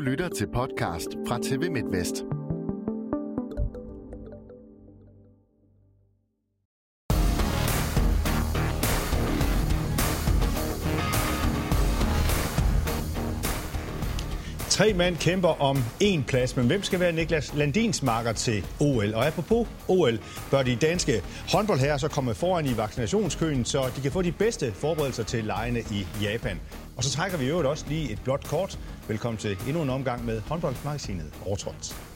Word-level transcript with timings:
Du 0.00 0.04
lytter 0.04 0.28
til 0.28 0.46
podcast 0.46 1.08
fra 1.28 1.38
TV 1.42 1.70
MidtVest. 1.70 2.24
Tre 14.80 14.92
mand 14.92 15.16
kæmper 15.16 15.62
om 15.62 15.76
én 16.02 16.22
plads, 16.26 16.56
men 16.56 16.66
hvem 16.66 16.82
skal 16.82 17.00
være 17.00 17.12
Niklas 17.12 17.54
Landins 17.54 18.02
marker 18.02 18.32
til 18.32 18.66
OL? 18.80 19.14
Og 19.14 19.26
apropos 19.26 19.68
OL, 19.88 20.18
bør 20.50 20.62
de 20.62 20.76
danske 20.76 21.22
håndboldherrer 21.52 21.96
så 21.96 22.08
komme 22.08 22.34
foran 22.34 22.66
i 22.66 22.76
vaccinationskøen, 22.76 23.64
så 23.64 23.90
de 23.96 24.00
kan 24.00 24.12
få 24.12 24.22
de 24.22 24.32
bedste 24.32 24.72
forberedelser 24.72 25.22
til 25.22 25.44
lejene 25.44 25.80
i 25.80 26.06
Japan. 26.22 26.60
Og 26.96 27.04
så 27.04 27.10
trækker 27.10 27.38
vi 27.38 27.46
øvrigt 27.46 27.68
også 27.68 27.84
lige 27.88 28.12
et 28.12 28.18
blåt 28.24 28.44
kort. 28.44 28.78
Velkommen 29.08 29.38
til 29.38 29.58
endnu 29.66 29.82
en 29.82 29.90
omgang 29.90 30.24
med 30.24 30.40
håndboldmagasinet 30.40 31.26
Overtrådt. 31.46 32.09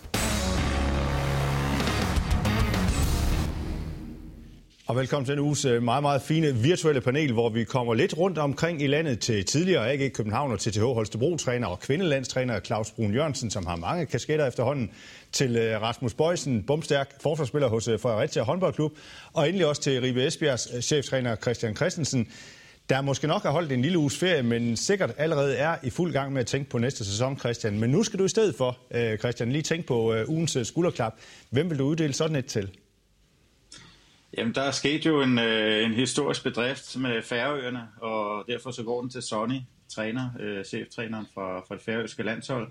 Og 4.86 4.96
velkommen 4.96 5.26
til 5.26 5.32
en 5.32 5.38
uges 5.38 5.64
øh, 5.64 5.82
meget, 5.82 6.02
meget 6.02 6.22
fine 6.22 6.54
virtuelle 6.54 7.00
panel, 7.00 7.32
hvor 7.32 7.48
vi 7.48 7.64
kommer 7.64 7.94
lidt 7.94 8.18
rundt 8.18 8.38
omkring 8.38 8.82
i 8.82 8.86
landet 8.86 9.20
til 9.20 9.44
tidligere 9.44 9.92
AG 9.92 10.12
København 10.12 10.52
og 10.52 10.60
TTH 10.60 10.82
Holstebro-træner 10.82 11.66
og 11.66 11.80
kvindelandstræner 11.80 12.60
Claus 12.60 12.90
Brun 12.90 13.14
Jørgensen, 13.14 13.50
som 13.50 13.66
har 13.66 13.76
mange 13.76 14.06
kasketter 14.06 14.46
efterhånden, 14.46 14.90
til 15.32 15.56
øh, 15.56 15.82
Rasmus 15.82 16.14
Bøjsen, 16.14 16.62
bomstærk 16.62 17.22
forsvarsspiller 17.22 17.68
hos 17.68 17.88
øh, 17.88 18.00
Fredericia 18.00 18.42
håndboldklub, 18.42 18.92
og 19.32 19.48
endelig 19.48 19.66
også 19.66 19.82
til 19.82 20.00
Ribe 20.00 20.26
Esbjergs 20.26 20.68
cheftræner 20.80 21.36
Christian 21.36 21.76
Christensen, 21.76 22.28
der 22.88 23.00
måske 23.00 23.26
nok 23.26 23.42
har 23.42 23.50
holdt 23.50 23.72
en 23.72 23.82
lille 23.82 23.98
uges 23.98 24.18
ferie, 24.18 24.42
men 24.42 24.76
sikkert 24.76 25.10
allerede 25.18 25.56
er 25.56 25.76
i 25.82 25.90
fuld 25.90 26.12
gang 26.12 26.32
med 26.32 26.40
at 26.40 26.46
tænke 26.46 26.70
på 26.70 26.78
næste 26.78 27.04
sæson, 27.04 27.38
Christian. 27.38 27.78
Men 27.78 27.90
nu 27.90 28.02
skal 28.02 28.18
du 28.18 28.24
i 28.24 28.28
stedet 28.28 28.54
for, 28.54 28.78
Christian, 29.18 29.52
lige 29.52 29.62
tænke 29.62 29.86
på 29.86 30.14
ugens 30.26 30.58
skulderklap. 30.62 31.14
Hvem 31.50 31.70
vil 31.70 31.78
du 31.78 31.84
uddele 31.84 32.12
sådan 32.12 32.36
et 32.36 32.46
til? 32.46 32.70
Jamen, 34.38 34.54
der 34.54 34.62
er 34.62 34.70
sket 34.70 35.06
jo 35.06 35.22
en, 35.22 35.38
øh, 35.38 35.84
en 35.84 35.94
historisk 35.94 36.42
bedrift 36.42 36.96
med 36.98 37.22
Færøerne, 37.22 37.88
og 38.00 38.44
derfor 38.48 38.70
så 38.70 38.82
går 38.82 39.00
den 39.00 39.10
til 39.10 39.22
Sonny, 39.22 39.58
træner, 39.88 40.30
øh, 40.40 40.64
cheftræneren 40.64 41.26
fra, 41.34 41.60
fra 41.60 41.74
det 41.74 41.82
færøske 41.82 42.22
landshold. 42.22 42.68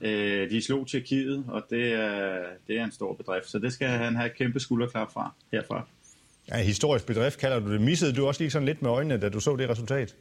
Øh, 0.00 0.50
de 0.50 0.62
slog 0.62 0.86
Tjekkiet, 0.86 1.44
og 1.48 1.62
det 1.70 1.92
er, 1.92 2.40
det 2.66 2.78
er 2.78 2.84
en 2.84 2.92
stor 2.92 3.14
bedrift, 3.14 3.50
så 3.50 3.58
det 3.58 3.72
skal 3.72 3.88
han 3.88 4.16
have 4.16 4.26
et 4.26 4.36
kæmpe 4.36 4.60
skulderklap 4.60 5.12
fra 5.12 5.34
herfra. 5.52 5.86
Ja, 6.48 6.62
historisk 6.62 7.06
bedrift 7.06 7.38
kalder 7.38 7.58
du 7.58 7.72
det. 7.72 7.80
Missede 7.80 8.12
du 8.12 8.26
også 8.26 8.42
lige 8.42 8.50
sådan 8.50 8.66
lidt 8.66 8.82
med 8.82 8.90
øjnene, 8.90 9.20
da 9.20 9.28
du 9.28 9.40
så 9.40 9.56
det 9.56 9.68
resultat? 9.68 10.14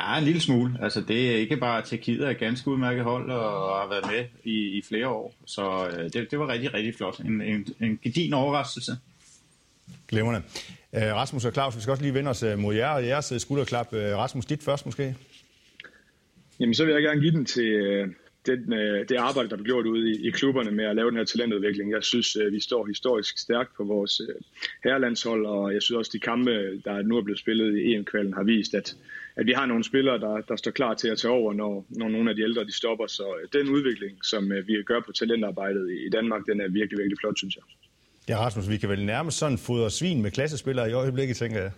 Ja, 0.00 0.18
en 0.18 0.24
lille 0.24 0.40
smule. 0.40 0.78
Altså, 0.82 1.00
det 1.00 1.30
er 1.30 1.36
ikke 1.36 1.56
bare 1.56 1.82
Tjekkiet 1.82 2.26
er 2.26 2.30
et 2.30 2.38
ganske 2.38 2.70
udmærket 2.70 3.04
hold 3.04 3.30
og 3.30 3.80
har 3.80 3.88
været 3.88 4.04
med 4.10 4.52
i, 4.52 4.78
i 4.78 4.82
flere 4.88 5.08
år. 5.08 5.34
Så 5.46 5.88
øh, 5.88 6.04
det, 6.12 6.30
det 6.30 6.38
var 6.38 6.48
rigtig, 6.48 6.74
rigtig 6.74 6.94
flot. 6.94 7.18
En, 7.18 7.42
en, 7.42 7.66
en 7.80 7.98
gedin 8.02 8.32
overraskelse. 8.32 8.92
Glimrende. 10.08 10.42
Øh, 10.94 11.02
Rasmus 11.02 11.44
og 11.44 11.52
Claus, 11.52 11.76
vi 11.76 11.80
skal 11.80 11.90
også 11.90 12.02
lige 12.02 12.14
vende 12.14 12.30
os 12.30 12.42
øh, 12.42 12.58
mod 12.58 12.74
jer 12.74 12.88
og 12.88 13.06
jeres 13.06 13.32
øh, 13.32 13.40
skulderklap. 13.40 13.88
Rasmus, 13.92 14.46
dit 14.46 14.62
først 14.62 14.86
måske? 14.86 15.16
Jamen, 16.60 16.74
så 16.74 16.84
vil 16.84 16.92
jeg 16.92 17.02
gerne 17.02 17.20
give 17.20 17.32
den 17.32 17.44
til 17.44 18.14
den, 18.46 18.72
det 19.08 19.16
arbejde, 19.16 19.50
der 19.50 19.56
blev 19.56 19.66
gjort 19.66 19.86
ude 19.86 20.10
i, 20.10 20.28
i 20.28 20.30
klubberne 20.30 20.70
med 20.70 20.84
at 20.84 20.96
lave 20.96 21.10
den 21.10 21.16
her 21.16 21.24
talentudvikling. 21.24 21.90
Jeg 21.90 22.04
synes, 22.04 22.36
vi 22.52 22.60
står 22.60 22.86
historisk 22.86 23.38
stærkt 23.38 23.76
på 23.76 23.84
vores 23.84 24.20
herrelandshold, 24.84 25.46
og 25.46 25.74
jeg 25.74 25.82
synes 25.82 25.98
også, 25.98 26.10
de 26.14 26.18
kampe, 26.20 26.50
der 26.84 27.02
nu 27.02 27.16
er 27.16 27.22
blevet 27.22 27.38
spillet 27.38 27.78
i 27.78 27.94
EM-kvalen, 27.94 28.32
har 28.32 28.42
vist, 28.42 28.74
at, 28.74 28.96
at 29.36 29.46
vi 29.46 29.52
har 29.52 29.66
nogle 29.66 29.84
spillere, 29.84 30.18
der, 30.18 30.40
der 30.40 30.56
står 30.56 30.70
klar 30.70 30.94
til 30.94 31.08
at 31.08 31.18
tage 31.18 31.32
over, 31.32 31.52
når, 31.52 31.86
når 31.88 32.08
nogle 32.08 32.30
af 32.30 32.36
de 32.36 32.42
ældre 32.42 32.64
de 32.64 32.72
stopper. 32.72 33.06
Så 33.06 33.24
den 33.52 33.68
udvikling, 33.68 34.24
som 34.24 34.52
vi 34.66 34.82
gør 34.82 35.00
på 35.00 35.12
talentarbejdet 35.12 35.90
i 36.06 36.08
Danmark, 36.10 36.46
den 36.46 36.60
er 36.60 36.68
virkelig, 36.68 36.98
virkelig 36.98 37.18
flot, 37.20 37.38
synes 37.38 37.56
jeg. 37.56 37.64
Ja, 38.28 38.38
Rasmus, 38.38 38.68
vi 38.68 38.76
kan 38.76 38.88
vel 38.88 39.04
nærmest 39.04 39.38
sådan 39.38 39.58
fodre 39.58 39.90
svin 39.90 40.22
med 40.22 40.30
klassespillere 40.30 40.90
i 40.90 40.92
øjeblikket, 40.92 41.36
tænker 41.36 41.60
jeg. 41.60 41.70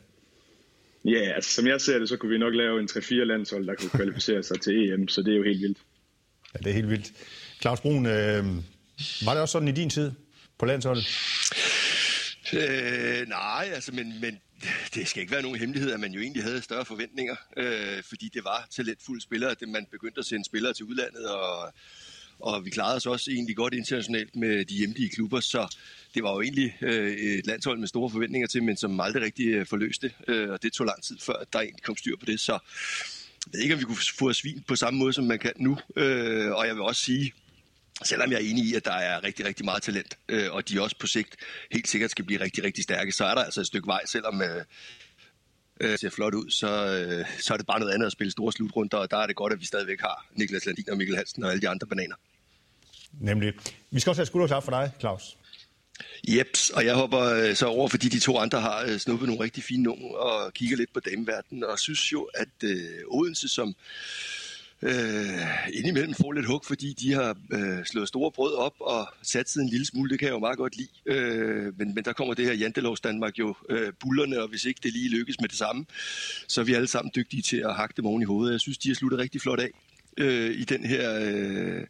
Ja, 1.04 1.32
altså 1.34 1.50
som 1.50 1.66
jeg 1.66 1.80
ser 1.80 1.98
det, 1.98 2.08
så 2.08 2.16
kunne 2.16 2.30
vi 2.30 2.38
nok 2.38 2.54
lave 2.54 2.80
en 2.80 2.88
3-4 2.90 3.14
landshold, 3.14 3.66
der 3.66 3.74
kunne 3.74 3.90
kvalificere 3.90 4.42
sig 4.42 4.60
til 4.60 4.92
EM, 4.92 5.08
så 5.08 5.22
det 5.22 5.32
er 5.32 5.36
jo 5.36 5.42
helt 5.42 5.60
vildt. 5.60 5.78
Ja, 6.54 6.58
det 6.58 6.66
er 6.66 6.74
helt 6.74 6.90
vildt. 6.90 7.12
Claus 7.60 7.80
Brun, 7.80 8.06
øh, 8.06 8.44
var 9.24 9.32
det 9.32 9.40
også 9.40 9.52
sådan 9.52 9.68
i 9.68 9.72
din 9.72 9.90
tid 9.90 10.12
på 10.58 10.66
landsholdet? 10.66 11.06
Øh, 12.52 13.28
nej, 13.28 13.70
altså, 13.74 13.92
men, 13.92 14.20
men 14.20 14.40
det 14.94 15.08
skal 15.08 15.20
ikke 15.20 15.32
være 15.32 15.42
nogen 15.42 15.58
hemmelighed, 15.58 15.92
at 15.92 16.00
man 16.00 16.12
jo 16.12 16.20
egentlig 16.20 16.42
havde 16.42 16.62
større 16.62 16.84
forventninger, 16.84 17.36
øh, 17.56 18.02
fordi 18.02 18.30
det 18.34 18.44
var 18.44 18.66
talentfulde 18.76 19.22
spillere, 19.22 19.50
at 19.50 19.68
man 19.68 19.86
begyndte 19.90 20.18
at 20.18 20.26
sende 20.26 20.44
spillere 20.44 20.72
til 20.72 20.84
udlandet, 20.84 21.30
og 21.30 21.72
og 22.40 22.64
vi 22.64 22.70
klarede 22.70 22.96
os 22.96 23.06
også 23.06 23.30
egentlig 23.30 23.56
godt 23.56 23.74
internationalt 23.74 24.36
med 24.36 24.64
de 24.64 24.74
hjemlige 24.74 25.08
klubber, 25.08 25.40
så 25.40 25.76
det 26.14 26.22
var 26.22 26.32
jo 26.32 26.40
egentlig 26.40 26.76
øh, 26.80 27.12
et 27.12 27.46
landshold 27.46 27.78
med 27.78 27.88
store 27.88 28.10
forventninger 28.10 28.48
til, 28.48 28.62
men 28.62 28.76
som 28.76 29.00
aldrig 29.00 29.22
rigtig 29.22 29.46
øh, 29.46 29.66
forløste, 29.66 30.12
øh, 30.28 30.50
og 30.50 30.62
det 30.62 30.72
tog 30.72 30.86
lang 30.86 31.02
tid 31.02 31.18
før, 31.18 31.32
at 31.32 31.52
der 31.52 31.60
egentlig 31.60 31.82
kom 31.82 31.96
styr 31.96 32.16
på 32.16 32.26
det, 32.26 32.40
så 32.40 32.52
jeg 32.52 33.52
ved 33.52 33.60
ikke, 33.60 33.74
om 33.74 33.80
vi 33.80 33.84
kunne 33.84 33.98
få 34.18 34.32
svin 34.32 34.64
på 34.68 34.76
samme 34.76 34.98
måde, 34.98 35.12
som 35.12 35.24
man 35.24 35.38
kan 35.38 35.52
nu, 35.56 35.78
øh, 35.96 36.50
og 36.52 36.66
jeg 36.66 36.74
vil 36.74 36.82
også 36.82 37.02
sige, 37.02 37.32
selvom 38.02 38.30
jeg 38.30 38.36
er 38.36 38.50
enig 38.50 38.64
i, 38.64 38.74
at 38.74 38.84
der 38.84 38.92
er 38.92 39.24
rigtig, 39.24 39.46
rigtig 39.46 39.64
meget 39.64 39.82
talent, 39.82 40.18
øh, 40.28 40.52
og 40.52 40.68
de 40.68 40.82
også 40.82 40.96
på 40.98 41.06
sigt 41.06 41.36
helt 41.72 41.88
sikkert 41.88 42.10
skal 42.10 42.24
blive 42.24 42.40
rigtig, 42.40 42.64
rigtig 42.64 42.84
stærke, 42.84 43.12
så 43.12 43.24
er 43.24 43.34
der 43.34 43.42
altså 43.42 43.60
et 43.60 43.66
stykke 43.66 43.86
vej, 43.86 44.06
selvom 44.06 44.42
øh, 44.42 44.64
øh, 45.80 45.98
ser 45.98 46.10
flot 46.10 46.34
ud, 46.34 46.50
så, 46.50 46.66
øh, 46.66 47.26
så 47.40 47.52
er 47.52 47.56
det 47.56 47.66
bare 47.66 47.80
noget 47.80 47.92
andet 47.92 48.06
at 48.06 48.12
spille 48.12 48.30
store 48.30 48.52
slutrunder, 48.52 48.96
og 48.96 49.10
der 49.10 49.16
er 49.16 49.26
det 49.26 49.36
godt, 49.36 49.52
at 49.52 49.60
vi 49.60 49.66
stadigvæk 49.66 50.00
har 50.00 50.26
Niklas 50.32 50.66
Landin 50.66 50.90
og 50.90 50.96
Mikkel 50.96 51.16
Hansen 51.16 51.44
og 51.44 51.50
alle 51.50 51.60
de 51.60 51.68
andre 51.68 51.86
bananer. 51.86 52.16
Nemlig. 53.20 53.52
Vi 53.90 54.00
skal 54.00 54.10
også 54.10 54.20
have 54.20 54.26
skulderklap 54.26 54.64
for 54.64 54.70
dig, 54.70 54.92
Claus. 55.00 55.36
Jeps, 56.28 56.70
og 56.70 56.84
jeg 56.84 56.94
hopper 56.94 57.20
øh, 57.20 57.54
så 57.54 57.66
over, 57.66 57.88
fordi 57.88 58.08
de 58.08 58.20
to 58.20 58.38
andre 58.38 58.60
har 58.60 58.84
øh, 58.88 58.98
snuppet 58.98 59.28
nogle 59.28 59.44
rigtig 59.44 59.64
fine 59.64 59.82
numre 59.82 60.18
og 60.18 60.52
kigger 60.52 60.76
lidt 60.76 60.92
på 60.92 61.00
dameverdenen, 61.00 61.64
og 61.64 61.78
synes 61.78 62.12
jo, 62.12 62.22
at 62.34 62.48
øh, 62.64 62.78
Odense, 63.08 63.48
som 63.48 63.74
øh, 64.84 65.74
indimellem 65.74 66.14
får 66.14 66.32
lidt 66.32 66.46
hug, 66.46 66.64
fordi 66.64 66.92
de 66.92 67.12
har 67.12 67.36
øh, 67.52 67.84
slået 67.84 68.08
store 68.08 68.30
brød 68.30 68.54
op 68.54 68.74
og 68.80 69.08
sat 69.22 69.50
sig 69.50 69.60
en 69.60 69.68
lille 69.68 69.86
smule. 69.86 70.10
Det 70.10 70.18
kan 70.18 70.26
jeg 70.26 70.34
jo 70.34 70.38
meget 70.38 70.58
godt 70.58 70.76
lide. 70.76 70.88
Øh, 71.06 71.78
men, 71.78 71.94
men 71.94 72.04
der 72.04 72.12
kommer 72.12 72.34
det 72.34 72.44
her 72.44 72.54
Jantelovs 72.54 73.00
Danmark 73.00 73.38
jo 73.38 73.54
øh, 73.70 73.92
bullerne, 74.00 74.42
og 74.42 74.48
hvis 74.48 74.64
ikke 74.64 74.80
det 74.82 74.92
lige 74.92 75.08
lykkes 75.08 75.40
med 75.40 75.48
det 75.48 75.58
samme, 75.58 75.86
så 76.48 76.60
er 76.60 76.64
vi 76.64 76.74
alle 76.74 76.88
sammen 76.88 77.12
dygtige 77.16 77.42
til 77.42 77.56
at 77.56 77.74
hakke 77.74 77.94
dem 77.96 78.06
oven 78.06 78.22
i 78.22 78.24
hovedet. 78.24 78.52
Jeg 78.52 78.60
synes, 78.60 78.78
de 78.78 78.88
har 78.88 78.94
sluttet 78.94 79.20
rigtig 79.20 79.40
flot 79.40 79.60
af 79.60 79.70
øh, 80.16 80.50
i 80.50 80.64
den 80.64 80.84
her... 80.84 81.20
Øh, 81.22 81.86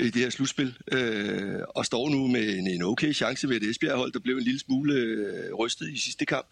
i 0.00 0.10
det 0.10 0.22
her 0.22 0.30
slutspil, 0.30 0.76
øh, 0.92 1.60
og 1.68 1.86
står 1.86 2.08
nu 2.08 2.26
med 2.26 2.58
en, 2.58 2.66
en 2.66 2.82
okay 2.82 3.12
chance 3.12 3.48
ved 3.48 3.56
et 3.56 3.70
Esbjerg-hold, 3.70 4.12
der 4.12 4.18
blev 4.18 4.36
en 4.36 4.42
lille 4.42 4.60
smule 4.60 4.94
øh, 4.94 5.54
rystet 5.54 5.90
i 5.90 5.98
sidste 5.98 6.26
kamp, 6.26 6.46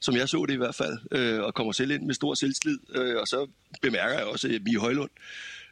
som 0.00 0.16
jeg 0.16 0.28
så 0.28 0.46
det 0.46 0.54
i 0.54 0.56
hvert 0.56 0.74
fald, 0.74 0.98
øh, 1.12 1.40
og 1.40 1.54
kommer 1.54 1.72
selv 1.72 1.90
ind 1.90 2.02
med 2.02 2.14
stor 2.14 2.34
selvslid, 2.34 2.78
øh, 2.94 3.16
og 3.16 3.28
så 3.28 3.46
bemærker 3.82 4.14
jeg 4.14 4.24
også, 4.24 4.48
at 4.48 4.62
Mie 4.62 4.78
Højlund 4.78 5.10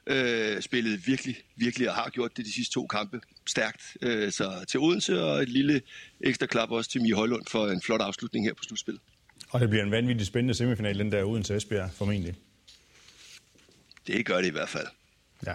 øh, 0.07 0.61
spillede 0.61 1.03
virkelig, 1.07 1.37
virkelig 1.57 1.89
og 1.89 1.95
har 1.95 2.11
gjort 2.11 2.37
det 2.37 2.47
de 2.47 2.53
sidste 2.53 2.75
to 2.75 2.87
kampe 2.87 3.21
stærkt. 3.47 3.97
Øh, 4.03 4.33
så 4.33 4.65
til 4.69 4.81
Odense 4.81 5.23
og 5.23 5.43
et 5.43 5.49
lille 5.49 5.81
ekstra 6.21 6.47
klap 6.47 6.71
også 6.71 6.91
til 6.91 7.03
Mie 7.03 7.15
Højlund 7.15 7.47
for 7.49 7.69
en 7.69 7.83
flot 7.83 8.01
afslutning 8.01 8.47
her 8.47 8.55
på 8.55 8.63
slutspillet. 8.63 9.03
Og 9.51 9.61
det 9.61 9.71
bliver 9.71 9.85
en 9.85 9.91
vanvittig 9.91 10.27
spændende 10.27 10.55
semifinal, 10.55 10.99
den 10.99 11.13
der 11.13 11.25
Odense 11.25 11.57
Esbjerg 11.57 11.91
formentlig. 11.95 12.35
Det 14.07 14.27
gør 14.27 14.37
det 14.37 14.47
i 14.47 14.51
hvert 14.51 14.69
fald. 14.69 14.87
Ja, 15.47 15.53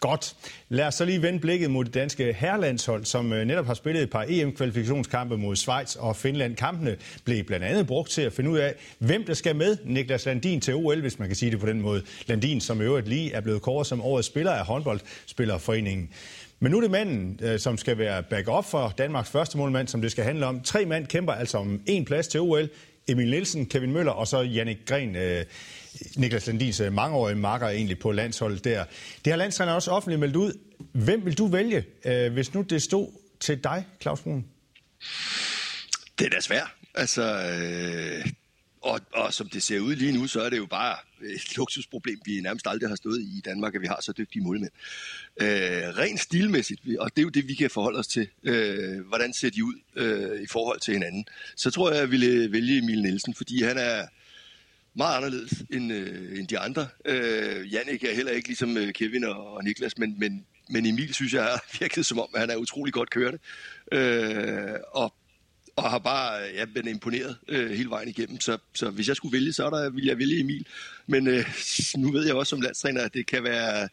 godt. 0.00 0.36
Lad 0.68 0.86
os 0.86 0.94
så 0.94 1.04
lige 1.04 1.22
vende 1.22 1.38
blikket 1.38 1.70
mod 1.70 1.84
det 1.84 1.94
danske 1.94 2.32
herrelandshold, 2.32 3.04
som 3.04 3.32
øh, 3.32 3.44
netop 3.44 3.66
har 3.66 3.74
spillet 3.74 4.02
et 4.02 4.10
par 4.10 4.24
EM-kvalifikationskampe 4.28 5.36
mod 5.36 5.56
Schweiz 5.56 5.96
og 5.96 6.16
Finland. 6.16 6.56
Kampene 6.56 6.96
blev 7.24 7.44
blandt 7.44 7.64
andet 7.66 7.86
brugt 7.86 8.10
til 8.10 8.22
at 8.22 8.32
finde 8.32 8.50
ud 8.50 8.58
af, 8.58 8.74
hvem 8.98 9.24
der 9.24 9.34
skal 9.34 9.56
med 9.56 9.76
Niklas 9.84 10.26
Landin 10.26 10.60
til 10.60 10.74
OL, 10.74 11.00
hvis 11.00 11.18
man 11.18 11.28
kan 11.28 11.36
sige 11.36 11.50
det 11.50 11.60
på 11.60 11.66
den 11.66 11.80
måde. 11.80 12.02
Landin, 12.26 12.60
som 12.60 12.80
i 12.80 12.84
øvrigt 12.84 13.08
lige 13.08 13.32
er 13.32 13.40
blevet 13.40 13.62
kåret 13.62 13.86
som 13.86 14.00
årets 14.00 14.26
spiller 14.26 14.52
af 14.52 14.64
håndboldspillerforeningen. 14.66 16.10
Men 16.60 16.70
nu 16.72 16.76
er 16.76 16.80
det 16.80 16.90
manden, 16.90 17.40
øh, 17.42 17.58
som 17.58 17.78
skal 17.78 17.98
være 17.98 18.22
back-up 18.22 18.64
for 18.64 18.94
Danmarks 18.98 19.30
første 19.30 19.58
målmand, 19.58 19.88
som 19.88 20.02
det 20.02 20.10
skal 20.10 20.24
handle 20.24 20.46
om. 20.46 20.60
Tre 20.60 20.86
mand 20.86 21.06
kæmper 21.06 21.32
altså 21.32 21.58
om 21.58 21.80
en 21.86 22.04
plads 22.04 22.28
til 22.28 22.40
OL. 22.40 22.68
Emil 23.08 23.30
Nielsen, 23.30 23.66
Kevin 23.66 23.92
Møller 23.92 24.12
og 24.12 24.28
så 24.28 24.40
Jannik 24.40 24.78
Gren. 24.86 25.16
Øh, 25.16 25.44
Niklas 26.16 26.46
Landins 26.46 26.80
øh, 26.80 26.92
mangeårige 26.92 27.36
marker 27.36 27.68
egentlig 27.68 27.98
på 27.98 28.12
landsholdet 28.12 28.64
der. 28.64 28.84
Det 29.24 29.30
har 29.32 29.36
landstræneren 29.36 29.76
også 29.76 29.90
offentligt 29.90 30.20
meldt 30.20 30.36
ud. 30.36 30.52
Hvem 30.92 31.24
vil 31.24 31.38
du 31.38 31.46
vælge, 31.46 31.84
øh, 32.04 32.32
hvis 32.32 32.54
nu 32.54 32.62
det 32.62 32.82
stod 32.82 33.08
til 33.40 33.64
dig, 33.64 33.86
Claus 34.02 34.20
Brun? 34.20 34.44
Det 36.18 36.26
er 36.26 36.30
da 36.30 36.40
svært. 36.40 36.70
Altså, 36.94 37.22
øh, 37.22 38.26
og, 38.82 39.00
og 39.14 39.34
som 39.34 39.48
det 39.48 39.62
ser 39.62 39.80
ud 39.80 39.96
lige 39.96 40.12
nu, 40.12 40.26
så 40.26 40.40
er 40.42 40.50
det 40.50 40.58
jo 40.58 40.66
bare 40.66 40.96
et 41.24 41.56
luksusproblem, 41.56 42.20
vi 42.24 42.40
nærmest 42.40 42.66
aldrig 42.66 42.88
har 42.88 42.96
stået 42.96 43.20
i 43.20 43.38
i 43.38 43.40
Danmark, 43.40 43.74
at 43.74 43.80
vi 43.80 43.86
har 43.86 43.98
så 44.00 44.12
dygtige 44.12 44.42
målmænd. 44.42 44.72
Øh, 45.40 45.48
rent 45.98 46.20
stilmæssigt, 46.20 46.80
og 46.98 47.10
det 47.16 47.18
er 47.18 47.22
jo 47.22 47.28
det, 47.28 47.48
vi 47.48 47.54
kan 47.54 47.70
forholde 47.70 47.98
os 47.98 48.06
til. 48.06 48.28
Øh, 48.42 49.06
hvordan 49.08 49.32
ser 49.32 49.50
de 49.50 49.64
ud 49.64 49.74
øh, 49.96 50.42
i 50.42 50.46
forhold 50.46 50.80
til 50.80 50.94
hinanden? 50.94 51.24
Så 51.56 51.70
tror 51.70 51.90
jeg, 51.90 52.00
jeg 52.00 52.10
ville 52.10 52.26
øh, 52.26 52.52
vælge 52.52 52.78
Emil 52.78 53.02
Nielsen, 53.02 53.34
fordi 53.34 53.62
han 53.62 53.78
er 53.78 54.06
meget 54.94 55.16
anderledes 55.16 55.52
end, 55.70 55.92
øh, 55.92 56.38
end 56.38 56.48
de 56.48 56.58
andre. 56.58 56.88
Øh, 57.04 57.72
Jannik 57.72 58.04
er 58.04 58.14
heller 58.14 58.32
ikke 58.32 58.48
ligesom 58.48 58.76
øh, 58.76 58.92
Kevin 58.92 59.24
og, 59.24 59.52
og 59.52 59.64
Niklas, 59.64 59.98
men, 59.98 60.18
men, 60.18 60.44
men 60.68 60.86
Emil 60.86 61.14
synes 61.14 61.34
jeg 61.34 61.42
har 61.42 61.64
virket 61.80 62.06
som 62.06 62.18
om, 62.18 62.28
at 62.34 62.40
han 62.40 62.50
er 62.50 62.56
utrolig 62.56 62.92
godt 62.92 63.10
kørende. 63.10 63.38
Øh, 63.92 64.74
og, 64.94 65.14
og 65.76 65.90
har 65.90 65.98
bare 65.98 66.48
øh, 66.48 66.54
ja, 66.54 66.64
been 66.64 66.88
imponeret 66.88 67.36
øh, 67.48 67.70
hele 67.70 67.90
vejen 67.90 68.08
igennem. 68.08 68.40
Så, 68.40 68.58
så 68.74 68.90
hvis 68.90 69.08
jeg 69.08 69.16
skulle 69.16 69.32
vælge, 69.32 69.52
så 69.52 69.70
der, 69.70 69.90
ville 69.90 70.08
jeg 70.08 70.18
vælge 70.18 70.40
Emil. 70.40 70.66
Men 71.06 71.26
øh, 71.26 71.44
nu 71.96 72.12
ved 72.12 72.26
jeg 72.26 72.34
også 72.34 72.50
som 72.50 72.60
landstræner, 72.60 73.00
at 73.00 73.14
det 73.14 73.26
kan 73.26 73.44
være 73.44 73.88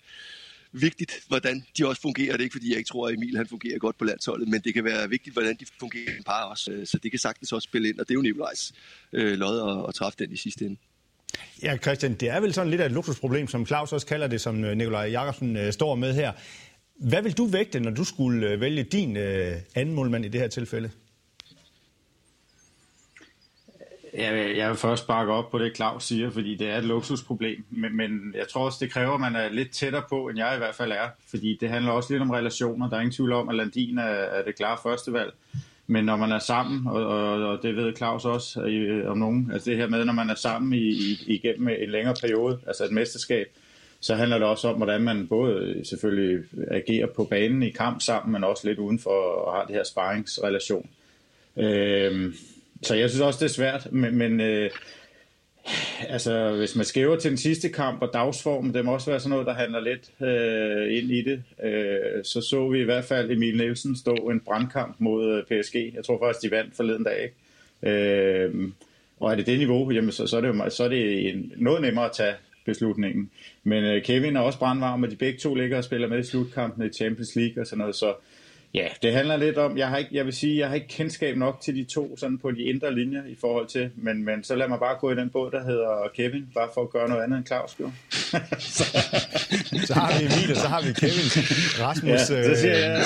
vigtigt, 0.72 1.24
hvordan 1.28 1.66
de 1.78 1.88
også 1.88 2.02
fungerer. 2.02 2.32
Det 2.32 2.40
er 2.40 2.44
ikke, 2.44 2.54
fordi 2.54 2.70
jeg 2.70 2.78
ikke 2.78 2.88
tror, 2.88 3.08
at 3.08 3.14
Emil 3.14 3.38
han 3.38 3.48
fungerer 3.48 3.80
godt 3.80 3.98
på 3.98 4.06
landsholdet, 4.06 4.48
men 4.48 4.62
det 4.62 4.74
kan 4.74 4.84
være 4.84 5.10
vigtigt, 5.10 5.34
hvordan 5.34 5.56
de 5.60 5.66
fungerer 5.80 6.16
en 6.18 6.24
par 6.24 6.44
også. 6.44 6.72
Øh, 6.72 6.88
så 6.88 6.98
det 7.04 7.12
kan 7.12 7.20
sagtens 7.20 7.52
også 7.52 7.66
spille 7.66 7.90
ind, 7.90 8.00
og 8.00 8.08
det 8.08 8.14
er 8.14 8.16
jo 8.16 8.22
Nikolajs 8.22 8.74
øh, 9.14 9.38
lod 9.38 9.80
at, 9.80 9.90
at 9.90 9.96
træffe 9.96 10.18
den 10.20 10.32
i 10.32 10.38
sidste 10.38 10.66
ende. 10.66 10.78
Ja, 11.62 11.78
Christian, 11.78 12.14
det 12.14 12.30
er 12.30 12.40
vel 12.40 12.54
sådan 12.54 12.70
lidt 12.70 12.82
af 12.82 12.86
et 12.86 12.92
luksusproblem, 12.92 13.48
som 13.48 13.66
Claus 13.66 13.94
også 13.94 14.08
kalder 14.08 14.28
det, 14.28 14.42
som 14.42 14.64
øh, 14.64 14.78
Nikolaj 14.78 15.10
Jakobsen 15.10 15.58
øh, 15.58 15.74
står 15.74 15.96
med 15.96 16.14
her. 16.14 16.32
Hvad 16.96 17.22
vil 17.22 17.38
du 17.38 17.46
vægte, 17.46 17.80
når 17.80 17.92
du 17.92 18.04
skulle 18.04 18.60
vælge 18.60 18.84
din 18.84 19.18
øh, 19.18 19.56
anden 19.76 19.96
målmand 19.96 20.26
i 20.26 20.28
det 20.28 20.42
her 20.42 20.48
tilfælde? 20.48 20.92
Jeg 24.20 24.34
vil, 24.34 24.56
jeg 24.56 24.70
vil 24.70 24.78
først 24.78 25.08
bakke 25.08 25.34
op 25.34 25.52
på 25.52 25.60
det, 25.60 25.76
Claus 25.76 26.04
siger, 26.04 26.30
fordi 26.30 26.56
det 26.56 26.70
er 26.70 26.78
et 26.78 26.84
luksusproblem. 26.84 27.64
Men, 27.70 27.98
men 27.98 28.34
jeg 28.38 28.48
tror 28.48 28.66
også, 28.66 28.78
det 28.82 28.92
kræver, 28.92 29.14
at 29.14 29.20
man 29.20 29.36
er 29.36 29.50
lidt 29.50 29.72
tættere 29.72 30.04
på, 30.10 30.28
end 30.28 30.38
jeg 30.38 30.56
i 30.56 30.58
hvert 30.58 30.76
fald 30.76 30.92
er. 30.92 31.08
Fordi 31.30 31.58
det 31.62 31.70
handler 31.70 31.92
også 31.92 32.14
lidt 32.14 32.22
om 32.22 32.30
relationer. 32.30 32.90
Der 32.90 32.96
er 32.96 33.02
ingen 33.02 33.14
tvivl 33.14 33.34
om, 33.34 33.50
at 33.50 33.56
Landin 33.56 33.98
er, 33.98 34.04
er 34.04 34.44
det 34.44 34.56
klare 34.56 34.78
førstevalg. 34.84 35.34
Men 35.88 36.06
når 36.06 36.16
man 36.16 36.32
er 36.32 36.40
sammen, 36.40 36.88
og, 36.88 37.08
og, 37.08 37.48
og 37.48 37.60
det 37.64 37.76
ved 37.76 37.96
Claus 37.96 38.26
også 38.26 38.62
øh, 38.62 39.12
om 39.12 39.18
nogen, 39.18 39.50
altså 39.54 39.70
det 39.70 39.78
her 39.78 39.88
med, 39.88 40.06
når 40.06 40.14
man 40.14 40.30
er 40.30 40.36
sammen 40.36 40.74
i, 40.74 40.88
i, 40.88 41.18
igennem 41.28 41.68
en 41.68 41.90
længere 41.90 42.16
periode, 42.22 42.60
altså 42.68 42.86
et 42.86 42.92
mesterskab, 42.92 43.48
så 44.00 44.16
handler 44.16 44.38
det 44.38 44.48
også 44.48 44.68
om, 44.68 44.76
hvordan 44.76 45.02
man 45.02 45.28
både 45.28 45.82
selvfølgelig 45.90 46.44
agerer 46.72 47.08
på 47.08 47.24
banen 47.24 47.64
i 47.64 47.70
kamp 47.70 48.02
sammen, 48.02 48.32
men 48.32 48.44
også 48.44 48.68
lidt 48.68 48.80
udenfor 48.80 49.10
og 49.10 49.54
har 49.54 49.66
det 49.66 49.76
her 49.76 49.84
sparringsrelation. 49.84 50.90
Øh, 51.58 52.34
så 52.82 52.96
jeg 52.96 53.10
synes 53.10 53.22
også, 53.22 53.40
det 53.40 53.46
er 53.46 53.54
svært, 53.54 53.88
men, 53.92 54.18
men 54.18 54.42
øh, 54.42 54.72
altså, 56.10 56.56
hvis 56.56 56.76
man 56.76 56.86
skæver 56.86 57.16
til 57.16 57.30
den 57.30 57.38
sidste 57.38 57.70
kamp 57.70 58.02
og 58.02 58.10
dagsform, 58.14 58.74
det 58.74 58.86
må 58.86 58.94
også 58.94 59.12
være 59.12 59.20
sådan 59.20 59.30
noget, 59.30 59.48
der 59.48 59.54
handler 59.54 59.80
lidt 59.80 60.12
øh, 60.22 60.98
ind 60.98 61.12
i 61.12 61.22
det. 61.22 61.44
Øh, 61.64 62.24
så 62.24 62.42
så 62.42 62.70
vi 62.70 62.82
i 62.82 62.84
hvert 62.84 63.06
fald 63.06 63.32
Emil 63.32 63.58
Nielsen 63.58 63.98
stå 63.98 64.14
en 64.14 64.40
brandkamp 64.40 64.96
mod 65.00 65.36
øh, 65.38 65.44
PSG. 65.44 65.76
Jeg 65.76 66.06
tror 66.06 66.20
faktisk, 66.26 66.44
de 66.44 66.56
vandt 66.56 66.76
forleden 66.76 67.04
dag. 67.04 67.24
Ikke? 67.24 67.98
Øh, 67.98 68.72
og 69.20 69.32
er 69.32 69.36
det 69.36 69.46
det 69.46 69.60
niveau, 69.60 69.92
jamen 69.92 70.12
så, 70.12 70.28
så 70.28 70.38
er 70.38 70.42
det 70.42 70.48
jo 70.48 70.70
så 70.70 70.84
er 70.84 70.88
det 70.88 71.30
en, 71.30 71.54
noget 71.58 71.82
nemmere 71.82 72.06
at 72.06 72.12
tage 72.12 72.34
beslutningen. 72.66 73.32
Men 73.64 73.84
øh, 73.84 74.04
Kevin 74.04 74.36
er 74.36 74.40
også 74.40 74.60
brandvarm, 74.60 75.04
og 75.04 75.12
de 75.12 75.16
begge 75.16 75.40
to 75.40 75.56
ligger 75.56 75.78
og 75.78 75.84
spiller 75.84 76.08
med 76.08 76.20
i 76.20 76.24
slutkampen 76.24 76.86
i 76.86 76.90
Champions 76.90 77.36
League 77.36 77.64
og 77.64 77.68
sådan 77.68 77.78
noget, 77.78 77.96
så 77.96 78.14
Ja, 78.74 78.88
det 79.02 79.14
handler 79.14 79.38
lidt 79.38 79.58
om, 79.58 79.78
jeg 79.78 79.88
har 79.88 79.98
ikke, 79.98 80.10
jeg 80.14 80.26
vil 80.26 80.34
sige, 80.34 80.58
jeg 80.58 80.68
har 80.68 80.76
ikke 80.76 80.88
kendskab 80.88 81.38
nok 81.38 81.62
til 81.62 81.76
de 81.76 81.84
to 81.84 82.18
sådan 82.18 82.38
på 82.38 82.52
de 82.52 82.64
indre 82.64 82.96
linjer 82.96 83.26
i 83.26 83.36
forhold 83.42 83.68
til, 83.68 83.90
men, 83.96 84.26
men 84.26 84.44
så 84.44 84.56
lad 84.56 84.68
mig 84.68 84.80
bare 84.80 84.98
gå 85.00 85.12
i 85.12 85.16
den 85.16 85.30
båd, 85.30 85.52
der 85.52 85.64
hedder 85.64 86.08
Kevin, 86.16 86.48
bare 86.54 86.70
for 86.74 86.82
at 86.82 86.90
gøre 86.90 87.10
noget 87.10 87.24
andet 87.24 87.38
end 87.38 87.46
Claus 87.46 87.72
så, 87.72 88.84
så 89.88 89.94
har 89.94 90.20
vi 90.20 90.26
Emil, 90.26 90.52
og 90.52 90.58
så 90.58 90.68
har 90.68 90.82
vi 90.82 90.94
Kevin. 90.94 91.28
Rasmus... 91.86 92.10
Ja, 92.10 92.18
så 92.26 92.62
siger 92.62 92.78
jeg, 92.78 93.04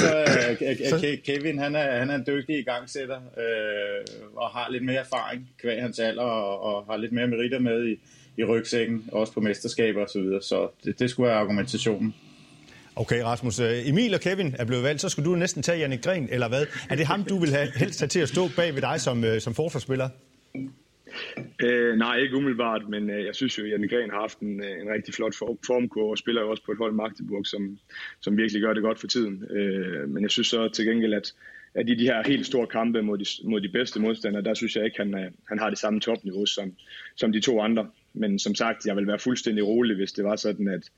så, 0.89 0.95
uh, 0.95 1.13
Kevin, 1.25 1.59
han 1.59 1.75
er, 1.75 1.99
han 1.99 2.09
er 2.09 2.15
en 2.15 2.23
dygtig 2.27 2.59
igangsætter, 2.59 3.17
uh, 3.17 4.37
og 4.37 4.49
har 4.49 4.71
lidt 4.71 4.85
mere 4.85 4.99
erfaring 4.99 5.49
kvæg 5.61 5.81
hans 5.81 5.99
alder, 5.99 6.23
og, 6.23 6.63
og 6.63 6.85
har 6.89 6.97
lidt 6.97 7.11
mere 7.11 7.27
meritter 7.27 7.59
med 7.59 7.87
i, 7.87 7.95
i 8.37 8.43
rygsækken, 8.43 9.09
også 9.11 9.33
på 9.33 9.39
mesterskaber 9.39 10.01
og 10.01 10.09
så 10.09 10.19
videre, 10.19 10.41
så 10.41 10.67
det, 10.83 10.99
det 10.99 11.09
skulle 11.09 11.29
være 11.29 11.39
argumentationen. 11.39 12.15
Okay, 12.95 13.23
Rasmus. 13.23 13.59
Øh, 13.59 13.89
Emil 13.89 14.13
og 14.13 14.19
Kevin 14.19 14.55
er 14.59 14.65
blevet 14.65 14.83
valgt, 14.83 15.01
så 15.01 15.09
skulle 15.09 15.29
du 15.29 15.35
næsten 15.35 15.63
tage 15.63 15.79
Jannik 15.79 16.03
Gren, 16.03 16.29
eller 16.31 16.47
hvad? 16.47 16.65
Er 16.89 16.95
det 16.95 17.05
ham, 17.05 17.23
du 17.23 17.39
vil 17.39 17.49
have 17.49 17.67
helst 17.75 17.99
have 17.99 18.07
til 18.07 18.19
at 18.19 18.29
stå 18.29 18.41
bag 18.55 18.75
ved 18.75 18.81
dig 18.81 19.01
som, 19.01 19.23
øh, 19.23 19.41
som 19.41 19.53
forsvarsspiller? 19.53 20.09
Øh, 21.63 21.95
nej, 21.97 22.17
ikke 22.17 22.35
umiddelbart, 22.35 22.89
men 22.89 23.09
øh, 23.09 23.25
jeg 23.25 23.35
synes 23.35 23.59
jo, 23.59 23.63
at 23.63 23.71
Janne 23.71 23.87
Gren 23.87 24.09
har 24.09 24.19
haft 24.19 24.39
en, 24.39 24.63
øh, 24.63 24.81
en 24.81 24.89
rigtig 24.89 25.13
flot 25.13 25.35
formkurve 25.65 26.11
og 26.11 26.17
spiller 26.17 26.41
jo 26.41 26.49
også 26.49 26.63
på 26.65 26.71
et 26.71 26.77
hold 26.77 26.93
Magdeburg, 26.93 27.45
som, 27.45 27.77
som 28.21 28.37
virkelig 28.37 28.61
gør 28.61 28.73
det 28.73 28.83
godt 28.83 28.99
for 28.99 29.07
tiden. 29.07 29.43
Øh, 29.51 30.09
men 30.09 30.23
jeg 30.23 30.31
synes 30.31 30.47
så 30.47 30.69
til 30.69 30.85
gengæld, 30.85 31.13
at, 31.13 31.33
at 31.73 31.89
i 31.89 31.95
de 31.95 32.03
her 32.03 32.23
helt 32.27 32.45
store 32.45 32.67
kampe 32.67 33.01
mod 33.01 33.17
de, 33.17 33.25
mod 33.49 33.61
de 33.61 33.69
bedste 33.69 33.99
modstandere, 33.99 34.43
der 34.43 34.53
synes 34.53 34.75
jeg 34.75 34.85
ikke, 34.85 34.97
han, 34.97 35.33
han 35.49 35.59
har 35.59 35.69
det 35.69 35.79
samme 35.79 35.99
topniveau 35.99 36.45
som, 36.45 36.73
som 37.15 37.31
de 37.31 37.39
to 37.39 37.61
andre. 37.61 37.87
Men 38.13 38.39
som 38.39 38.55
sagt, 38.55 38.85
jeg 38.85 38.95
vil 38.95 39.07
være 39.07 39.19
fuldstændig 39.19 39.67
rolig, 39.67 39.95
hvis 39.95 40.11
det 40.11 40.23
var 40.23 40.35
sådan, 40.35 40.67
at, 40.67 40.89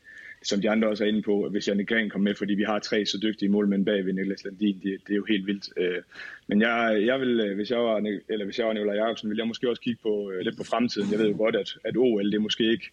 som 0.45 0.61
de 0.61 0.69
andre 0.69 0.87
også 0.87 1.03
er 1.03 1.07
inde 1.07 1.21
på, 1.21 1.49
hvis 1.49 1.67
Janne 1.67 1.85
Gren 1.85 2.09
kom 2.09 2.21
med, 2.21 2.35
fordi 2.35 2.53
vi 2.53 2.63
har 2.63 2.79
tre 2.79 3.05
så 3.05 3.17
dygtige 3.23 3.49
målmænd 3.49 3.85
bag 3.85 4.05
ved 4.05 4.13
Niklas 4.13 4.43
Landin, 4.43 4.79
det, 4.83 4.97
det 5.07 5.11
er 5.13 5.15
jo 5.15 5.25
helt 5.29 5.47
vildt. 5.47 5.69
Øh, 5.77 6.01
men 6.47 6.61
jeg, 6.61 7.03
jeg 7.05 7.19
vil, 7.19 7.39
øh, 7.39 7.55
hvis 7.55 7.71
jeg 7.71 7.79
var, 7.79 7.97
eller 8.29 8.45
hvis 8.45 8.59
jeg 8.59 8.67
var 8.67 8.73
Nicolai 8.73 8.97
Jacobsen, 8.97 9.29
ville 9.29 9.39
jeg 9.39 9.47
måske 9.47 9.69
også 9.69 9.81
kigge 9.81 9.99
på, 10.03 10.31
øh, 10.31 10.39
lidt 10.39 10.57
på 10.57 10.63
fremtiden. 10.63 11.11
Jeg 11.11 11.19
ved 11.19 11.27
jo 11.27 11.37
godt, 11.37 11.55
at, 11.55 11.77
at 11.83 11.97
OL, 11.97 12.25
det 12.25 12.35
er 12.35 12.39
måske 12.39 12.71
ikke 12.71 12.91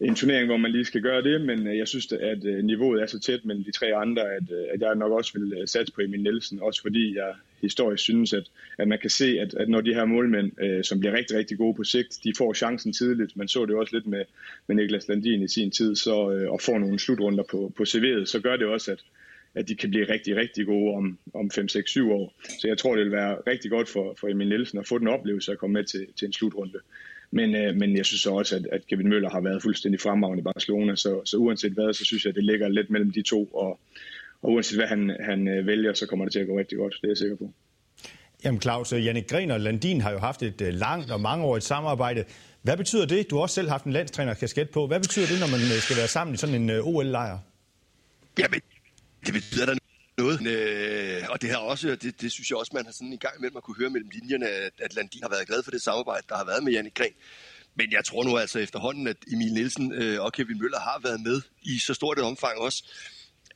en 0.00 0.14
turnering, 0.14 0.46
hvor 0.46 0.56
man 0.56 0.70
lige 0.70 0.84
skal 0.84 1.02
gøre 1.02 1.22
det, 1.22 1.40
men 1.40 1.76
jeg 1.76 1.88
synes, 1.88 2.12
at 2.12 2.42
niveauet 2.42 3.02
er 3.02 3.06
så 3.06 3.20
tæt 3.20 3.44
mellem 3.44 3.64
de 3.64 3.72
tre 3.72 3.94
andre, 3.94 4.22
at, 4.22 4.50
at 4.74 4.80
jeg 4.80 4.94
nok 4.94 5.12
også 5.12 5.38
vil 5.38 5.62
satse 5.66 5.92
på 5.92 6.00
Emil 6.00 6.22
Nielsen, 6.22 6.60
også 6.62 6.82
fordi 6.82 7.16
jeg 7.16 7.34
historisk 7.62 8.02
synes, 8.02 8.32
at, 8.32 8.50
at 8.78 8.88
man 8.88 8.98
kan 8.98 9.10
se, 9.10 9.40
at, 9.40 9.54
at 9.54 9.68
når 9.68 9.80
de 9.80 9.94
her 9.94 10.04
målmænd, 10.04 10.62
øh, 10.62 10.84
som 10.84 11.00
bliver 11.00 11.14
rigtig, 11.14 11.36
rigtig 11.36 11.58
gode 11.58 11.74
på 11.74 11.84
sigt, 11.84 12.18
de 12.24 12.32
får 12.38 12.54
chancen 12.54 12.92
tidligt, 12.92 13.36
man 13.36 13.48
så 13.48 13.66
det 13.66 13.76
også 13.76 13.96
lidt 13.96 14.06
med, 14.06 14.24
med 14.66 14.76
Niklas 14.76 15.08
Landin 15.08 15.42
i 15.42 15.48
sin 15.48 15.70
tid, 15.70 15.96
så, 15.96 16.32
øh, 16.32 16.52
og 16.52 16.60
får 16.60 16.78
nogle 16.78 16.98
slutrunder 16.98 17.44
på, 17.50 17.72
på 17.76 17.82
CV'et, 17.82 18.24
så 18.24 18.40
gør 18.42 18.56
det 18.56 18.66
også, 18.66 18.92
at, 18.92 19.04
at 19.54 19.68
de 19.68 19.74
kan 19.74 19.90
blive 19.90 20.08
rigtig, 20.08 20.36
rigtig 20.36 20.66
gode 20.66 20.94
om, 20.94 21.18
om 21.34 21.50
5, 21.50 21.68
6, 21.68 21.90
7 21.90 22.12
år. 22.12 22.34
Så 22.60 22.68
jeg 22.68 22.78
tror, 22.78 22.96
det 22.96 23.04
vil 23.04 23.12
være 23.12 23.36
rigtig 23.46 23.70
godt 23.70 23.88
for, 23.88 24.16
for 24.20 24.28
Emil 24.28 24.48
Nielsen 24.48 24.78
at 24.78 24.86
få 24.86 24.98
den 24.98 25.08
oplevelse 25.08 25.52
at 25.52 25.58
komme 25.58 25.74
med 25.74 25.84
til, 25.84 26.06
til 26.18 26.26
en 26.26 26.32
slutrunde. 26.32 26.78
Men, 27.30 27.54
øh, 27.54 27.76
men 27.76 27.96
jeg 27.96 28.06
synes 28.06 28.26
også, 28.26 28.56
at, 28.56 28.66
at 28.72 28.86
Kevin 28.86 29.08
Møller 29.08 29.30
har 29.30 29.40
været 29.40 29.62
fuldstændig 29.62 30.00
fremragende 30.00 30.40
i 30.40 30.44
Barcelona, 30.44 30.96
så, 30.96 31.20
så 31.24 31.36
uanset 31.36 31.72
hvad, 31.72 31.92
så 31.92 32.04
synes 32.04 32.24
jeg, 32.24 32.30
at 32.30 32.36
det 32.36 32.44
ligger 32.44 32.68
lidt 32.68 32.90
mellem 32.90 33.10
de 33.10 33.22
to, 33.22 33.44
og, 33.44 33.80
og 34.42 34.50
uanset 34.50 34.78
hvad 34.78 34.86
han, 34.86 35.16
han 35.20 35.48
øh, 35.48 35.66
vælger, 35.66 35.94
så 35.94 36.06
kommer 36.06 36.24
det 36.24 36.32
til 36.32 36.40
at 36.40 36.46
gå 36.46 36.58
rigtig 36.58 36.78
godt. 36.78 36.94
Det 37.00 37.04
er 37.04 37.10
jeg 37.10 37.16
sikker 37.16 37.36
på. 37.36 37.52
Jamen 38.44 38.60
Claus, 38.60 38.92
øh, 38.92 39.04
Jannik 39.04 39.28
Gren 39.28 39.50
og 39.50 39.60
Landin 39.60 40.00
har 40.00 40.12
jo 40.12 40.18
haft 40.18 40.42
et 40.42 40.60
øh, 40.60 40.74
langt 40.74 41.10
og 41.10 41.20
mangeårigt 41.20 41.64
samarbejde. 41.64 42.24
Hvad 42.62 42.76
betyder 42.76 43.06
det? 43.06 43.30
Du 43.30 43.36
har 43.36 43.42
også 43.42 43.54
selv 43.54 43.68
haft 43.68 43.84
en 43.84 43.92
landstræner 43.92 44.34
kasket 44.34 44.70
på. 44.70 44.86
Hvad 44.86 45.00
betyder 45.00 45.26
det, 45.26 45.40
når 45.40 45.46
man 45.46 45.60
skal 45.80 45.96
være 45.96 46.08
sammen 46.08 46.34
i 46.34 46.36
sådan 46.36 46.54
en 46.54 46.70
OL-lejr? 46.70 47.38
Jamen, 48.38 48.60
det 49.26 49.34
betyder 49.34 49.66
da 49.66 49.74
noget. 50.18 50.46
Øh, 50.46 51.22
og 51.30 51.42
det 51.42 51.50
har 51.50 51.58
også, 51.58 51.88
det, 51.88 52.20
det 52.20 52.32
synes 52.32 52.50
jeg 52.50 52.58
også, 52.58 52.72
man 52.74 52.84
har 52.84 52.92
sådan 52.92 53.12
en 53.12 53.18
gang 53.18 53.34
imellem 53.38 53.56
at 53.56 53.62
kunne 53.62 53.76
høre 53.76 53.90
mellem 53.90 54.10
linjerne, 54.12 54.48
at, 54.48 54.72
at 54.78 54.94
Landin 54.94 55.22
har 55.22 55.30
været 55.30 55.46
glad 55.46 55.62
for 55.62 55.70
det 55.70 55.82
samarbejde, 55.82 56.26
der 56.28 56.36
har 56.36 56.44
været 56.44 56.64
med 56.64 56.72
Jannik 56.72 56.94
Gren. 56.94 57.12
Men 57.74 57.92
jeg 57.92 58.04
tror 58.04 58.24
nu 58.24 58.36
altså 58.36 58.58
efterhånden, 58.58 59.06
at 59.06 59.16
Emil 59.32 59.52
Nielsen 59.52 59.92
øh, 59.92 60.20
og 60.24 60.32
Kevin 60.32 60.58
Møller 60.58 60.80
har 60.80 61.00
været 61.02 61.20
med 61.20 61.40
i 61.62 61.78
så 61.78 61.94
stort 61.94 62.18
et 62.18 62.24
omfang 62.24 62.58
også, 62.58 62.84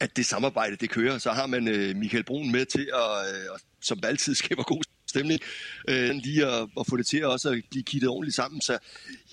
at 0.01 0.17
det 0.17 0.27
samarbejde, 0.27 0.77
det 0.77 0.91
kører. 0.91 1.19
Så 1.19 1.33
har 1.33 1.47
man 1.47 1.69
øh, 1.69 1.97
Michael 1.97 2.25
Brun 2.25 2.53
med 2.53 2.67
til, 2.67 2.91
at, 2.95 3.35
øh, 3.35 3.59
som 3.81 4.01
altid 4.05 4.35
skaber 4.45 4.63
god 4.63 4.83
stemning, 5.09 5.41
øh, 5.89 6.11
lige 6.11 6.47
at, 6.47 6.69
at 6.81 6.87
få 6.87 6.97
det 6.97 7.07
til 7.07 7.19
at 7.19 7.27
også 7.27 7.51
at 7.51 7.63
blive 7.71 7.85
kittet 7.85 8.11
ordentligt 8.11 8.37
sammen. 8.37 8.61
Så 8.61 8.79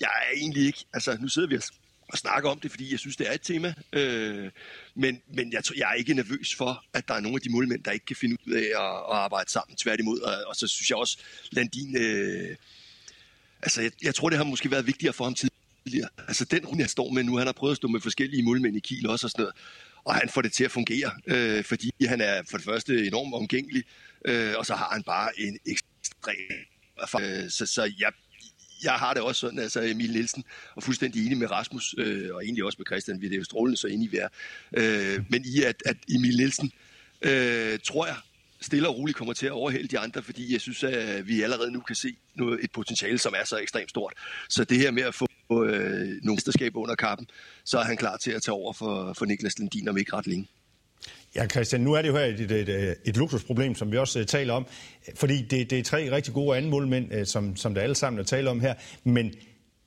jeg 0.00 0.10
er 0.22 0.36
egentlig 0.36 0.66
ikke, 0.66 0.84
altså 0.92 1.16
nu 1.20 1.28
sidder 1.28 1.48
vi 1.48 1.58
og 2.08 2.18
snakker 2.18 2.50
om 2.50 2.60
det, 2.60 2.70
fordi 2.70 2.90
jeg 2.90 2.98
synes, 2.98 3.16
det 3.16 3.28
er 3.28 3.32
et 3.32 3.40
tema. 3.42 3.74
Øh, 3.92 4.50
men 4.94 5.22
men 5.34 5.52
jeg, 5.52 5.64
tror, 5.64 5.74
jeg 5.76 5.90
er 5.90 5.94
ikke 5.94 6.14
nervøs 6.14 6.54
for, 6.54 6.84
at 6.92 7.08
der 7.08 7.14
er 7.14 7.20
nogle 7.20 7.36
af 7.36 7.40
de 7.40 7.52
målmænd, 7.52 7.84
der 7.84 7.90
ikke 7.90 8.06
kan 8.06 8.16
finde 8.16 8.36
ud 8.46 8.52
af 8.52 8.60
at, 8.60 8.96
at 9.10 9.16
arbejde 9.26 9.50
sammen 9.50 9.76
tværtimod. 9.76 10.20
Og, 10.20 10.34
og 10.46 10.56
så 10.56 10.66
synes 10.66 10.90
jeg 10.90 10.98
også, 10.98 11.18
Landin... 11.52 11.96
Øh, 11.96 12.56
altså, 13.62 13.82
jeg, 13.82 13.92
jeg 14.02 14.14
tror, 14.14 14.28
det 14.28 14.38
har 14.38 14.44
måske 14.44 14.70
været 14.70 14.86
vigtigere 14.86 15.12
for 15.12 15.24
ham 15.24 15.34
tidligere. 15.34 16.08
Altså, 16.28 16.44
den 16.44 16.66
runde, 16.66 16.80
jeg 16.80 16.90
står 16.90 17.10
med 17.10 17.22
nu, 17.22 17.36
han 17.36 17.46
har 17.46 17.52
prøvet 17.52 17.72
at 17.72 17.76
stå 17.76 17.88
med 17.88 18.00
forskellige 18.00 18.42
målmænd 18.42 18.76
i 18.76 18.80
Kiel 18.80 19.06
også 19.06 19.26
og 19.26 19.30
sådan 19.30 19.42
noget 19.42 19.54
og 20.04 20.14
han 20.14 20.28
får 20.28 20.42
det 20.42 20.52
til 20.52 20.64
at 20.64 20.70
fungere, 20.70 21.10
øh, 21.26 21.64
fordi 21.64 21.90
han 22.06 22.20
er 22.20 22.42
for 22.50 22.56
det 22.56 22.64
første 22.64 23.06
enormt 23.06 23.34
omgængelig, 23.34 23.84
øh, 24.24 24.54
og 24.58 24.66
så 24.66 24.74
har 24.74 24.88
han 24.92 25.02
bare 25.02 25.40
en 25.40 25.58
ekstrem 25.66 26.36
erfaring. 26.98 27.44
Øh, 27.44 27.50
så, 27.50 27.66
så 27.66 27.92
jeg, 27.98 28.12
jeg 28.82 28.92
har 28.92 29.14
det 29.14 29.22
også 29.22 29.40
sådan, 29.40 29.58
altså 29.58 29.82
Emil 29.82 30.12
Nielsen, 30.12 30.44
og 30.74 30.82
fuldstændig 30.82 31.26
enig 31.26 31.38
med 31.38 31.50
Rasmus, 31.50 31.94
øh, 31.98 32.34
og 32.34 32.44
egentlig 32.44 32.64
også 32.64 32.76
med 32.78 32.86
Christian, 32.86 33.20
vi 33.20 33.26
er 33.26 33.36
jo 33.36 33.44
strålende 33.44 33.76
så 33.76 33.86
enige 33.86 34.10
vi 34.10 34.16
er. 34.16 34.28
Øh, 34.76 35.24
men 35.28 35.44
i 35.44 35.62
at, 35.62 35.82
at 35.86 35.96
Emil 36.08 36.36
Nielsen, 36.36 36.72
øh, 37.22 37.78
tror 37.84 38.06
jeg, 38.06 38.16
stille 38.60 38.88
og 38.88 38.96
roligt 38.98 39.18
kommer 39.18 39.34
til 39.34 39.46
at 39.46 39.52
overhælde 39.52 39.88
de 39.88 39.98
andre, 39.98 40.22
fordi 40.22 40.52
jeg 40.52 40.60
synes, 40.60 40.84
at 40.84 41.28
vi 41.28 41.42
allerede 41.42 41.70
nu 41.70 41.80
kan 41.80 41.96
se 41.96 42.16
noget, 42.34 42.64
et 42.64 42.72
potentiale, 42.72 43.18
som 43.18 43.34
er 43.36 43.44
så 43.44 43.58
ekstremt 43.58 43.90
stort. 43.90 44.12
Så 44.48 44.64
det 44.64 44.78
her 44.78 44.90
med 44.90 45.02
at 45.02 45.14
få 45.14 45.26
øh, 45.60 46.08
nogle 46.22 46.34
mesterskaber 46.36 46.80
under 46.80 46.94
kappen, 46.94 47.26
så 47.64 47.78
er 47.78 47.84
han 47.84 47.96
klar 47.96 48.16
til 48.16 48.30
at 48.30 48.42
tage 48.42 48.54
over 48.54 48.72
for, 48.72 49.12
for 49.18 49.24
Niklas 49.24 49.58
Lindin 49.58 49.88
om 49.88 49.98
ikke 49.98 50.16
ret 50.16 50.26
længe. 50.26 50.48
Ja, 51.34 51.46
Christian, 51.46 51.80
nu 51.80 51.92
er 51.92 52.02
det 52.02 52.08
jo 52.08 52.16
her 52.16 52.24
et, 52.24 52.40
et, 52.40 52.68
et, 52.68 52.96
et 53.04 53.16
luksusproblem, 53.16 53.74
som 53.74 53.92
vi 53.92 53.96
også 53.96 54.20
uh, 54.20 54.26
taler 54.26 54.54
om, 54.54 54.66
fordi 55.14 55.42
det, 55.42 55.70
det 55.70 55.78
er 55.78 55.82
tre 55.82 56.10
rigtig 56.10 56.34
gode 56.34 56.56
anden 56.56 56.70
målmænd, 56.70 57.12
uh, 57.12 57.18
øh, 57.18 57.26
som, 57.26 57.56
som 57.56 57.74
der 57.74 57.82
alle 57.82 57.94
sammen 57.94 58.20
er 58.20 58.24
tale 58.24 58.50
om 58.50 58.60
her, 58.60 58.74
men 59.04 59.34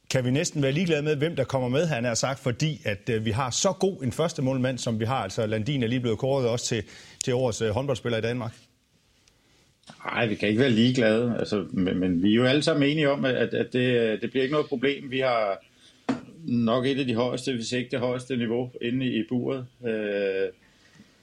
kan 0.10 0.25
vi 0.25 0.31
næsten 0.31 0.62
være 0.62 0.72
ligeglade 0.72 1.01
med, 1.01 1.15
hvem 1.15 1.36
der 1.36 1.43
kommer 1.43 1.69
med, 1.69 1.86
han 1.86 2.03
har 2.03 2.13
sagt, 2.13 2.39
fordi 2.39 2.81
at 2.86 3.10
øh, 3.10 3.25
vi 3.25 3.31
har 3.31 3.50
så 3.50 3.72
god 3.72 4.03
en 4.03 4.12
første 4.12 4.41
målmand, 4.41 4.77
som 4.77 5.00
vi 5.00 5.05
har. 5.05 5.24
Altså 5.24 5.45
Landin 5.45 5.84
er 5.84 5.88
lige 5.88 6.00
blevet 6.00 6.19
kåret 6.19 6.48
også 6.48 6.65
til, 6.65 6.84
til 7.24 7.34
årets 7.34 7.62
øh, 7.62 7.69
håndboldspiller 7.69 8.17
i 8.17 8.22
Danmark. 8.22 8.53
Nej, 10.05 10.27
vi 10.27 10.35
kan 10.35 10.49
ikke 10.49 10.61
være 10.61 10.69
ligeglade, 10.69 11.35
altså, 11.39 11.65
men, 11.71 11.99
men 11.99 12.23
vi 12.23 12.31
er 12.31 12.35
jo 12.35 12.43
alle 12.43 12.63
sammen 12.63 12.89
enige 12.89 13.09
om, 13.09 13.25
at, 13.25 13.35
at 13.35 13.73
det, 13.73 14.21
det 14.21 14.29
bliver 14.29 14.43
ikke 14.43 14.53
noget 14.53 14.67
problem. 14.67 15.11
Vi 15.11 15.19
har 15.19 15.63
nok 16.47 16.85
et 16.85 16.99
af 16.99 17.05
de 17.05 17.15
højeste, 17.15 17.53
hvis 17.53 17.71
ikke 17.71 17.91
det 17.91 17.99
højeste 17.99 18.37
niveau 18.37 18.71
inde 18.81 19.05
i, 19.05 19.19
i 19.19 19.23
buret. 19.29 19.65
Øh, 19.87 20.49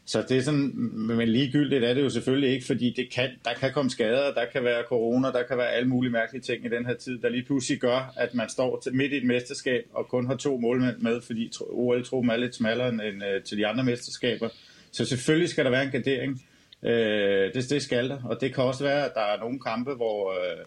så 0.04 0.25
det 0.28 0.37
er 0.37 0.42
sådan, 0.42 0.73
men 0.92 1.28
ligegyldigt 1.28 1.85
er 1.85 1.95
det 1.95 2.02
jo 2.02 2.09
selvfølgelig 2.09 2.50
ikke, 2.50 2.66
fordi 2.66 2.95
det 2.97 3.11
kan, 3.11 3.31
der 3.45 3.54
kan 3.54 3.73
komme 3.73 3.90
skader, 3.90 4.35
der 4.35 4.45
kan 4.52 4.64
være 4.64 4.83
corona, 4.88 5.28
der 5.28 5.42
kan 5.42 5.57
være 5.57 5.71
alle 5.71 5.88
mulige 5.88 6.12
mærkelige 6.12 6.42
ting 6.42 6.64
i 6.64 6.69
den 6.69 6.87
her 6.87 6.95
tid, 6.95 7.19
der 7.19 7.28
lige 7.28 7.45
pludselig 7.45 7.78
gør, 7.81 8.12
at 8.16 8.35
man 8.35 8.49
står 8.49 8.81
til, 8.81 8.95
midt 8.95 9.12
i 9.12 9.16
et 9.16 9.25
mesterskab 9.25 9.85
og 9.92 10.09
kun 10.09 10.26
har 10.26 10.37
to 10.37 10.57
målmænd 10.57 10.97
med, 10.99 11.21
fordi 11.21 11.52
OL-truppen 11.61 12.31
er 12.31 12.37
lidt 12.37 12.54
smallere 12.54 12.88
end, 12.88 13.00
end 13.00 13.25
øh, 13.25 13.42
til 13.42 13.59
de 13.59 13.66
andre 13.66 13.85
mesterskaber. 13.85 14.49
Så 14.92 15.04
selvfølgelig 15.04 15.49
skal 15.49 15.64
der 15.64 15.71
være 15.71 15.85
en 15.85 15.90
gardering. 15.90 16.42
Øh, 16.83 17.55
det, 17.55 17.71
det 17.71 17.83
skal 17.83 18.09
der, 18.09 18.19
og 18.25 18.41
det 18.41 18.55
kan 18.55 18.65
også 18.65 18.85
være, 18.85 19.05
at 19.05 19.12
der 19.15 19.21
er 19.21 19.39
nogle 19.41 19.61
kampe, 19.61 19.95
hvor... 19.95 20.31
øh, 20.33 20.65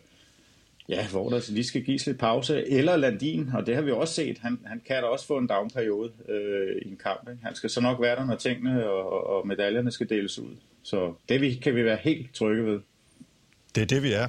Ja, 0.90 1.08
hvor 1.08 1.30
der 1.30 1.52
lige 1.52 1.64
skal 1.66 1.84
gives 1.84 2.06
lidt 2.08 2.20
pause. 2.20 2.68
Eller 2.68 2.96
Landin, 2.96 3.50
og 3.54 3.66
det 3.66 3.76
har 3.76 3.82
vi 3.82 3.92
også 3.92 4.14
set. 4.14 4.38
Han, 4.40 4.60
han 4.66 4.82
kan 4.88 4.96
da 4.96 5.02
også 5.02 5.28
få 5.28 5.38
en 5.38 5.48
downperiode 5.48 6.12
øh, 6.30 6.82
i 6.86 6.88
en 6.90 6.98
kamp. 7.04 7.30
Ikke? 7.30 7.44
Han 7.44 7.56
skal 7.56 7.70
så 7.70 7.82
nok 7.82 8.02
være 8.02 8.16
der, 8.16 8.26
når 8.26 8.36
tingene 8.36 8.90
og, 8.90 9.28
og 9.28 9.48
medaljerne 9.48 9.92
skal 9.92 10.10
deles 10.10 10.40
ud. 10.40 10.56
Så 10.84 11.14
det 11.30 11.42
vi, 11.42 11.54
kan 11.54 11.76
vi 11.76 11.86
være 11.86 11.98
helt 12.02 12.34
trygge 12.34 12.66
ved. 12.66 12.80
Det 13.76 13.82
er 13.82 13.86
det, 13.86 14.04
vi 14.04 14.14
er. 14.14 14.28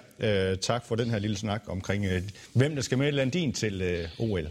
Øh, 0.53 0.59
tak 0.59 0.87
for 0.87 0.95
den 0.95 1.11
her 1.11 1.19
lille 1.19 1.37
snak 1.37 1.63
omkring, 1.69 2.05
øh, 2.05 2.23
hvem 2.55 2.75
der 2.75 2.83
skal 2.83 2.99
med 2.99 3.13
Landin 3.13 3.53
til 3.53 3.83
øh, 3.83 4.31
OL. 4.31 4.49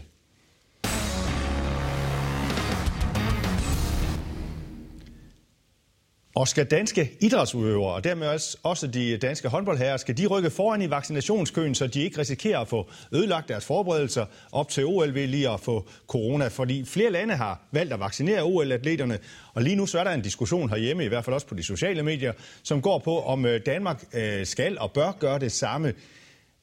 Og 6.36 6.48
skal 6.48 6.66
danske 6.66 7.10
idrætsudøvere, 7.20 7.94
og 7.94 8.04
dermed 8.04 8.26
også 8.62 8.86
de 8.86 9.16
danske 9.16 9.48
håndboldherrer, 9.48 9.96
skal 9.96 10.16
de 10.16 10.26
rykke 10.26 10.50
foran 10.50 10.82
i 10.82 10.90
vaccinationskøen, 10.90 11.74
så 11.74 11.86
de 11.86 12.02
ikke 12.02 12.18
risikerer 12.18 12.58
at 12.58 12.68
få 12.68 12.90
ødelagt 13.12 13.48
deres 13.48 13.64
forberedelser 13.64 14.26
op 14.52 14.68
til 14.68 14.84
OL 14.84 15.14
ved 15.14 15.26
lige 15.26 15.50
at 15.50 15.60
få 15.60 15.88
corona? 16.06 16.48
Fordi 16.48 16.84
flere 16.84 17.10
lande 17.10 17.34
har 17.34 17.60
valgt 17.72 17.92
at 17.92 18.00
vaccinere 18.00 18.42
OL-atleterne, 18.42 19.18
og 19.54 19.62
lige 19.62 19.76
nu 19.76 19.86
så 19.86 19.98
er 19.98 20.04
der 20.04 20.10
en 20.10 20.22
diskussion 20.22 20.70
herhjemme, 20.70 21.04
i 21.04 21.08
hvert 21.08 21.24
fald 21.24 21.34
også 21.34 21.46
på 21.46 21.54
de 21.54 21.62
sociale 21.62 22.02
medier, 22.02 22.32
som 22.62 22.82
går 22.82 22.98
på, 22.98 23.20
om 23.20 23.46
øh, 23.46 23.60
Danmark 23.66 24.04
øh, 24.14 24.46
skal 24.46 24.78
og 24.78 24.92
bør 24.92 25.12
gøre 25.20 25.38
det 25.38 25.52
samme. 25.52 25.92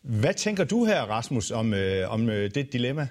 Hvad 0.01 0.33
tænker 0.33 0.63
du 0.63 0.85
her, 0.85 1.01
Rasmus, 1.01 1.51
om, 1.51 1.73
øh, 1.73 2.13
om 2.13 2.25
det 2.25 2.73
dilemma? 2.73 3.07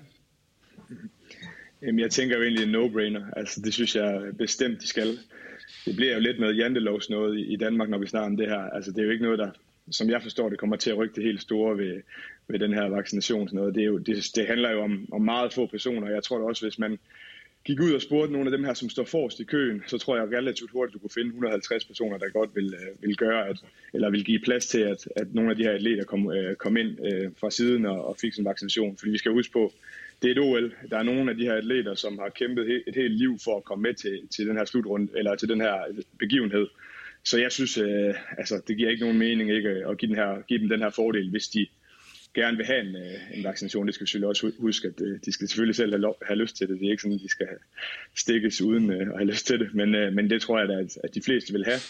Jamen, 1.83 2.00
jeg 2.00 2.11
tænker 2.11 2.37
jo 2.37 2.42
egentlig 2.42 2.64
en 2.64 2.75
no-brainer. 2.75 3.33
Altså, 3.37 3.61
det 3.61 3.75
synes 3.75 3.97
jeg 3.97 4.21
bestemt, 4.38 4.81
de 4.81 4.88
skal 4.88 5.19
det 5.87 5.97
bliver 5.97 6.14
jo 6.14 6.21
lidt 6.21 6.41
noget 6.41 6.57
jantelovs 6.57 7.11
noget 7.11 7.38
i 7.49 7.57
Danmark, 7.57 7.88
når 7.88 7.99
vi 7.99 8.07
snakker 8.07 8.26
om 8.26 8.37
det 8.37 8.49
her. 8.49 8.59
Altså, 8.61 8.91
det 8.91 8.99
er 8.99 9.05
jo 9.05 9.11
ikke 9.11 9.25
noget, 9.25 9.38
der, 9.38 9.50
som 9.91 10.11
jeg 10.11 10.23
forstår 10.23 10.49
det, 10.49 10.59
kommer 10.59 10.76
til 10.76 10.91
at 10.91 10.97
rykke 10.97 11.14
det 11.14 11.25
helt 11.25 11.43
store 11.43 11.79
ved, 11.79 12.02
ved 12.49 12.59
den 12.59 12.75
her 12.75 12.88
vaccination. 12.88 13.49
Noget. 13.52 13.75
Det, 13.75 13.81
er 13.81 13.87
jo, 13.87 13.99
det, 13.99 14.31
det 14.37 14.47
handler 14.47 14.71
jo 14.71 14.83
om, 14.83 15.09
om 15.12 15.23
meget 15.23 15.52
få 15.52 15.67
personer. 15.67 16.11
Jeg 16.11 16.23
tror 16.23 16.38
da 16.38 16.45
også, 16.45 16.64
hvis 16.64 16.79
man 16.79 16.99
gik 17.64 17.81
ud 17.81 17.93
og 17.93 18.02
spurgte 18.02 18.33
nogle 18.33 18.47
af 18.47 18.57
dem 18.57 18.64
her, 18.64 18.75
som 18.75 18.91
står 18.91 19.05
forrest 19.05 19.41
i 19.41 19.45
køen, 19.45 19.83
så 19.87 19.99
tror 19.99 20.17
jeg 20.17 20.38
relativt 20.38 20.71
hurtigt, 20.71 20.95
du 20.95 20.99
kunne 20.99 21.11
finde 21.14 21.29
150 21.29 21.85
personer, 21.85 22.19
der 22.19 22.29
godt 22.29 22.50
vil, 22.55 22.75
øh, 22.75 23.02
vil 23.02 23.17
gøre, 23.17 23.49
at, 23.49 23.57
eller 23.95 24.11
vil 24.11 24.25
give 24.25 24.41
plads 24.45 24.67
til, 24.67 24.81
at, 24.81 25.09
at 25.17 25.35
nogle 25.35 25.50
af 25.50 25.57
de 25.57 25.62
her 25.62 25.73
atleter 25.73 26.05
kom, 26.05 26.33
øh, 26.33 26.57
kom 26.57 26.76
ind 26.76 27.07
øh, 27.07 27.31
fra 27.41 27.50
siden 27.50 27.87
og, 27.87 28.05
og 28.05 28.17
fik 28.21 28.33
sin 28.33 28.45
vaccination. 28.45 28.97
Fordi 28.97 29.11
vi 29.11 29.19
skal 29.19 29.33
huske 29.33 29.52
på, 29.52 29.73
det 30.23 30.29
er 30.29 30.33
et 30.33 30.38
OL. 30.38 30.75
Der 30.91 30.99
er 30.99 31.02
nogle 31.02 31.31
af 31.31 31.37
de 31.37 31.45
her 31.45 31.55
atleter, 31.55 31.95
som 31.95 32.19
har 32.19 32.29
kæmpet 32.29 32.83
et 32.87 32.95
helt 32.95 33.19
liv 33.19 33.38
for 33.45 33.57
at 33.57 33.64
komme 33.64 33.83
med 33.83 33.95
til, 33.95 34.21
til 34.37 34.47
den 34.47 34.57
her 34.57 34.64
slutrunde, 34.64 35.09
eller 35.17 35.35
til 35.35 35.49
den 35.49 35.61
her 35.61 35.75
begivenhed. 36.19 36.67
Så 37.25 37.38
jeg 37.38 37.52
synes, 37.52 37.79
øh, 37.79 38.14
altså, 38.38 38.62
det 38.69 38.76
giver 38.76 38.91
ikke 38.91 39.05
nogen 39.05 39.19
mening 39.19 39.50
ikke 39.50 39.69
at 39.69 39.99
give, 39.99 40.09
den 40.09 40.17
her, 40.17 40.43
give 40.49 40.61
dem 40.61 40.69
den 40.69 40.81
her 40.81 40.91
fordel, 40.91 41.31
hvis 41.31 41.49
de 41.49 41.67
gerne 42.35 42.57
vil 42.57 42.67
have 42.67 42.81
en, 42.81 42.97
øh, 42.97 43.37
en 43.38 43.45
vaccination. 43.45 43.87
Det 43.87 43.95
skal 43.95 44.05
vi 44.05 44.07
selvfølgelig 44.07 44.29
også 44.29 44.52
huske, 44.59 44.88
at 44.88 45.00
øh, 45.00 45.19
de 45.25 45.33
skal 45.33 45.49
selvfølgelig 45.49 45.76
selv 45.76 45.93
have, 45.93 46.00
lov, 46.00 46.17
have 46.23 46.38
lyst 46.38 46.57
til 46.57 46.69
det. 46.69 46.81
Det 46.81 46.87
er 46.87 46.91
ikke 46.91 47.02
sådan, 47.02 47.14
at 47.14 47.21
de 47.23 47.29
skal 47.29 47.49
stikkes 48.17 48.62
uden 48.62 48.91
øh, 48.91 49.00
at 49.00 49.17
have 49.17 49.31
lyst 49.31 49.47
til 49.47 49.61
det. 49.61 49.75
Men, 49.75 49.95
øh, 49.95 50.12
men 50.12 50.31
det 50.31 50.43
tror 50.43 50.59
jeg 50.59 50.69
da, 50.69 50.75
at, 50.75 50.99
at 51.05 51.14
de 51.14 51.23
fleste 51.23 51.52
vil 51.52 51.64
have. 51.64 51.81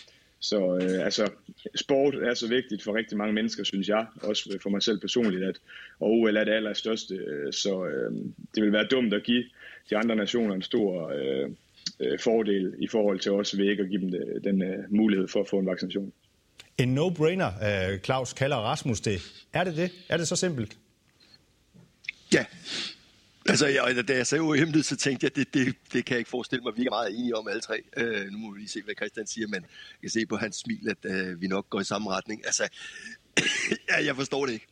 Så 0.42 0.76
øh, 0.76 1.04
altså, 1.04 1.30
sport 1.74 2.14
er 2.14 2.34
så 2.34 2.48
vigtigt 2.48 2.82
for 2.82 2.94
rigtig 2.94 3.18
mange 3.18 3.32
mennesker, 3.32 3.64
synes 3.64 3.88
jeg, 3.88 4.06
også 4.22 4.58
for 4.62 4.70
mig 4.70 4.82
selv 4.82 5.00
personligt, 5.00 5.44
at 5.44 5.56
og 6.00 6.10
OL 6.10 6.36
er 6.36 6.44
det 6.44 6.52
allerstørste, 6.52 7.14
øh, 7.14 7.52
så 7.52 7.86
øh, 7.86 8.12
det 8.54 8.62
vil 8.62 8.72
være 8.72 8.86
dumt 8.86 9.14
at 9.14 9.22
give 9.22 9.44
de 9.90 9.96
andre 9.96 10.16
nationer 10.16 10.54
en 10.54 10.62
stor 10.62 11.08
øh, 11.08 11.50
øh, 12.00 12.18
fordel 12.18 12.74
i 12.78 12.88
forhold 12.88 13.20
til 13.20 13.32
os 13.32 13.58
ved 13.58 13.70
ikke 13.70 13.82
at 13.82 13.88
give 13.88 14.00
dem 14.00 14.10
det, 14.10 14.44
den 14.44 14.62
øh, 14.62 14.78
mulighed 14.90 15.28
for 15.28 15.40
at 15.40 15.48
få 15.48 15.58
en 15.58 15.66
vaccination. 15.66 16.12
En 16.78 16.98
no-brainer, 16.98 17.50
øh, 17.92 17.98
Claus 17.98 18.32
kalder 18.32 18.56
Rasmus 18.56 19.00
det. 19.00 19.46
Er 19.52 19.64
det 19.64 19.76
det? 19.76 19.90
Er 20.08 20.16
det 20.16 20.28
så 20.28 20.36
simpelt? 20.36 20.76
Ja, 22.34 22.44
Altså, 23.48 23.66
jeg, 23.66 24.08
da 24.08 24.16
jeg 24.16 24.26
sagde 24.26 24.42
uhemmeligt, 24.42 24.86
så 24.86 24.96
tænkte 24.96 25.24
jeg, 25.24 25.36
det, 25.36 25.54
det, 25.54 25.76
det 25.92 26.04
kan 26.04 26.14
jeg 26.14 26.18
ikke 26.18 26.30
forestille 26.30 26.62
mig. 26.62 26.72
Vi 26.76 26.86
er 26.86 26.90
meget 26.90 27.18
enige 27.18 27.36
om 27.36 27.48
alle 27.48 27.60
tre. 27.60 27.82
Øh, 27.96 28.26
nu 28.30 28.38
må 28.38 28.52
vi 28.52 28.58
lige 28.58 28.68
se, 28.68 28.82
hvad 28.82 28.94
Christian 28.94 29.26
siger, 29.26 29.46
men 29.46 29.62
jeg 29.62 30.00
kan 30.00 30.10
se 30.10 30.26
på 30.26 30.36
hans 30.36 30.56
smil, 30.56 30.88
at 30.88 31.10
øh, 31.12 31.40
vi 31.40 31.46
nok 31.46 31.70
går 31.70 31.80
i 31.80 31.84
samme 31.84 32.10
retning. 32.10 32.46
Altså, 32.46 32.68
ja, 33.90 34.04
jeg 34.04 34.16
forstår 34.16 34.46
det 34.46 34.52
ikke. 34.52 34.66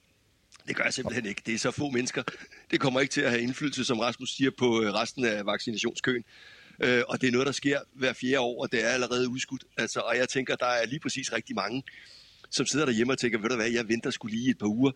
Det 0.69 0.77
gør 0.77 0.85
jeg 0.85 0.95
simpelthen 0.95 1.27
ikke. 1.27 1.43
Det 1.47 1.55
er 1.55 1.59
så 1.59 1.71
få 1.71 1.91
mennesker. 1.91 2.23
Det 2.71 2.81
kommer 2.81 3.01
ikke 3.01 3.13
til 3.13 3.21
at 3.21 3.31
have 3.31 3.43
indflydelse, 3.43 3.85
som 3.85 3.99
Rasmus 3.99 4.37
siger, 4.37 4.51
på 4.59 4.83
øh, 4.83 4.93
resten 4.93 5.25
af 5.25 5.47
vaccinationskøen. 5.47 6.25
Øh, 6.81 7.03
og 7.09 7.21
det 7.21 7.29
er 7.29 7.33
noget, 7.33 7.47
der 7.47 7.53
sker 7.53 7.81
hver 7.95 8.13
fjerde 8.13 8.41
år, 8.41 8.63
og 8.63 8.73
det 8.73 8.85
er 8.85 8.89
allerede 8.89 9.29
udskudt. 9.29 9.65
Altså, 9.77 10.01
og 10.01 10.17
jeg 10.17 10.29
tænker, 10.29 10.57
der 10.57 10.67
er 10.67 10.87
lige 10.87 11.01
præcis 11.01 11.33
rigtig 11.33 11.55
mange, 11.57 11.83
som 12.51 12.67
sidder 12.67 12.87
derhjemme 12.87 13.13
og 13.13 13.19
tænker, 13.19 13.39
ved 13.39 13.49
du 13.49 13.57
hvad, 13.57 13.71
jeg 13.71 13.89
venter 13.89 14.11
skulle 14.11 14.37
lige 14.37 14.51
et 14.51 14.59
par 14.59 14.67
uger 14.67 14.93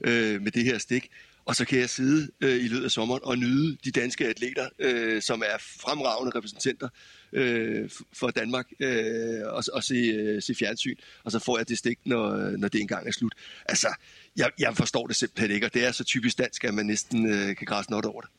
øh, 0.00 0.42
med 0.42 0.52
det 0.52 0.64
her 0.64 0.78
stik. 0.78 1.10
Og 1.48 1.56
så 1.56 1.64
kan 1.64 1.78
jeg 1.78 1.90
sidde 1.90 2.30
øh, 2.40 2.64
i 2.64 2.68
løbet 2.68 2.84
af 2.84 2.90
sommeren 2.90 3.20
og 3.24 3.38
nyde 3.38 3.76
de 3.84 3.90
danske 3.90 4.26
atleter, 4.28 4.68
øh, 4.78 5.22
som 5.22 5.42
er 5.46 5.58
fremragende 5.58 6.38
repræsentanter 6.38 6.88
øh, 7.32 7.90
for 8.12 8.30
Danmark, 8.30 8.66
øh, 8.80 9.40
og, 9.46 9.64
og 9.72 9.84
se, 9.84 9.94
øh, 9.94 10.42
se 10.42 10.54
fjernsyn. 10.54 10.96
Og 11.24 11.32
så 11.32 11.38
får 11.38 11.58
jeg 11.58 11.68
det 11.68 11.78
stik, 11.78 11.98
når, 12.04 12.56
når 12.56 12.68
det 12.68 12.80
engang 12.80 13.08
er 13.08 13.12
slut. 13.12 13.32
Altså, 13.66 13.88
jeg, 14.36 14.50
jeg 14.58 14.76
forstår 14.76 15.06
det 15.06 15.16
simpelthen 15.16 15.50
ikke, 15.50 15.66
og 15.66 15.74
det 15.74 15.86
er 15.86 15.92
så 15.92 16.04
typisk 16.04 16.38
dansk, 16.38 16.64
at 16.64 16.74
man 16.74 16.86
næsten 16.86 17.26
øh, 17.26 17.56
kan 17.56 17.66
græse 17.66 17.90
noget 17.90 18.04
over 18.04 18.20
det. 18.20 18.30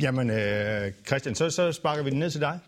Jamen, 0.00 0.30
øh, 0.30 0.92
Christian, 1.06 1.34
så, 1.34 1.50
så 1.50 1.72
sparker 1.72 2.02
vi 2.02 2.10
den 2.10 2.18
ned 2.18 2.30
til 2.30 2.40
dig. 2.40 2.58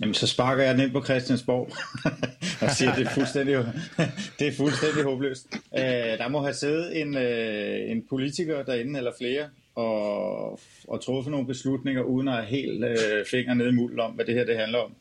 Jamen, 0.00 0.14
så 0.14 0.26
sparker 0.26 0.64
jeg 0.64 0.74
den 0.74 0.84
ind 0.84 0.92
på 0.92 1.04
Christiansborg 1.04 1.72
og 2.60 2.70
siger, 2.70 2.92
at 2.92 2.98
det 2.98 3.06
er 3.06 3.10
fuldstændig, 3.10 3.56
det 4.38 4.48
er 4.48 4.52
fuldstændig 4.52 5.04
håbløst. 5.04 5.46
Øh, 5.78 6.18
der 6.18 6.28
må 6.28 6.42
have 6.42 6.54
siddet 6.54 7.00
en, 7.00 7.16
øh, 7.16 7.90
en 7.90 8.04
politiker 8.08 8.62
derinde, 8.62 8.98
eller 8.98 9.12
flere, 9.18 9.48
og, 9.74 10.60
og 10.88 11.00
truffet 11.04 11.30
nogle 11.30 11.46
beslutninger, 11.46 12.02
uden 12.02 12.28
at 12.28 12.34
have 12.34 12.46
helt 12.46 12.84
øh, 12.84 13.26
fingre 13.30 13.54
nede 13.54 13.68
i 13.68 13.72
muld 13.72 14.00
om, 14.00 14.12
hvad 14.12 14.24
det 14.24 14.34
her 14.34 14.44
det 14.44 14.56
handler 14.58 14.78
om. 14.78 14.94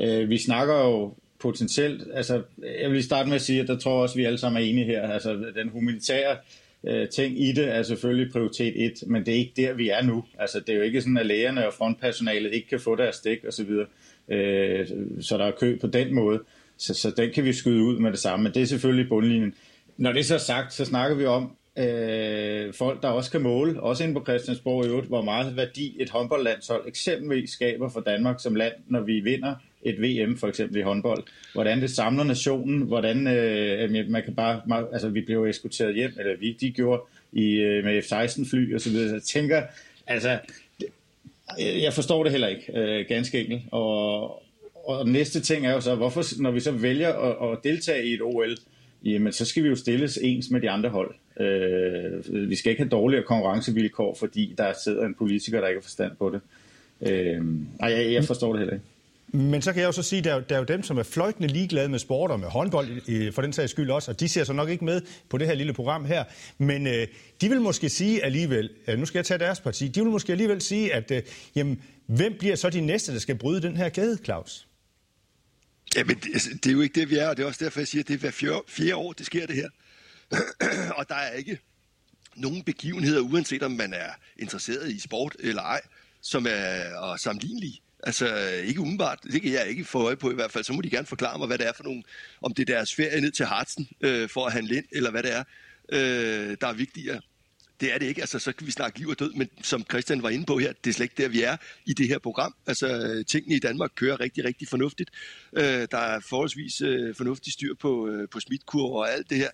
Øh, 0.00 0.28
vi 0.28 0.38
snakker 0.38 0.74
jo 0.74 1.14
potentielt, 1.38 2.02
altså 2.14 2.42
jeg 2.80 2.90
vil 2.90 3.04
starte 3.04 3.28
med 3.28 3.36
at 3.36 3.42
sige, 3.42 3.60
at 3.60 3.68
der 3.68 3.78
tror 3.78 4.02
også, 4.02 4.12
at 4.12 4.16
vi 4.16 4.24
alle 4.24 4.38
sammen 4.38 4.62
er 4.62 4.66
enige 4.66 4.86
her. 4.86 5.08
Altså 5.08 5.32
den 5.54 5.68
humanitære 5.68 6.36
øh, 6.84 7.08
ting 7.08 7.40
i 7.40 7.52
det 7.52 7.68
er 7.76 7.82
selvfølgelig 7.82 8.32
prioritet 8.32 8.84
1, 8.84 8.92
men 9.06 9.26
det 9.26 9.34
er 9.34 9.38
ikke 9.38 9.52
der, 9.56 9.72
vi 9.72 9.88
er 9.88 10.02
nu. 10.02 10.24
Altså 10.38 10.60
det 10.60 10.68
er 10.68 10.76
jo 10.76 10.82
ikke 10.82 11.00
sådan, 11.00 11.16
at 11.16 11.26
lægerne 11.26 11.66
og 11.66 11.72
frontpersonalet 11.72 12.54
ikke 12.54 12.68
kan 12.68 12.80
få 12.80 12.96
deres 12.96 13.16
stik 13.16 13.38
osv., 13.48 13.70
øh, 14.28 14.88
så 15.20 15.38
der 15.38 15.44
er 15.44 15.50
kø 15.60 15.78
på 15.80 15.86
den 15.86 16.14
måde. 16.14 16.40
Så, 16.82 16.94
så 16.94 17.10
den 17.16 17.30
kan 17.32 17.44
vi 17.44 17.52
skyde 17.52 17.82
ud 17.82 17.98
med 17.98 18.10
det 18.10 18.18
samme, 18.18 18.42
men 18.42 18.54
det 18.54 18.62
er 18.62 18.66
selvfølgelig 18.66 19.08
bundlinjen. 19.08 19.54
Når 19.96 20.12
det 20.12 20.20
er 20.20 20.24
så 20.24 20.38
sagt, 20.38 20.74
så 20.74 20.84
snakker 20.84 21.16
vi 21.16 21.26
om 21.26 21.56
øh, 21.78 22.74
folk, 22.74 23.02
der 23.02 23.08
også 23.08 23.30
kan 23.30 23.40
måle, 23.40 23.80
også 23.80 24.04
inde 24.04 24.14
på 24.14 24.24
Christiansborg 24.24 24.84
i 24.84 24.88
øvrigt, 24.88 25.06
hvor 25.06 25.22
meget 25.22 25.56
værdi 25.56 25.96
et 26.00 26.10
håndboldlandshold 26.10 26.88
eksempelvis 26.88 27.50
skaber 27.50 27.88
for 27.88 28.00
Danmark 28.00 28.40
som 28.40 28.54
land, 28.54 28.72
når 28.86 29.00
vi 29.00 29.20
vinder 29.20 29.54
et 29.82 30.02
VM 30.02 30.36
for 30.38 30.48
eksempel 30.48 30.78
i 30.78 30.82
håndbold. 30.82 31.24
Hvordan 31.52 31.80
det 31.80 31.90
samler 31.90 32.24
nationen, 32.24 32.82
hvordan 32.82 33.26
øh, 33.26 34.08
man 34.08 34.22
kan 34.22 34.34
bare, 34.34 34.86
altså 34.92 35.08
vi 35.08 35.20
blev 35.20 35.44
eskorteret 35.44 35.94
hjem, 35.94 36.12
eller 36.18 36.36
vi, 36.36 36.56
de 36.60 36.70
gjorde 36.70 37.02
i, 37.32 37.54
øh, 37.54 37.84
med 37.84 38.02
F-16 38.02 38.50
fly 38.50 38.74
og 38.74 38.80
så 38.80 38.90
videre. 38.90 39.08
Så 39.08 39.14
jeg 39.14 39.22
tænker, 39.22 39.62
altså 40.06 40.38
jeg 41.58 41.92
forstår 41.92 42.22
det 42.22 42.32
heller 42.32 42.48
ikke, 42.48 42.72
øh, 42.74 43.04
ganske 43.08 43.40
enkelt. 43.40 43.62
Og, 43.70 44.41
og 44.84 45.08
næste 45.08 45.40
ting 45.40 45.66
er 45.66 45.72
jo 45.72 45.80
så, 45.80 45.94
hvorfor, 45.94 46.42
når 46.42 46.50
vi 46.50 46.60
så 46.60 46.70
vælger 46.70 47.12
at, 47.12 47.52
at 47.52 47.58
deltage 47.64 48.06
i 48.06 48.14
et 48.14 48.22
OL, 48.22 48.56
jamen 49.04 49.32
så 49.32 49.44
skal 49.44 49.62
vi 49.62 49.68
jo 49.68 49.76
stilles 49.76 50.18
ens 50.22 50.50
med 50.50 50.60
de 50.60 50.70
andre 50.70 50.88
hold. 50.88 51.14
Øh, 51.40 52.50
vi 52.50 52.56
skal 52.56 52.70
ikke 52.70 52.82
have 52.82 52.90
dårligere 52.90 53.24
konkurrencevilkår, 53.24 54.14
fordi 54.14 54.54
der 54.58 54.72
sidder 54.84 55.06
en 55.06 55.14
politiker, 55.14 55.60
der 55.60 55.68
ikke 55.68 55.80
har 55.80 55.82
forstand 55.82 56.12
på 56.18 56.30
det. 56.30 56.40
Øh, 57.10 57.44
nej, 57.80 57.90
jeg, 57.90 58.12
jeg 58.12 58.24
forstår 58.24 58.52
det 58.52 58.58
heller 58.58 58.74
ikke. 58.74 58.86
Men 59.34 59.62
så 59.62 59.72
kan 59.72 59.80
jeg 59.80 59.86
jo 59.86 59.92
så 59.92 60.02
sige, 60.02 60.18
at 60.18 60.24
der, 60.24 60.40
der 60.40 60.54
er 60.54 60.58
jo 60.58 60.64
dem, 60.64 60.82
som 60.82 60.98
er 60.98 61.02
fløjtende 61.02 61.48
ligeglade 61.48 61.88
med 61.88 61.98
sport 61.98 62.30
og 62.30 62.40
med 62.40 62.48
håndbold, 62.48 63.32
for 63.32 63.42
den 63.42 63.52
sags 63.52 63.70
skyld 63.70 63.90
også, 63.90 64.10
og 64.10 64.20
de 64.20 64.28
ser 64.28 64.44
så 64.44 64.52
nok 64.52 64.68
ikke 64.68 64.84
med 64.84 65.00
på 65.28 65.38
det 65.38 65.46
her 65.46 65.54
lille 65.54 65.72
program 65.72 66.04
her. 66.04 66.24
Men 66.58 66.86
øh, 66.86 67.06
de 67.40 67.48
vil 67.48 67.60
måske 67.60 67.88
sige 67.88 68.24
alligevel, 68.24 68.70
øh, 68.88 68.98
nu 68.98 69.06
skal 69.06 69.18
jeg 69.18 69.26
tage 69.26 69.38
deres 69.38 69.60
parti, 69.60 69.88
de 69.88 70.00
vil 70.00 70.10
måske 70.10 70.32
alligevel 70.32 70.60
sige, 70.60 70.94
at 70.94 71.10
øh, 71.10 71.22
jamen, 71.56 71.82
hvem 72.06 72.34
bliver 72.38 72.56
så 72.56 72.70
de 72.70 72.80
næste, 72.80 73.12
der 73.12 73.18
skal 73.18 73.34
bryde 73.34 73.62
den 73.62 73.76
her 73.76 73.88
kæde, 73.88 74.18
Claus? 74.24 74.66
Jamen, 75.96 76.16
det, 76.16 76.32
altså, 76.32 76.50
det 76.54 76.66
er 76.66 76.72
jo 76.72 76.80
ikke 76.80 77.00
det, 77.00 77.10
vi 77.10 77.16
er, 77.16 77.28
og 77.28 77.36
det 77.36 77.42
er 77.42 77.46
også 77.46 77.64
derfor, 77.64 77.80
jeg 77.80 77.88
siger, 77.88 78.02
at 78.02 78.08
det 78.08 78.14
er 78.14 78.18
hver 78.18 78.30
fjerde, 78.30 78.62
fjerde 78.68 78.96
år, 78.96 79.12
det 79.12 79.26
sker 79.26 79.46
det 79.46 79.56
her. 79.56 79.68
og 80.98 81.08
der 81.08 81.14
er 81.14 81.32
ikke 81.32 81.58
nogen 82.36 82.62
begivenheder, 82.62 83.20
uanset 83.20 83.62
om 83.62 83.70
man 83.70 83.94
er 83.94 84.10
interesseret 84.36 84.90
i 84.90 84.98
sport 84.98 85.36
eller 85.38 85.62
ej, 85.62 85.80
som 86.20 86.46
er 86.48 87.12
øh, 87.12 87.18
sammenlignelige. 87.18 87.80
Altså 88.04 88.48
ikke 88.64 88.80
umiddelbart, 88.80 89.18
det 89.22 89.42
kan 89.42 89.52
jeg 89.52 89.66
ikke 89.66 89.84
få 89.84 90.06
øje 90.06 90.16
på 90.16 90.30
i 90.30 90.34
hvert 90.34 90.52
fald. 90.52 90.64
Så 90.64 90.72
må 90.72 90.80
de 90.80 90.90
gerne 90.90 91.06
forklare 91.06 91.38
mig, 91.38 91.46
hvad 91.46 91.58
det 91.58 91.66
er 91.66 91.72
for 91.72 91.84
nogle, 91.84 92.02
om 92.42 92.54
det 92.54 92.70
er 92.70 92.74
deres 92.74 92.94
ferie 92.94 93.20
ned 93.20 93.30
til 93.30 93.46
Hartsen 93.46 93.88
øh, 94.00 94.28
for 94.28 94.46
at 94.46 94.52
handle 94.52 94.76
ind, 94.76 94.84
eller 94.92 95.10
hvad 95.10 95.22
det 95.22 95.32
er, 95.32 95.44
øh, 95.92 96.56
der 96.60 96.66
er 96.66 96.72
vigtigere. 96.72 97.20
Det 97.82 97.92
er 97.94 97.98
det 97.98 98.06
ikke, 98.06 98.20
altså 98.20 98.38
så 98.38 98.52
kan 98.52 98.66
vi 98.66 98.72
snakke 98.72 98.98
liv 98.98 99.08
og 99.08 99.18
død, 99.18 99.32
men 99.32 99.48
som 99.62 99.84
Christian 99.90 100.22
var 100.22 100.28
inde 100.28 100.46
på 100.46 100.58
her, 100.58 100.72
det 100.84 100.90
er 100.90 100.94
slet 100.94 101.04
ikke 101.04 101.22
der, 101.22 101.28
vi 101.28 101.42
er 101.42 101.56
i 101.86 101.92
det 101.92 102.08
her 102.08 102.18
program. 102.18 102.54
Altså 102.66 103.24
tingene 103.28 103.56
i 103.56 103.58
Danmark 103.58 103.90
kører 103.94 104.20
rigtig, 104.20 104.44
rigtig 104.44 104.68
fornuftigt. 104.68 105.10
Øh, 105.56 105.86
der 105.90 105.98
er 105.98 106.20
forholdsvis 106.20 106.80
øh, 106.80 107.14
fornuftig 107.14 107.52
styr 107.52 107.74
på, 107.74 108.08
øh, 108.08 108.28
på 108.28 108.40
smitkurver 108.40 109.00
og 109.00 109.12
alt 109.12 109.30
det 109.30 109.38
her. 109.38 109.48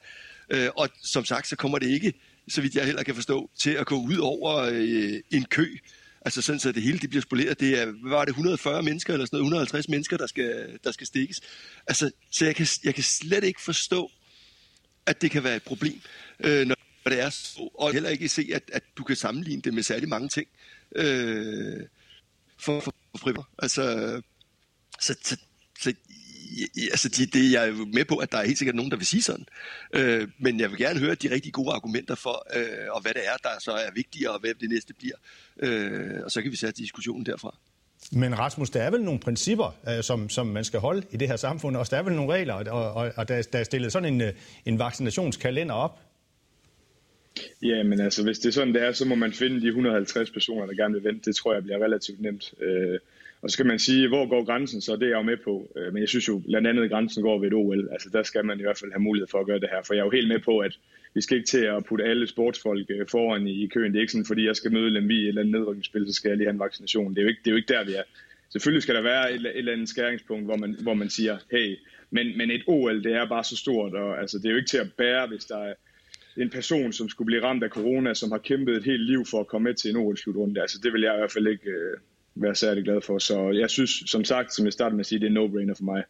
Øh, 0.51 0.69
og 0.77 0.89
som 1.03 1.25
sagt, 1.25 1.49
så 1.49 1.57
kommer 1.57 1.79
det 1.79 1.87
ikke, 1.87 2.13
så 2.49 2.61
vidt 2.61 2.75
jeg 2.75 2.85
heller 2.87 3.03
kan 3.03 3.15
forstå, 3.15 3.51
til 3.59 3.71
at 3.71 3.87
gå 3.87 3.95
ud 3.95 4.17
over 4.17 4.57
øh, 4.57 5.21
en 5.31 5.45
kø 5.45 5.77
Altså 6.21 6.43
sådan, 6.43 6.61
så 6.61 6.73
det 6.73 6.83
hele 6.83 6.99
det 6.99 7.11
bliver 7.11 7.23
spoleret. 7.23 7.61
Det 7.61 7.81
er, 7.81 7.87
hvad 7.87 8.11
var 8.11 8.25
det, 8.25 8.31
140 8.31 8.83
mennesker 8.83 9.13
eller 9.13 9.27
sådan 9.27 9.37
noget, 9.37 9.45
150 9.45 9.89
mennesker, 9.89 10.17
der 10.17 10.27
skal, 10.27 10.79
der 10.85 10.93
skal 10.93 11.07
stikkes. 11.07 11.41
Altså, 11.87 12.11
så 12.31 12.45
jeg 12.45 12.57
kan, 12.57 12.67
jeg 12.85 12.95
kan 12.95 13.05
slet 13.05 13.45
ikke 13.45 13.61
forstå, 13.63 14.11
at 15.07 15.23
det 15.23 15.31
kan 15.31 15.45
være 15.45 15.57
et 15.57 15.63
problem, 15.63 16.01
øh, 16.41 16.67
når 16.67 16.75
det 17.09 17.21
er 17.21 17.31
så, 17.31 17.71
og 17.75 17.93
heller 17.93 18.11
ikke 18.11 18.29
se, 18.29 18.51
at, 18.55 18.63
at 18.73 18.83
du 18.97 19.05
kan 19.05 19.17
sammenligne 19.17 19.63
det 19.63 19.75
med 19.75 19.83
særlig 19.83 20.09
mange 20.09 20.29
ting 20.29 20.49
øh, 20.97 21.87
for, 22.59 22.81
for, 22.81 22.95
for 23.17 23.49
Altså, 23.59 24.21
så, 25.01 25.17
så, 25.23 25.37
så 25.81 25.95
altså 26.91 27.09
det, 27.09 27.33
det, 27.33 27.53
jeg 27.53 27.69
er 27.69 27.73
med 27.73 28.05
på, 28.05 28.17
at 28.17 28.33
der 28.33 28.39
er 28.39 28.47
helt 28.47 28.59
sikkert 28.59 28.77
nogen, 28.77 28.91
der 28.91 28.97
vil 28.97 29.07
sige 29.07 29.23
sådan. 29.23 29.47
Øh, 29.93 30.29
men 30.39 30.61
jeg 30.61 30.71
vil 30.71 30.79
gerne 30.79 31.01
høre 31.01 31.15
de 31.15 31.31
rigtig 31.31 31.53
gode 31.53 31.73
argumenter 31.73 32.15
for, 32.15 32.47
øh, 32.57 32.87
og 32.91 33.01
hvad 33.03 33.15
det 33.15 33.27
er, 33.27 33.37
der 33.43 33.51
så 33.61 33.73
er 33.73 33.91
vigtigere, 33.95 34.33
og 34.33 34.41
hvad 34.41 34.55
det 34.55 34.71
næste 34.71 34.95
bliver. 34.95 35.17
Øh, 35.63 36.25
og 36.25 36.31
så 36.31 36.43
kan 36.43 36.51
vi 36.51 36.57
sætte 36.57 36.83
diskussionen 36.83 37.27
derfra. 37.27 37.57
Men 38.13 38.39
Rasmus, 38.39 38.71
der 38.71 38.83
er 38.83 38.91
vel 38.91 39.03
nogle 39.03 39.21
principper, 39.21 39.77
øh, 39.89 40.05
som, 40.05 40.29
som 40.29 40.47
man 40.47 40.65
skal 40.65 40.81
holde 40.81 41.07
i 41.11 41.17
det 41.17 41.29
her 41.29 41.37
samfund, 41.37 41.77
og 41.77 41.91
der 41.91 41.97
er 41.97 42.03
vel 42.03 42.15
nogle 42.15 42.33
regler, 42.33 42.55
og, 42.55 42.93
og, 42.93 43.13
og 43.17 43.29
der, 43.29 43.43
der 43.43 43.59
er 43.59 43.65
stillet 43.65 43.93
sådan 43.93 44.15
en, 44.15 44.21
øh, 44.21 44.33
en 44.65 44.79
vaccinationskalender 44.79 45.75
op. 45.75 46.01
Ja, 47.63 47.83
men 47.83 48.01
altså, 48.01 48.25
hvis 48.25 48.39
det 48.39 48.49
er 48.49 48.53
sådan, 48.53 48.75
det 48.75 48.83
er, 48.83 48.93
så 48.93 49.05
må 49.05 49.15
man 49.15 49.33
finde 49.33 49.61
de 49.61 49.67
150 49.67 50.31
personer, 50.31 50.67
der 50.67 50.75
gerne 50.75 50.95
vil 50.95 51.05
vente. 51.05 51.25
Det 51.25 51.37
tror 51.37 51.55
jeg 51.55 51.63
bliver 51.63 51.85
relativt 51.85 52.21
nemt. 52.21 52.55
Øh, 52.61 52.99
og 53.43 53.51
så 53.51 53.55
skal 53.55 53.67
man 53.67 53.79
sige, 53.79 54.09
hvor 54.09 54.29
går 54.29 54.45
grænsen 54.45 54.81
så? 54.81 54.97
Det 54.97 55.03
er 55.03 55.07
jeg 55.07 55.17
jo 55.17 55.23
med 55.23 55.37
på. 55.45 55.73
Øh, 55.77 55.93
men 55.93 56.01
jeg 56.01 56.09
synes 56.09 56.29
jo, 56.29 56.39
blandt 56.39 56.69
andet 56.69 56.91
grænsen 56.91 57.23
går 57.23 57.39
ved 57.39 57.47
et 57.47 57.55
OL. 57.55 57.89
Altså 57.93 58.09
der 58.13 58.23
skal 58.23 58.45
man 58.45 58.59
i 58.59 58.63
hvert 58.63 58.79
fald 58.79 58.93
have 58.93 59.03
mulighed 59.03 59.29
for 59.31 59.41
at 59.41 59.47
gøre 59.47 59.61
det 59.61 59.69
her. 59.73 59.83
For 59.83 59.95
jeg 59.95 60.01
er 60.01 60.05
jo 60.05 60.11
helt 60.11 60.29
med 60.29 60.39
på, 60.39 60.59
at 60.59 60.79
vi 61.15 61.21
skal 61.21 61.37
ikke 61.37 61.49
til 61.49 61.65
at 61.65 61.85
putte 61.85 62.05
alle 62.05 62.27
sportsfolk 62.27 62.87
øh, 62.91 63.07
foran 63.07 63.47
i 63.47 63.67
køen. 63.67 63.93
Det 63.93 63.99
er 63.99 64.01
ikke 64.01 64.13
sådan, 64.13 64.27
fordi 64.27 64.47
jeg 64.47 64.57
skal 64.57 64.73
møde 64.73 64.91
Lemvi 64.91 65.15
i 65.15 65.23
et 65.23 65.29
eller 65.29 65.41
andet 65.41 65.61
nedrykningsspil, 65.61 66.07
så 66.07 66.13
skal 66.13 66.29
jeg 66.29 66.37
lige 66.37 66.47
have 66.47 66.55
en 66.55 66.59
vaccination. 66.61 67.11
Det 67.15 67.19
er 67.19 67.23
jo 67.23 67.29
ikke, 67.29 67.41
det 67.45 67.47
er 67.47 67.53
jo 67.53 67.57
ikke 67.57 67.75
der, 67.75 67.85
vi 67.85 67.95
er. 67.95 68.03
Selvfølgelig 68.51 68.83
skal 68.83 68.95
der 68.95 69.03
være 69.03 69.33
et, 69.33 69.41
et 69.41 69.59
eller 69.59 69.73
andet 69.73 69.89
skæringspunkt, 69.89 70.45
hvor 70.45 70.57
man, 70.57 70.77
hvor 70.83 70.95
man 70.95 71.11
siger, 71.11 71.39
hey, 71.51 71.77
men, 72.11 72.39
men 72.39 72.51
et 72.51 72.63
OL, 72.67 73.05
det 73.05 73.13
er 73.13 73.29
bare 73.29 73.45
så 73.45 73.57
stort, 73.57 73.95
og 73.95 74.21
altså, 74.21 74.39
det 74.39 74.47
er 74.47 74.51
jo 74.51 74.57
ikke 74.57 74.69
til 74.69 74.79
at 74.79 74.93
bære, 74.93 75.27
hvis 75.27 75.45
der 75.45 75.59
er 75.59 75.75
en 76.39 76.51
person, 76.51 76.93
som 76.93 77.09
skulle 77.09 77.27
blive 77.27 77.43
ramt 77.43 77.65
af 77.65 77.71
corona, 77.71 78.15
som 78.15 78.31
har 78.31 78.39
kæmpet 78.39 78.77
et 78.77 78.85
helt 78.85 79.03
liv 79.03 79.25
for 79.27 79.41
at 79.41 79.47
komme 79.47 79.65
med 79.65 79.75
til 79.75 79.91
en 79.91 79.97
OL-slutrunde. 79.97 80.61
Altså, 80.61 80.79
det 80.83 80.93
vil 80.93 81.03
jeg 81.03 81.15
i 81.15 81.19
hvert 81.19 81.33
fald 81.33 81.47
ikke, 81.47 81.71
øh, 81.71 81.97
være 82.41 82.55
særlig 82.55 82.85
glad 82.85 83.01
for. 83.01 83.19
Så 83.19 83.51
jeg 83.51 83.71
synes, 83.71 83.91
som 84.07 84.25
sagt, 84.25 84.55
som 84.55 84.65
jeg 84.65 84.73
startede 84.73 84.97
med 84.97 85.01
at 85.01 85.07
sige, 85.07 85.21
det 85.21 85.27
er 85.27 85.41
no-brainer 85.41 85.75
for 85.75 85.85
mig. 85.85 86.03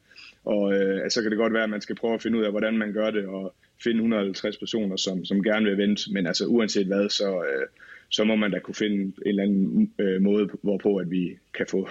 Og 0.45 0.75
øh, 0.75 1.03
altså, 1.03 1.15
så 1.15 1.23
kan 1.23 1.31
det 1.31 1.39
godt 1.39 1.53
være, 1.53 1.65
at 1.65 1.71
man 1.71 1.81
skal 1.81 1.97
prøve 1.97 2.15
at 2.15 2.23
finde 2.23 2.39
ud 2.39 2.45
af, 2.45 2.51
hvordan 2.51 2.79
man 2.79 2.93
gør 2.93 3.11
det, 3.11 3.27
og 3.27 3.55
finde 3.85 3.97
150 3.97 4.57
personer, 4.57 4.97
som, 4.97 5.25
som 5.25 5.43
gerne 5.43 5.65
vil 5.65 5.79
vente. 5.79 6.13
Men 6.13 6.27
altså, 6.27 6.47
uanset 6.47 6.87
hvad, 6.87 7.09
så, 7.09 7.45
øh, 7.45 7.67
så 8.09 8.25
må 8.25 8.37
man 8.37 8.51
da 8.51 8.59
kunne 8.59 8.75
finde 8.75 9.03
en 9.05 9.13
eller 9.27 9.43
anden 9.43 9.93
øh, 9.99 10.23
måde, 10.23 10.49
hvorpå 10.63 10.97
at 10.97 11.11
vi 11.11 11.39
kan 11.55 11.67
få, 11.71 11.89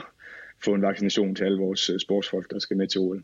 få 0.63 0.73
en 0.73 0.81
vaccination 0.81 1.35
til 1.35 1.43
alle 1.43 1.57
vores 1.57 1.89
øh, 1.89 1.99
sportsfolk, 1.99 2.51
der 2.51 2.59
skal 2.59 2.77
med 2.77 2.87
til 2.87 3.01
OL. 3.01 3.23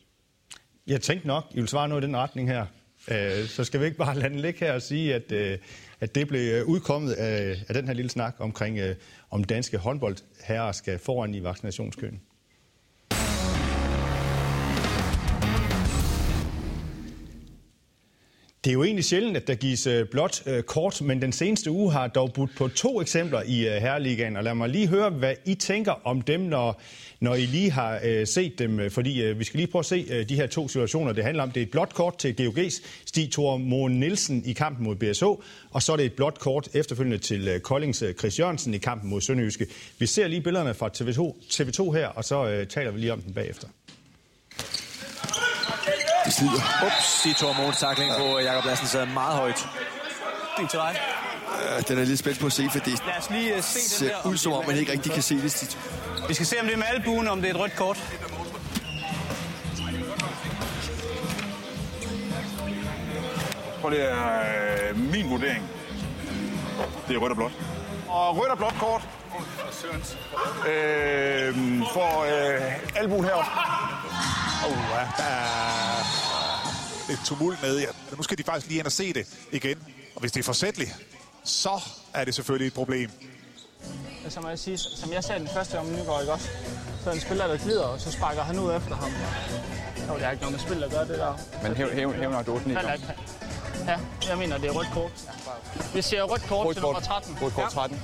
Jeg 0.88 1.02
tænkte 1.02 1.28
nok, 1.28 1.44
I 1.52 1.60
vil 1.60 1.68
svare 1.68 1.90
noget 1.90 2.04
i 2.04 2.08
den 2.08 2.18
retning 2.18 2.50
her. 2.50 2.66
Øh, 3.12 3.48
så 3.48 3.64
skal 3.64 3.80
vi 3.80 3.86
ikke 3.86 3.98
bare 3.98 4.16
lade 4.20 4.30
den 4.30 4.40
ligge 4.40 4.60
her 4.60 4.74
og 4.74 4.82
sige, 4.82 5.16
at, 5.16 5.32
øh, 5.32 5.58
at 6.00 6.16
det 6.16 6.28
blev 6.28 6.54
øh, 6.54 6.66
udkommet 6.66 7.14
af, 7.14 7.64
af 7.68 7.74
den 7.74 7.88
her 7.88 7.94
lille 7.94 8.12
snak 8.12 8.36
omkring, 8.40 8.80
øh, 8.80 8.96
om 9.32 9.44
danske 9.44 9.78
håndboldherrer 9.78 10.72
skal 10.72 11.00
foran 11.00 11.36
i 11.36 11.44
vaccinationskøen. 11.44 12.22
Det 18.64 18.70
er 18.70 18.74
jo 18.74 18.84
egentlig 18.84 19.06
sjældent, 19.06 19.38
at 19.38 19.48
der 19.48 19.56
gives 19.56 19.88
øh, 19.88 20.08
blot 20.08 20.44
øh, 20.48 20.64
kort, 20.64 21.02
men 21.02 21.22
den 21.22 21.32
seneste 21.32 21.72
uge 21.72 21.92
har 21.92 22.08
dog 22.08 22.34
budt 22.34 22.52
på 22.58 22.68
to 22.68 23.02
eksempler 23.02 23.42
i 23.46 23.68
øh, 23.68 23.74
Herreligaen. 23.74 24.38
Og 24.38 24.44
lad 24.44 24.56
mig 24.56 24.70
lige 24.70 24.88
høre, 24.88 25.10
hvad 25.10 25.34
I 25.46 25.56
tænker 25.56 25.92
om 26.04 26.22
dem, 26.22 26.40
når, 26.40 26.82
når 27.20 27.36
I 27.36 27.46
lige 27.46 27.72
har 27.72 28.26
set 28.26 28.60
dem. 28.60 28.92
Fordi 28.92 29.10
vi 29.38 29.44
skal 29.44 29.58
lige 29.58 29.68
prøve 29.68 29.80
at 29.80 29.86
se 29.86 30.24
de 30.24 30.36
her 30.36 30.48
to 30.48 30.68
situationer. 30.68 31.14
Det 31.14 31.24
handler 31.24 31.44
om, 31.44 31.52
det 31.52 31.62
er 31.62 31.66
et 31.66 31.72
blot 31.72 31.94
kort 31.94 32.18
til 32.18 32.36
GOG's 32.42 32.84
Stig 33.06 33.32
Thor 33.32 33.58
Moen 33.58 34.00
Nielsen 34.00 34.44
i 34.46 34.54
kampen 34.54 34.86
mod 34.86 34.96
BSH. 34.96 35.24
Og 35.72 35.82
så 35.82 35.94
er 35.94 35.98
det 35.98 36.06
et 36.06 36.14
blot 36.14 36.40
kort 36.40 36.70
efterfølgende 36.74 37.18
til 37.18 37.60
Koldings 37.60 38.04
Chris 38.20 38.40
Jørgensen 38.40 38.74
i 38.74 38.78
kampen 38.78 39.10
mod 39.10 39.22
Sønderjyske. 39.22 39.68
Vi 40.00 40.06
ser 40.06 40.28
lige 40.28 40.42
billederne 40.42 40.74
fra 40.74 40.90
TV2, 40.98 41.36
TV2 41.54 41.92
her, 41.92 42.08
og 42.08 42.24
så 42.24 42.66
taler 42.70 42.92
vi 42.92 43.00
lige 43.00 43.14
om 43.14 43.22
den 43.22 43.34
bagefter. 43.34 43.68
Det 46.26 46.34
slider. 46.34 46.62
Ups, 46.86 47.26
i 47.26 47.34
Tormons 47.34 47.80
takling 47.80 48.12
på 48.18 48.40
Jakob 48.40 48.66
Lassen 48.66 48.88
sidder 48.88 49.06
meget 49.06 49.38
højt. 49.38 49.68
Det 50.58 50.64
er 50.64 50.68
til 50.68 50.80
dig. 50.80 50.96
Ja, 51.70 51.80
den 51.82 51.98
er 51.98 52.06
lidt 52.06 52.20
spændt 52.20 52.40
på 52.40 52.46
at 52.46 52.54
se, 52.54 52.70
fordi 52.72 52.90
Lad 52.90 53.18
os 53.20 53.30
lige 53.30 53.58
uh, 53.58 53.64
se 53.64 53.80
det 53.80 53.90
ser 53.90 54.08
der, 54.08 54.30
ud 54.30 54.38
som 54.38 54.54
om, 54.54 54.66
man 54.68 54.76
ikke 54.78 54.92
rigtig 54.92 55.12
kan 55.12 55.22
se 55.24 55.36
det. 55.36 55.78
Vi 56.28 56.34
skal 56.34 56.46
se, 56.46 56.60
om 56.60 56.66
det 56.66 56.74
er 56.74 56.78
med 56.78 56.86
albuen, 56.90 57.28
om 57.28 57.42
det 57.42 57.50
er 57.50 57.54
et 57.54 57.60
rødt 57.60 57.76
kort. 57.76 57.98
Prøv 63.82 63.92
det 63.92 64.12
er 64.12 64.40
øh, 64.90 65.00
min 65.00 65.30
vurdering. 65.30 65.70
Det 67.08 67.16
er 67.16 67.20
rødt 67.20 67.32
og 67.32 67.36
blåt. 67.36 67.52
Og 68.10 68.38
rødt 68.38 68.52
og 68.52 68.58
blåt 68.58 68.74
kort. 68.80 69.02
Øh, 70.68 71.56
for 71.94 72.22
øh, 72.24 72.96
albuen 72.96 73.24
heroppe. 73.24 73.52
Oh, 74.66 74.78
ja, 74.92 75.08
der 75.18 75.24
er 75.24 76.04
lidt 77.10 77.20
tumult 77.26 77.62
med. 77.62 77.80
Ja, 77.80 77.88
nu 78.18 78.24
skal 78.24 78.38
de 78.38 78.44
faktisk 78.44 78.68
lige 78.68 78.78
ind 78.78 78.86
og 78.86 78.92
se 78.92 79.14
det 79.14 79.28
igen. 79.52 79.78
Og 80.16 80.20
hvis 80.20 80.32
det 80.32 80.40
er 80.40 80.44
forsætligt, 80.44 80.96
så 81.44 81.82
er 82.14 82.26
det 82.26 82.36
selvfølgelig 82.36 82.68
et 82.68 82.74
problem. 82.74 83.10
Som 84.30 84.48
jeg, 84.50 84.60
sige, 84.60 84.78
som 84.78 85.14
jeg 85.14 85.24
sagde 85.24 85.40
den 85.40 85.50
første 85.54 85.80
om 85.80 85.86
Nygaard, 85.86 86.22
ikke 86.22 86.34
også? 86.34 86.48
Så 87.04 87.10
er 87.10 87.14
en 87.14 87.22
spiller, 87.22 87.48
der 87.48 87.58
glider, 87.58 87.84
og 87.84 88.02
så 88.02 88.12
sparker 88.12 88.44
han 88.44 88.60
ud 88.60 88.76
efter 88.76 88.96
ham. 88.96 89.12
Jo, 90.10 90.16
det 90.16 90.24
er 90.26 90.32
ikke 90.32 90.42
noget 90.44 90.52
med 90.52 90.60
spil, 90.60 90.82
der 90.82 90.90
gør 90.90 91.04
det 91.04 91.18
der. 91.18 91.34
Men 91.64 91.76
hæv, 91.76 91.90
hæv, 91.94 92.14
hæv 92.14 92.32
nok 92.32 92.48
8 92.48 92.68
9 92.68 92.74
Ja, 93.88 93.98
jeg 94.30 94.38
mener, 94.38 94.58
det 94.58 94.68
er 94.68 94.72
rødt 94.72 94.88
kort. 94.94 95.12
Vi 95.94 96.02
ser 96.02 96.24
rødt 96.24 96.42
kort 96.48 96.66
Rødt 96.66 96.76
til 96.76 96.82
kort. 96.84 96.94
nummer 96.94 97.08
13. 97.08 97.38
Rødt 97.42 97.54
kort 97.54 97.72
13. 97.72 98.02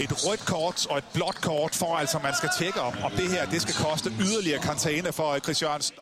Et 0.00 0.12
rødt 0.26 0.40
kort 0.46 0.86
og 0.90 0.98
et 0.98 1.04
blåt 1.14 1.38
kort 1.42 1.74
for, 1.74 1.96
altså 1.96 2.18
man 2.22 2.34
skal 2.34 2.48
tjekke 2.58 2.80
om, 2.80 2.94
om 3.04 3.10
det 3.12 3.28
her 3.30 3.46
det 3.46 3.60
skal 3.62 3.74
koste 3.74 4.10
yderligere 4.26 4.60
karantæne 4.62 5.12
for 5.12 5.38
Chris 5.38 5.62
Jørgensen. 5.62 5.94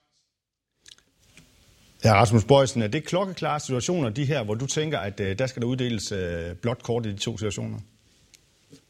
Ja, 2.04 2.14
Rasmus 2.14 2.44
Bøjsen, 2.44 2.82
er 2.82 2.86
det 2.88 3.04
klokkeklare 3.04 3.60
situationer, 3.60 4.08
de 4.08 4.24
her, 4.24 4.44
hvor 4.44 4.54
du 4.54 4.66
tænker, 4.66 4.98
at 4.98 5.20
øh, 5.20 5.38
der 5.38 5.46
skal 5.46 5.62
der 5.62 5.68
uddeles 5.68 6.12
øh, 6.12 6.54
blåt 6.62 6.82
kort 6.82 7.06
i 7.06 7.12
de 7.12 7.16
to 7.18 7.38
situationer? 7.38 7.78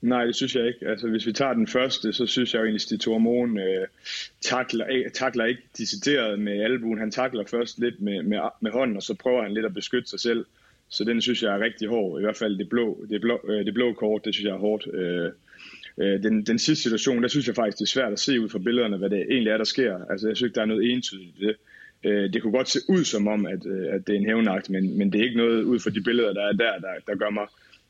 Nej, 0.00 0.24
det 0.24 0.36
synes 0.36 0.54
jeg 0.54 0.66
ikke. 0.66 0.86
Altså, 0.88 1.08
hvis 1.08 1.26
vi 1.26 1.32
tager 1.32 1.52
den 1.52 1.66
første, 1.66 2.12
så 2.12 2.26
synes 2.26 2.54
jeg 2.54 2.58
jo 2.60 2.64
egentlig, 2.64 2.78
at 2.78 2.82
Stig 2.82 3.00
Thormon 3.00 3.58
øh, 3.58 3.86
takler, 4.40 4.86
ikke- 4.86 5.10
takler 5.10 5.44
ikke 5.44 5.62
decideret 5.78 6.38
med 6.40 6.62
albuen. 6.64 6.98
Han 6.98 7.10
takler 7.10 7.44
først 7.50 7.78
lidt 7.78 8.00
med, 8.00 8.22
med, 8.22 8.38
med 8.60 8.70
hånden, 8.70 8.96
og 8.96 9.02
så 9.02 9.14
prøver 9.14 9.42
han 9.42 9.54
lidt 9.54 9.66
at 9.66 9.74
beskytte 9.74 10.10
sig 10.10 10.20
selv. 10.20 10.46
Så 10.90 11.04
den 11.04 11.20
synes 11.20 11.42
jeg 11.42 11.54
er 11.54 11.60
rigtig 11.60 11.88
hård. 11.88 12.20
I 12.20 12.22
hvert 12.22 12.36
fald 12.36 12.58
det 12.58 12.68
blå, 12.68 13.06
det 13.10 13.20
blå, 13.20 13.40
øh, 13.48 13.66
det 13.66 13.74
blå 13.74 13.92
kort, 13.92 14.24
det 14.24 14.34
synes 14.34 14.46
jeg 14.46 14.54
er 14.54 14.58
hårdt. 14.58 14.94
Øh, 14.94 15.30
øh, 15.98 16.22
den, 16.22 16.46
den 16.46 16.58
sidste 16.58 16.82
situation, 16.82 17.22
der 17.22 17.28
synes 17.28 17.46
jeg 17.46 17.54
faktisk, 17.54 17.78
det 17.78 17.84
er 17.84 17.96
svært 17.96 18.12
at 18.12 18.20
se 18.20 18.40
ud 18.40 18.48
fra 18.48 18.58
billederne, 18.58 18.96
hvad 18.96 19.10
det 19.10 19.26
egentlig 19.30 19.50
er, 19.50 19.56
der 19.56 19.64
sker. 19.64 20.04
Altså, 20.10 20.28
jeg 20.28 20.36
synes 20.36 20.48
ikke, 20.48 20.54
der 20.54 20.62
er 20.62 20.66
noget 20.66 20.92
entydigt 20.92 21.36
i 21.38 21.46
det. 21.46 21.56
Øh, 22.04 22.32
det 22.32 22.42
kunne 22.42 22.52
godt 22.52 22.68
se 22.68 22.78
ud 22.88 23.04
som 23.04 23.28
om, 23.28 23.46
at, 23.46 23.66
øh, 23.66 23.94
at 23.94 24.06
det 24.06 24.14
er 24.14 24.18
en 24.18 24.26
hævnagt, 24.26 24.70
men, 24.70 24.98
men 24.98 25.12
det 25.12 25.20
er 25.20 25.24
ikke 25.24 25.36
noget 25.36 25.62
ud 25.62 25.78
fra 25.78 25.90
de 25.90 26.00
billeder, 26.00 26.32
der 26.32 26.42
er 26.42 26.52
der, 26.52 26.78
der, 26.78 26.94
der 27.06 27.14
gør 27.16 27.30
mig 27.30 27.46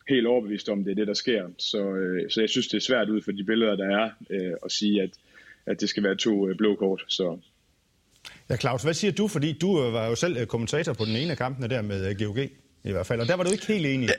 helt 0.08 0.26
overbevist 0.26 0.68
om, 0.68 0.84
det 0.84 0.90
er 0.90 0.94
det, 0.94 1.06
der 1.06 1.14
sker. 1.14 1.48
Så, 1.58 1.94
øh, 1.94 2.30
så 2.30 2.40
jeg 2.40 2.48
synes, 2.48 2.68
det 2.68 2.76
er 2.76 2.80
svært 2.80 3.08
ud 3.08 3.22
fra 3.22 3.32
de 3.32 3.44
billeder, 3.44 3.76
der 3.76 3.88
er, 3.98 4.10
øh, 4.30 4.52
at 4.64 4.72
sige, 4.72 5.02
at, 5.02 5.10
at 5.66 5.80
det 5.80 5.88
skal 5.88 6.02
være 6.02 6.16
to 6.16 6.48
øh, 6.48 6.56
blå 6.56 6.74
kort. 6.74 7.04
Så 7.08 7.38
Ja, 8.50 8.56
Claus, 8.56 8.82
hvad 8.82 8.94
siger 8.94 9.12
du? 9.12 9.28
Fordi 9.28 9.52
du 9.52 9.84
øh, 9.84 9.92
var 9.92 10.08
jo 10.08 10.14
selv 10.14 10.36
øh, 10.36 10.46
kommentator 10.46 10.92
på 10.92 11.04
den 11.04 11.16
ene 11.16 11.30
af 11.30 11.36
kampene 11.36 11.68
der 11.68 11.82
med 11.82 12.18
GOG 12.18 12.38
i 12.84 12.92
hvert 12.92 13.06
fald, 13.06 13.20
og 13.20 13.28
der 13.28 13.34
var 13.34 13.44
du 13.44 13.50
ikke 13.50 13.66
helt 13.66 13.86
enig. 13.86 14.08
Ja. 14.08 14.14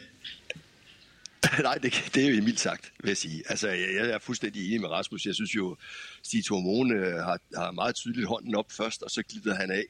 Nej, 1.64 1.76
det, 1.76 2.12
det 2.16 2.26
er 2.26 2.30
jo 2.30 2.44
mildt 2.44 2.60
sagt, 2.60 2.92
vil 3.00 3.10
jeg 3.10 3.18
sige. 3.18 3.44
Altså, 3.50 3.68
jeg, 3.68 3.90
jeg 3.96 4.10
er 4.10 4.20
fuldstændig 4.20 4.68
enig 4.68 4.82
med 4.82 4.90
Rasmus. 4.90 5.26
Jeg 5.26 5.36
synes 5.36 5.56
jo, 5.56 5.78
Stig 6.24 6.46
Tormone 6.46 6.94
øh, 6.96 7.14
har, 7.14 7.40
har 7.56 7.72
meget 7.72 7.96
tydeligt 7.96 8.28
hånden 8.28 8.56
op 8.56 8.72
først, 8.72 9.04
og 9.04 9.12
så 9.12 9.24
glider 9.24 9.56
han 9.56 9.72
af. 9.72 9.84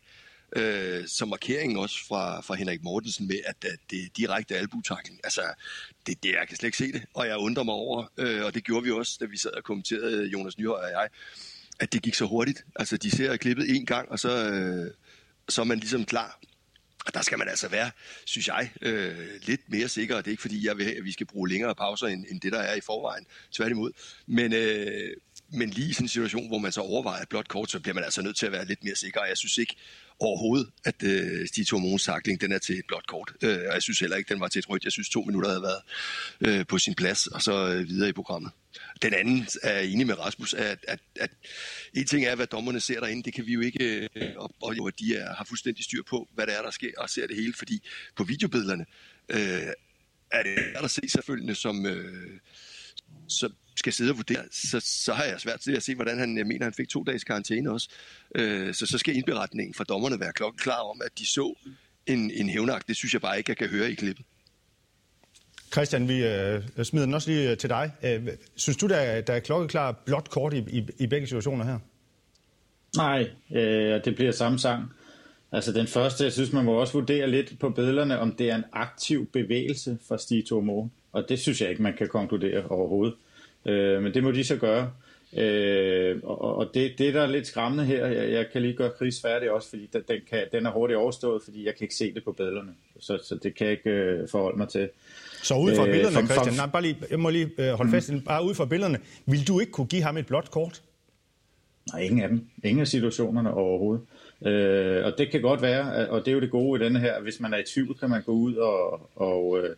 Øh, 0.56 1.08
som 1.08 1.30
markering 1.30 1.78
også 1.78 2.06
fra, 2.08 2.42
fra 2.42 2.56
Henrik 2.56 2.84
Mortensen 2.84 3.28
med, 3.28 3.40
at, 3.46 3.66
at 3.66 3.80
det 3.90 4.04
er 4.04 4.08
direkte 4.18 4.58
albutakling. 4.58 5.20
Altså, 5.24 5.42
det, 6.08 6.24
det, 6.24 6.32
jeg 6.32 6.48
kan 6.48 6.58
slet 6.58 6.68
ikke 6.68 6.78
se 6.78 6.92
det, 6.92 7.04
og 7.14 7.28
jeg 7.28 7.38
undrer 7.38 7.64
mig 7.64 7.74
over, 7.74 8.06
øh, 8.18 8.46
og 8.46 8.54
det 8.54 8.64
gjorde 8.64 8.84
vi 8.84 8.92
også, 8.92 9.18
da 9.20 9.26
vi 9.26 9.38
sad 9.38 9.52
og 9.52 9.64
kommenterede, 9.64 10.28
Jonas 10.28 10.58
Nyhøj 10.58 10.84
og 10.84 10.92
jeg, 10.92 11.08
at 11.80 11.94
det 11.94 12.02
gik 12.02 12.16
så 12.16 12.26
hurtigt. 12.26 12.66
Altså, 12.76 12.98
de 12.98 13.12
ser 13.12 13.38
klippet 13.38 13.76
en 13.76 13.86
gang, 13.86 14.10
og 14.10 14.20
så, 14.20 14.50
øh, 14.50 14.92
så 15.50 15.62
er 15.62 15.66
man 15.66 15.80
ligesom 15.80 16.06
klar. 16.06 16.40
Og 17.06 17.14
der 17.14 17.22
skal 17.22 17.38
man 17.38 17.50
altså 17.50 17.68
være, 17.68 17.92
synes 18.26 18.48
jeg, 18.48 18.72
øh, 18.82 19.16
lidt 19.42 19.62
mere 19.68 19.88
sikker. 19.88 20.18
Det 20.18 20.28
er 20.28 20.32
ikke 20.32 20.42
fordi, 20.42 20.68
jeg 20.68 20.78
vil 20.78 20.86
have, 20.86 20.98
at 20.98 21.04
vi 21.04 21.12
skal 21.12 21.28
bruge 21.28 21.50
længere 21.50 21.76
pauser, 21.76 22.08
end, 22.08 22.26
end 22.30 22.42
det, 22.42 22.52
der 22.52 22.60
er 22.60 22.76
i 22.76 22.82
forvejen. 22.82 23.26
Tværtimod. 23.52 23.92
Men, 24.28 24.54
øh, 24.54 25.12
men 25.50 25.70
lige 25.70 25.90
i 25.90 25.94
sådan 25.94 26.06
en 26.06 26.10
situation, 26.10 26.48
hvor 26.48 26.58
man 26.58 26.72
så 26.72 26.82
overvejer 26.82 27.22
et 27.22 27.30
blot 27.30 27.48
kort, 27.48 27.72
så 27.72 27.80
bliver 27.80 27.96
man 27.96 28.04
altså 28.04 28.22
nødt 28.22 28.38
til 28.38 28.46
at 28.46 28.52
være 28.52 28.66
lidt 28.66 28.84
mere 28.84 28.96
sikker. 28.96 29.26
Jeg 29.26 29.38
synes 29.38 29.58
ikke 29.58 29.76
overhovedet, 30.22 30.70
at 30.86 31.04
øh, 31.04 31.48
de 31.56 31.64
to 31.64 31.78
Mogens 31.78 32.04
takling, 32.04 32.42
den 32.42 32.52
er 32.52 32.60
til 32.60 32.80
et 32.80 32.86
blot 32.88 33.08
kort. 33.08 33.34
Øh, 33.42 33.60
og 33.68 33.74
jeg 33.74 33.82
synes 33.82 34.00
heller 34.00 34.18
ikke, 34.18 34.34
den 34.34 34.40
var 34.40 34.48
til 34.48 34.60
et 34.60 34.70
rødt. 34.70 34.84
Jeg 34.84 34.92
synes, 34.92 35.10
to 35.10 35.22
minutter 35.22 35.50
havde 35.50 35.64
været 35.64 35.82
øh, 36.48 36.66
på 36.68 36.78
sin 36.78 36.96
plads, 36.96 37.28
og 37.28 37.42
så 37.42 37.74
øh, 37.74 37.88
videre 37.88 38.10
i 38.10 38.14
programmet. 38.14 38.52
Den 39.02 39.14
anden 39.14 39.48
er 39.64 39.80
enig 39.80 40.08
med 40.08 40.20
Rasmus, 40.20 40.54
at, 40.54 40.80
at, 40.88 41.00
at 41.16 41.32
en 41.94 42.06
ting 42.06 42.26
er, 42.26 42.36
hvad 42.36 42.48
dommerne 42.48 42.80
ser 42.80 43.00
derinde, 43.00 43.24
det 43.24 43.34
kan 43.34 43.46
vi 43.46 43.54
jo 43.54 43.62
ikke, 43.62 44.10
øh, 44.16 44.32
og, 44.38 44.54
og 44.62 45.00
de 45.00 45.16
er, 45.16 45.36
har 45.36 45.46
fuldstændig 45.46 45.84
styr 45.84 46.04
på, 46.10 46.28
hvad 46.34 46.48
der 46.48 46.54
er, 46.54 46.62
der 46.62 46.72
sker, 46.72 46.92
og 46.98 47.10
ser 47.10 47.28
det 47.28 47.36
hele, 47.36 47.54
fordi 47.54 47.88
på 48.16 48.24
videobillederne 48.24 48.86
øh, 49.30 49.74
er 50.32 50.44
det 50.44 50.58
der, 50.74 50.82
der 50.82 50.88
se 50.88 51.02
selvfølgelig 51.08 51.58
som, 51.58 51.86
øh, 51.86 52.40
som 53.28 53.52
skal 53.76 53.94
sidde 53.94 54.12
og 54.12 54.18
vurdere, 54.18 54.44
så, 54.52 54.80
så 54.80 55.14
har 55.14 55.24
jeg 55.24 55.40
svært 55.40 55.60
til 55.60 55.76
at 55.76 55.84
se, 55.84 55.96
hvordan 55.96 56.20
han, 56.20 56.38
jeg 56.38 56.48
mener, 56.48 56.66
han 56.66 56.74
fik 56.74 56.90
to 56.90 57.04
dages 57.04 57.24
karantæne 57.24 57.72
også. 57.72 57.90
Øh, 58.36 58.74
så 58.74 58.86
så 58.86 58.98
skal 58.98 59.16
indberetningen 59.16 59.74
fra 59.74 59.84
dommerne 59.84 60.20
være 60.20 60.34
klokken 60.34 60.60
klar 60.60 60.80
om, 60.80 61.02
at 61.06 61.20
de 61.20 61.26
så 61.26 61.54
en, 62.08 62.32
en 62.32 62.50
hævnagt. 62.50 62.88
Det 62.88 62.96
synes 62.96 63.14
jeg 63.14 63.22
bare 63.22 63.38
ikke, 63.38 63.50
jeg 63.50 63.58
kan 63.58 63.68
høre 63.68 63.92
i 63.92 63.96
klippet. 63.96 64.26
Christian, 65.72 66.08
vi 66.08 66.26
øh, 66.26 66.64
smider 66.84 67.06
den 67.06 67.14
også 67.14 67.32
lige 67.32 67.52
øh, 67.52 67.58
til 67.58 67.70
dig. 67.70 67.92
Øh, 68.04 68.28
synes 68.56 68.78
du, 68.78 68.88
der 68.88 68.96
er, 68.96 69.22
der 69.22 69.34
er 69.34 69.40
klokkeklar 69.40 69.92
blot 70.06 70.30
kort 70.30 70.54
i, 70.54 70.58
i, 70.58 70.88
i 71.00 71.08
begge 71.08 71.28
situationer 71.28 71.66
her? 71.66 71.80
Nej, 72.98 73.30
øh, 73.52 74.06
det 74.06 74.16
bliver 74.16 74.32
samme 74.32 74.60
sang. 74.60 74.84
Altså 75.52 75.72
den 75.72 75.88
første, 75.88 76.24
jeg 76.24 76.34
synes, 76.34 76.54
man 76.54 76.66
må 76.66 76.74
også 76.74 76.94
vurdere 76.94 77.30
lidt 77.30 77.60
på 77.60 77.70
billederne, 77.70 78.20
om 78.20 78.36
det 78.36 78.50
er 78.50 78.56
en 78.56 78.64
aktiv 78.74 79.30
bevægelse 79.34 79.98
fra 80.08 80.18
Stig 80.18 80.46
Tormo. 80.46 80.88
Og 81.12 81.30
det 81.30 81.40
synes 81.40 81.62
jeg 81.62 81.70
ikke, 81.70 81.82
man 81.82 81.94
kan 81.98 82.08
konkludere 82.08 82.64
overhovedet. 82.70 83.16
Øh, 83.66 84.04
men 84.04 84.14
det 84.14 84.24
må 84.24 84.32
de 84.32 84.44
så 84.44 84.56
gøre. 84.56 84.92
Øh, 85.38 86.20
og 86.24 86.58
og 86.58 86.72
det, 86.74 86.92
det, 86.98 87.14
der 87.14 87.22
er 87.22 87.28
lidt 87.28 87.48
skræmmende 87.48 87.86
her, 87.86 88.08
jeg, 88.08 88.32
jeg 88.32 88.46
kan 88.52 88.62
lige 88.62 88.74
gøre 88.74 88.92
Chris 88.96 89.22
færdig 89.22 89.52
også, 89.52 89.70
fordi 89.70 89.90
den, 89.94 90.22
kan, 90.30 90.46
den 90.52 90.66
er 90.66 90.72
hurtigt 90.72 90.98
overstået, 90.98 91.42
fordi 91.44 91.66
jeg 91.66 91.76
kan 91.76 91.86
ikke 91.86 91.96
se 91.96 92.14
det 92.14 92.24
på 92.24 92.32
billederne. 92.32 92.72
Så, 93.00 93.20
så 93.24 93.36
det 93.44 93.56
kan 93.56 93.68
jeg 93.68 93.72
ikke 93.72 93.90
øh, 93.90 94.30
forholde 94.30 94.58
mig 94.58 94.70
til. 94.70 94.90
Så 95.44 95.56
ud 95.56 95.76
fra 95.76 95.88
øh, 95.88 95.92
billederne, 95.92 96.28
for, 96.28 96.34
Christian, 96.34 96.56
nej, 96.56 96.68
bare 96.68 96.82
lige, 96.82 96.98
jeg 97.10 97.20
må 97.20 97.30
lige 97.30 97.50
øh, 97.58 97.70
holde 97.70 97.90
mm. 97.90 97.94
fast, 97.94 98.12
bare 98.26 98.46
ud 98.46 98.54
fra 98.54 98.66
billederne, 98.66 99.00
vil 99.26 99.48
du 99.48 99.60
ikke 99.60 99.72
kunne 99.72 99.88
give 99.88 100.02
ham 100.02 100.18
et 100.18 100.26
blåt 100.26 100.52
kort? 100.52 100.82
Nej, 101.94 102.02
ingen 102.02 102.22
af 102.22 102.30
dem. 102.30 102.48
Ingen 102.64 102.82
af 102.82 102.88
situationerne 102.88 103.54
overhovedet. 103.54 104.06
Øh, 104.46 105.06
og 105.06 105.14
det 105.18 105.32
kan 105.32 105.42
godt 105.42 105.62
være, 105.62 106.10
og 106.10 106.20
det 106.20 106.28
er 106.28 106.36
jo 106.36 106.42
det 106.42 106.52
gode 106.52 106.82
i 106.82 106.86
denne 106.86 107.00
her, 107.00 107.22
hvis 107.22 107.40
man 107.40 107.54
er 107.54 107.58
i 107.58 107.64
tvivl, 107.64 107.98
kan 107.98 108.10
man 108.10 108.24
gå 108.24 108.32
ud 108.32 108.56
og, 108.56 109.10
og, 109.16 109.60
øh, 109.60 109.76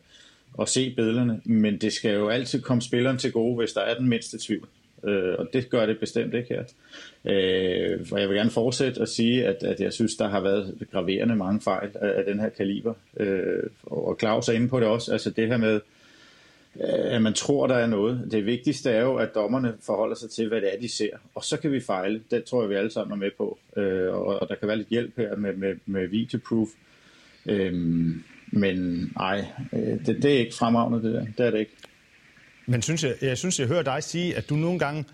og 0.54 0.70
se 0.70 0.94
billederne, 0.96 1.42
men 1.46 1.78
det 1.78 1.94
skal 1.94 2.14
jo 2.14 2.30
altid 2.30 2.62
komme 2.62 2.82
spilleren 2.82 3.18
til 3.18 3.32
gode, 3.32 3.56
hvis 3.56 3.74
der 3.74 3.82
er 3.82 3.98
den 3.98 4.10
mindste 4.10 4.38
tvivl. 4.38 4.68
Øh, 5.04 5.36
og 5.40 5.48
det 5.54 5.70
gør 5.70 5.86
det 5.86 6.00
bestemt 6.00 6.34
ikke 6.34 6.50
her. 6.50 6.64
Øh, 7.26 8.08
og 8.12 8.22
jeg 8.22 8.30
vil 8.30 8.38
gerne 8.38 8.50
fortsætte 8.50 9.02
at 9.02 9.10
sige, 9.10 9.46
at, 9.46 9.64
at 9.64 9.80
jeg 9.80 9.94
synes, 9.94 10.16
der 10.16 10.28
har 10.28 10.40
været 10.40 10.88
graverende 10.92 11.36
mange 11.36 11.62
fejl 11.62 11.90
af, 11.96 12.18
af 12.18 12.26
den 12.26 12.40
her 12.40 12.50
kaliber. 12.50 12.94
Øh, 13.18 13.64
og 13.84 14.18
Claus 14.20 14.50
er 14.50 14.54
inde 14.54 14.70
på 14.70 14.80
det 14.80 14.88
også, 14.88 15.12
altså 15.12 15.30
det 15.30 15.48
her 15.48 15.58
med, 15.58 15.80
øh, 16.76 17.16
at 17.16 17.22
man 17.22 17.34
tror, 17.34 17.68
der 17.68 17.76
er 17.76 17.88
noget. 17.88 18.28
Det 18.32 18.46
vigtigste 18.46 18.92
er 18.92 19.02
jo, 19.02 19.16
at 19.16 19.36
dommerne 19.36 19.74
forholder 19.82 20.16
sig 20.16 20.30
til, 20.30 20.48
hvad 20.48 20.62
det 20.62 20.74
er, 20.74 20.80
de 20.80 20.90
ser. 20.90 21.18
Og 21.36 21.44
så 21.44 21.58
kan 21.58 21.72
vi 21.72 21.80
fejle. 21.80 22.22
Det 22.32 22.44
tror 22.44 22.62
jeg, 22.62 22.70
vi 22.70 22.76
alle 22.76 22.92
sammen 22.92 23.14
er 23.14 23.18
med 23.18 23.32
på. 23.38 23.60
Øh, 23.78 24.14
og, 24.14 24.26
og 24.26 24.50
der 24.50 24.56
kan 24.56 24.68
være 24.68 24.78
lidt 24.78 24.90
hjælp 24.90 25.18
her 25.18 25.36
med, 25.36 25.54
med, 25.54 25.76
med 25.86 26.08
videoproof. 26.08 26.70
Øh, 27.46 27.74
men 28.54 29.08
nej, 29.16 29.46
øh, 29.74 29.80
det, 29.80 30.24
det 30.24 30.26
er 30.26 30.40
ikke 30.40 30.56
fremragende, 30.56 31.08
det 31.08 31.14
der. 31.14 31.26
Det 31.38 31.46
er 31.46 31.52
det 31.52 31.60
ikke. 31.60 31.72
Men 32.66 32.82
synes 32.82 33.04
jeg, 33.04 33.14
jeg 33.22 33.38
synes, 33.38 33.60
jeg 33.60 33.68
hører 33.68 33.84
dig 33.84 34.04
sige, 34.04 34.36
at 34.36 34.50
du 34.50 34.56
nogle 34.56 34.80
gange 34.80 35.06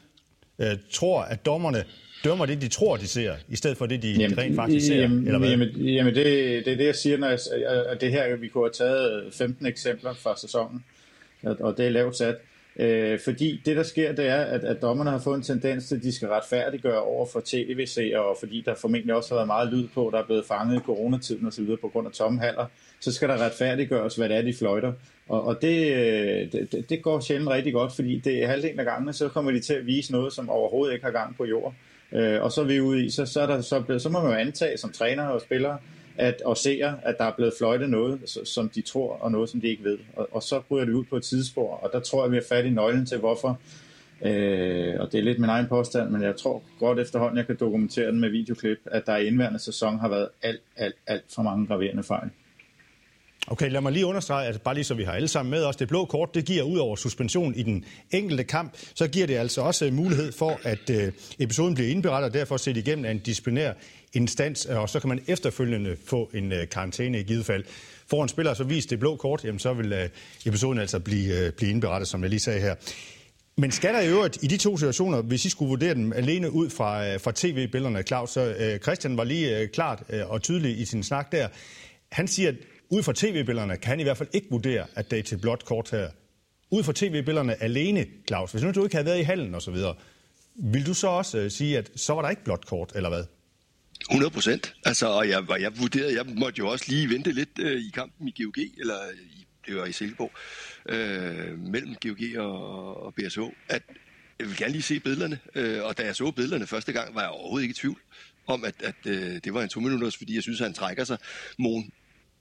øh, 0.60 0.68
tror, 0.92 1.22
at 1.22 1.46
dommerne 1.46 1.84
dømmer 2.24 2.46
det, 2.46 2.62
de 2.62 2.68
tror, 2.68 2.98
de 2.98 3.08
ser, 3.08 3.36
i 3.50 3.56
stedet 3.56 3.78
for 3.78 3.86
det, 3.86 4.04
de 4.04 4.12
jamen, 4.12 4.38
rent 4.38 4.56
faktisk 4.56 4.88
ser? 4.88 5.02
Jamen, 5.02 5.26
eller 5.26 5.40
hvad? 5.40 5.50
jamen, 5.50 5.70
jamen 5.76 6.16
det, 6.16 6.26
det 6.66 6.74
er 6.74 6.78
det, 6.78 6.86
jeg 6.86 6.96
siger, 6.96 7.18
når 7.18 7.28
jeg, 7.28 7.40
at 7.88 8.02
det 8.02 8.12
her, 8.12 8.36
vi 8.36 8.48
kunne 8.48 8.64
have 8.64 8.90
taget 8.90 9.34
15 9.34 9.66
eksempler 9.66 10.14
fra 10.14 10.38
sæsonen, 10.38 10.84
og 11.44 11.78
det 11.78 11.86
er 11.86 11.90
lavt 11.90 12.18
sat. 12.18 12.36
Øh, 12.80 13.20
fordi 13.20 13.62
det, 13.66 13.78
der 13.78 13.84
sker, 13.84 14.12
det 14.12 14.28
er, 14.28 14.42
at, 14.42 14.64
at 14.64 14.82
dommerne 14.82 15.10
har 15.10 15.20
fået 15.20 15.38
en 15.38 15.44
tendens 15.44 15.88
til, 15.88 15.96
at 15.96 16.04
de 16.04 16.12
skal 16.12 16.28
retfærdiggøre 16.28 17.02
over 17.02 17.26
for 17.26 17.42
TVC, 17.46 18.14
og 18.16 18.38
fordi 18.40 18.64
der 18.66 18.76
formentlig 18.76 19.16
også 19.16 19.30
har 19.30 19.36
været 19.36 19.48
meget 19.48 19.74
lyd 19.74 19.88
på, 19.88 20.10
der 20.14 20.20
er 20.20 20.26
blevet 20.26 20.46
fanget 20.46 20.76
i 20.76 20.80
coronatiden 20.80 21.48
osv. 21.48 21.66
på 21.82 21.90
grund 21.94 22.08
af 22.08 22.14
tomme 22.14 22.40
haller, 22.40 22.66
så 23.00 23.12
skal 23.12 23.30
der 23.30 23.38
retfærdiggøres, 23.46 24.16
hvad 24.16 24.30
det 24.30 24.38
er, 24.38 24.42
de 24.42 24.54
fløjter. 24.54 24.94
Og, 25.30 25.46
og 25.46 25.56
øh, 25.64 26.52
det, 26.52 26.72
det, 26.72 26.90
det 26.90 27.02
går 27.02 27.20
sjældent 27.20 27.50
rigtig 27.50 27.74
godt, 27.74 27.96
fordi 27.96 28.20
det 28.20 28.44
er 28.44 28.48
halvdelen 28.48 28.80
af 28.80 28.86
gangene, 28.86 29.14
så 29.14 29.28
kommer 29.28 29.52
de 29.52 29.60
til 29.60 29.74
at 29.74 29.86
vise 29.86 30.12
noget, 30.12 30.34
som 30.34 30.50
overhovedet 30.50 30.94
ikke 30.94 31.06
har 31.06 31.12
gang 31.12 31.38
på 31.38 31.46
jord. 31.46 31.74
Øh, 32.12 32.42
og 32.42 32.52
så 32.52 32.62
er 32.62 32.66
vi 32.66 32.82
ude 32.82 33.06
i, 33.06 33.10
så, 33.10 33.26
så, 33.26 33.42
er 33.42 33.46
der, 33.46 33.62
så, 33.62 34.00
så 34.00 34.10
må 34.10 34.22
man 34.22 34.32
jo 34.32 34.38
antage 34.38 34.78
som 34.78 34.92
træner 34.92 35.24
og 35.24 35.42
spillere, 35.42 35.78
at, 36.18 36.42
og 36.42 36.58
ser, 36.58 36.94
at 37.04 37.16
der 37.18 37.24
er 37.24 37.34
blevet 37.36 37.54
fløjtet 37.58 37.90
noget, 37.90 38.40
som 38.44 38.70
de 38.70 38.82
tror, 38.82 39.18
og 39.22 39.32
noget, 39.32 39.50
som 39.50 39.62
de 39.62 39.68
ikke 39.68 39.84
ved. 39.84 39.98
Og, 40.16 40.28
og 40.32 40.44
så 40.44 40.62
bryder 40.68 40.86
det 40.86 40.94
ud 40.94 41.04
på 41.04 41.18
et 41.18 41.24
tidsspor, 41.24 41.76
og 41.76 41.90
der 41.94 42.00
tror 42.00 42.24
jeg, 42.24 42.32
vi 42.32 42.38
har 42.38 42.44
fat 42.50 42.66
i 42.66 42.70
nøglen 42.70 43.06
til, 43.06 43.18
hvorfor. 43.18 43.60
Øh, 44.22 44.96
og 45.00 45.12
det 45.12 45.18
er 45.18 45.24
lidt 45.24 45.40
min 45.40 45.50
egen 45.50 45.68
påstand, 45.68 46.10
men 46.10 46.22
jeg 46.22 46.36
tror 46.36 46.64
godt 46.80 47.00
efterhånden, 47.00 47.38
jeg 47.38 47.48
kan 47.48 47.58
dokumentere 47.60 48.12
den 48.12 48.20
med 48.20 48.30
videoklip, 48.30 48.80
at 48.86 49.06
der 49.06 49.18
i 49.18 49.28
indværende 49.28 49.60
sæson 49.60 50.00
har 50.00 50.10
været 50.10 50.28
alt, 50.44 50.62
alt, 50.78 50.96
alt 51.08 51.24
for 51.36 51.42
mange 51.42 51.68
graverende 51.68 52.04
fejl. 52.04 52.30
Okay, 53.52 53.70
lad 53.72 53.82
mig 53.82 53.92
lige 53.92 54.06
understrege, 54.06 54.48
at 54.48 54.62
bare 54.62 54.76
lige 54.76 54.84
så 54.84 54.94
vi 54.94 55.04
har 55.04 55.12
alle 55.12 55.28
sammen 55.28 55.52
med 55.52 55.64
os, 55.64 55.76
det 55.76 55.88
blå 55.88 56.06
kort, 56.06 56.36
det 56.36 56.46
giver 56.46 56.64
ud 56.64 56.78
over 56.78 56.96
suspension 56.96 57.56
i 57.56 57.64
den 57.64 57.86
enkelte 58.12 58.44
kamp, 58.44 58.74
så 58.96 59.08
giver 59.08 59.28
det 59.28 59.38
altså 59.38 59.62
også 59.62 59.86
øh, 59.86 59.94
mulighed 59.94 60.32
for, 60.32 60.60
at 60.64 60.90
øh, 60.90 61.12
episoden 61.40 61.76
bliver 61.76 61.90
indberettet 61.90 62.30
og 62.30 62.34
derfor 62.34 62.58
set 62.58 62.78
igennem 62.78 63.06
af 63.06 63.12
en 63.12 63.20
disciplinær 63.20 63.74
instans, 64.14 64.68
øh, 64.70 64.78
og 64.78 64.90
så 64.90 65.00
kan 65.00 65.10
man 65.10 65.22
efterfølgende 65.28 65.98
få 66.06 66.30
en 66.34 66.52
øh, 66.52 66.70
karantæne 66.70 67.20
i 67.20 67.24
givet 67.24 67.46
fald. 67.46 67.64
For 68.08 68.24
en 68.24 68.30
spiller 68.30 68.54
så 68.54 68.64
vist 68.64 68.90
det 68.90 69.00
blå 69.00 69.16
kort, 69.16 69.46
jamen 69.46 69.60
så 69.60 69.74
vil 69.74 69.94
øh, 69.94 70.10
episoden 70.46 70.80
altså 70.80 71.00
blive, 71.00 71.46
øh, 71.46 71.52
blive 71.52 71.72
indberettet, 71.72 72.08
som 72.08 72.22
jeg 72.22 72.30
lige 72.30 72.40
sagde 72.40 72.62
her. 72.62 72.76
Men 73.58 73.72
skal 73.72 73.94
der 73.94 74.02
i 74.02 74.08
øvrigt 74.08 74.38
i 74.44 74.48
de 74.48 74.58
to 74.58 74.78
situationer, 74.78 75.22
hvis 75.22 75.46
I 75.46 75.50
skulle 75.50 75.70
vurdere 75.70 75.94
dem 75.94 76.14
alene 76.14 76.52
ud 76.52 76.70
fra, 76.70 77.08
øh, 77.08 77.20
fra 77.20 77.32
tv-billederne, 77.36 78.04
Claus, 78.04 78.30
så 78.30 78.56
øh, 78.60 78.80
Christian 78.80 79.18
var 79.18 79.24
lige 79.24 79.60
øh, 79.60 79.70
klart 79.70 80.04
øh, 80.10 80.30
og 80.30 80.42
tydelig 80.42 80.80
i 80.80 80.86
sin 80.86 81.04
snak 81.04 81.32
der. 81.32 81.48
Han 82.12 82.28
siger, 82.28 82.50
at 82.50 82.56
ud 82.90 83.04
fra 83.04 83.14
tv-billederne 83.16 83.78
kan 83.78 83.90
han 83.90 84.00
i 84.00 84.04
hvert 84.04 84.18
fald 84.18 84.30
ikke 84.34 84.48
vurdere, 84.50 84.86
at 84.96 85.12
det 85.12 85.20
er 85.20 85.24
til 85.24 85.38
blot 85.38 85.66
kort 85.66 85.90
her. 85.92 86.10
Ud 86.72 86.84
fra 86.84 86.94
tv-billederne 86.96 87.64
alene, 87.64 88.06
Claus, 88.28 88.52
hvis 88.52 88.64
nu 88.64 88.72
du 88.72 88.84
ikke 88.84 88.96
havde 88.96 89.06
været 89.06 89.20
i 89.20 89.24
hallen 89.24 89.56
osv., 89.56 89.76
vil 90.56 90.86
du 90.86 90.94
så 90.94 91.08
også 91.08 91.38
øh, 91.38 91.52
sige, 91.52 91.78
at 91.78 91.92
så 91.96 92.14
var 92.14 92.22
der 92.22 92.30
ikke 92.30 92.44
blot 92.44 92.66
kort, 92.66 92.92
eller 92.96 93.10
hvad? 93.10 93.24
100 94.10 94.32
procent. 94.32 94.76
Altså, 94.86 95.08
og 95.08 95.30
jeg, 95.30 95.44
jeg 95.60 95.80
vurderede, 95.80 96.16
jeg 96.16 96.26
måtte 96.26 96.60
jo 96.60 96.68
også 96.68 96.86
lige 96.88 97.10
vente 97.10 97.32
lidt 97.32 97.60
øh, 97.60 97.82
i 97.82 97.90
kampen 97.94 98.28
i 98.28 98.44
GOG, 98.44 98.64
eller 98.78 98.96
i, 99.32 99.46
det 99.68 99.76
var 99.76 99.86
i 99.86 99.92
Silkeborg, 99.92 100.32
øh, 100.90 101.60
mellem 101.60 101.96
GOG 102.04 102.46
og, 102.46 103.04
og 103.04 103.14
BSH, 103.14 103.40
at 103.70 103.84
jeg 104.40 104.48
vil 104.48 104.58
gerne 104.58 104.72
lige 104.72 104.82
se 104.82 105.00
billederne. 105.00 105.40
Øh, 105.56 105.84
og 105.84 105.98
da 105.98 106.04
jeg 106.06 106.16
så 106.16 106.32
billederne 106.32 106.68
første 106.68 106.92
gang, 106.92 107.16
var 107.16 107.22
jeg 107.22 107.30
overhovedet 107.30 107.64
ikke 107.64 107.72
i 107.72 107.76
tvivl 107.76 108.00
om, 108.48 108.64
at, 108.64 108.76
at 108.84 108.96
øh, 109.06 109.40
det 109.44 109.54
var 109.54 109.62
en 109.62 109.70
to 109.70 109.80
minutters, 109.80 110.18
fordi 110.18 110.36
jeg 110.36 110.44
synes, 110.44 110.62
at 110.62 110.66
han 110.66 110.74
trækker 110.74 111.04
sig. 111.04 111.18
Mon 111.60 111.92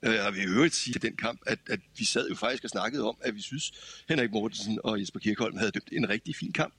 Øh, 0.03 0.13
jeg 0.13 0.33
vil 0.33 0.41
vi 0.41 0.45
øvrigt 0.45 0.75
sige 0.75 0.93
til 0.93 1.01
den 1.01 1.15
kamp, 1.15 1.41
at, 1.45 1.59
at 1.69 1.79
vi 1.97 2.05
sad 2.05 2.29
jo 2.29 2.35
faktisk 2.35 2.63
og 2.63 2.69
snakkede 2.69 3.03
om, 3.03 3.17
at 3.21 3.35
vi 3.35 3.41
synes, 3.41 3.71
Henrik 4.09 4.31
Mortensen 4.31 4.79
og 4.83 4.99
Jesper 4.99 5.19
Kirkholm 5.19 5.57
havde 5.57 5.71
dømt 5.71 5.89
en 5.91 6.09
rigtig 6.09 6.35
fin 6.35 6.53
kamp. 6.53 6.73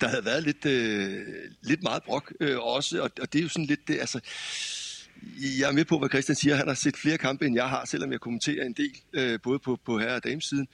Der 0.00 0.08
havde 0.08 0.24
været 0.24 0.42
lidt, 0.42 0.66
øh, 0.66 1.26
lidt 1.62 1.82
meget 1.82 2.02
brok 2.02 2.32
øh, 2.40 2.58
også, 2.58 3.02
og, 3.02 3.10
og 3.20 3.32
det 3.32 3.38
er 3.38 3.42
jo 3.42 3.48
sådan 3.48 3.66
lidt 3.66 3.88
det, 3.88 4.00
altså... 4.00 4.20
Jeg 5.58 5.68
er 5.68 5.72
med 5.72 5.84
på, 5.84 5.98
hvad 5.98 6.08
Christian 6.08 6.36
siger. 6.36 6.54
Han 6.54 6.68
har 6.68 6.74
set 6.74 6.96
flere 6.96 7.18
kampe, 7.18 7.46
end 7.46 7.54
jeg 7.54 7.68
har, 7.68 7.84
selvom 7.84 8.12
jeg 8.12 8.20
kommenterer 8.20 8.64
en 8.64 8.72
del, 8.72 8.96
øh, 9.12 9.40
både 9.42 9.58
på, 9.58 9.80
på 9.84 9.98
herre- 9.98 10.14
og 10.14 10.24
damesiden. 10.24 10.68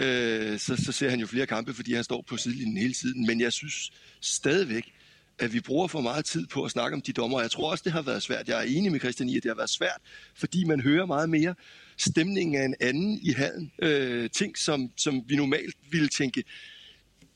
Øh, 0.00 0.58
så, 0.58 0.76
så 0.76 0.92
ser 0.92 1.10
han 1.10 1.20
jo 1.20 1.26
flere 1.26 1.46
kampe, 1.46 1.74
fordi 1.74 1.94
han 1.94 2.04
står 2.04 2.24
på 2.28 2.36
sidelinjen 2.36 2.76
hele 2.76 2.94
tiden. 2.94 3.26
Men 3.26 3.40
jeg 3.40 3.52
synes 3.52 3.92
stadigvæk, 4.20 4.93
at 5.38 5.52
vi 5.52 5.60
bruger 5.60 5.86
for 5.86 6.00
meget 6.00 6.24
tid 6.24 6.46
på 6.46 6.64
at 6.64 6.70
snakke 6.70 6.94
om 6.94 7.00
de 7.00 7.12
dommer. 7.12 7.40
Jeg 7.40 7.50
tror 7.50 7.70
også, 7.70 7.82
det 7.84 7.92
har 7.92 8.02
været 8.02 8.22
svært. 8.22 8.48
Jeg 8.48 8.58
er 8.58 8.62
enig 8.62 8.92
med 8.92 9.00
Christian 9.00 9.28
i, 9.28 9.36
at 9.36 9.42
det 9.42 9.50
har 9.50 9.56
været 9.56 9.70
svært, 9.70 10.00
fordi 10.34 10.64
man 10.64 10.80
hører 10.80 11.06
meget 11.06 11.30
mere 11.30 11.54
stemningen 11.96 12.60
af 12.60 12.64
en 12.64 12.74
anden 12.80 13.18
i 13.22 13.32
hallen. 13.32 13.72
Øh, 13.82 14.30
ting, 14.30 14.58
som, 14.58 14.90
som 14.96 15.22
vi 15.26 15.36
normalt 15.36 15.76
ville 15.90 16.08
tænke, 16.08 16.44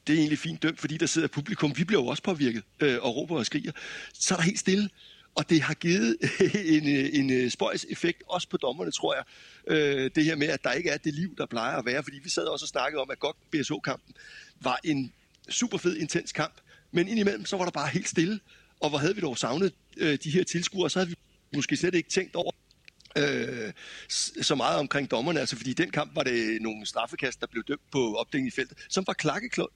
det 0.06 0.14
er 0.14 0.18
egentlig 0.18 0.38
fint 0.38 0.62
dømt, 0.62 0.80
fordi 0.80 0.96
der 0.96 1.06
sidder 1.06 1.28
publikum. 1.28 1.76
Vi 1.76 1.84
bliver 1.84 2.02
jo 2.02 2.06
også 2.06 2.22
påvirket 2.22 2.62
øh, 2.80 2.98
og 3.02 3.16
råber 3.16 3.37
og 3.37 3.46
skriger. 3.46 3.72
Så 4.14 4.34
er 4.34 4.37
der 4.38 4.44
helt 4.44 4.58
stille. 4.58 4.90
Og 5.34 5.50
det 5.50 5.62
har 5.62 5.74
givet 5.74 6.16
en, 6.76 6.87
en 6.88 7.30
øh, 7.30 7.50
spøjs 7.50 7.87
effekt, 7.90 8.22
også 8.28 8.48
på 8.48 8.56
dommerne, 8.56 8.90
tror 8.90 9.14
jeg. 9.14 9.24
Øh, 9.66 10.11
det 10.14 10.24
her 10.24 10.37
med, 10.37 10.48
at 10.48 10.64
der 10.64 10.72
ikke 10.72 10.90
er 10.90 10.96
det 10.96 11.14
liv, 11.14 11.37
der 11.37 11.46
plejer 11.46 11.76
at 11.76 11.87
være. 11.87 12.02
Fordi 12.02 12.18
vi 12.22 12.30
sad 12.30 12.44
også 12.44 12.64
og 12.64 12.68
snakkede 12.68 13.02
om, 13.02 13.11
at 13.11 13.18
godt 13.18 13.37
BSO-kampen 13.50 14.14
var 14.61 14.80
en 14.84 15.12
super 15.48 15.78
fed, 15.78 15.96
intens 15.96 16.32
kamp. 16.32 16.54
Men 16.92 17.09
indimellem, 17.09 17.44
så 17.44 17.57
var 17.57 17.64
der 17.64 17.70
bare 17.70 17.88
helt 17.88 18.09
stille. 18.09 18.40
Og 18.81 18.88
hvor 18.88 18.98
havde 18.98 19.14
vi 19.14 19.20
dog 19.20 19.38
savnet 19.38 19.72
øh, 19.96 20.18
de 20.24 20.31
her 20.31 20.44
tilskuere, 20.44 20.90
så 20.90 20.98
havde 20.98 21.09
vi 21.09 21.14
måske 21.55 21.77
slet 21.77 21.94
ikke 21.94 22.11
tænkt 22.11 22.35
over, 22.35 22.53
øh, 23.16 23.72
så 24.42 24.55
meget 24.55 24.79
omkring 24.79 25.11
dommerne, 25.11 25.40
altså 25.40 25.57
fordi 25.57 25.70
i 25.70 25.74
den 25.74 25.90
kamp 25.90 26.16
var 26.16 26.22
det 26.22 26.62
nogle 26.62 26.87
straffekast, 26.87 27.40
der 27.40 27.46
blev 27.46 27.64
dømt 27.68 27.90
på 27.92 28.14
opdækning 28.14 28.48
i 28.48 28.51
feltet, 28.51 28.79
som 28.88 29.05
var 29.07 29.12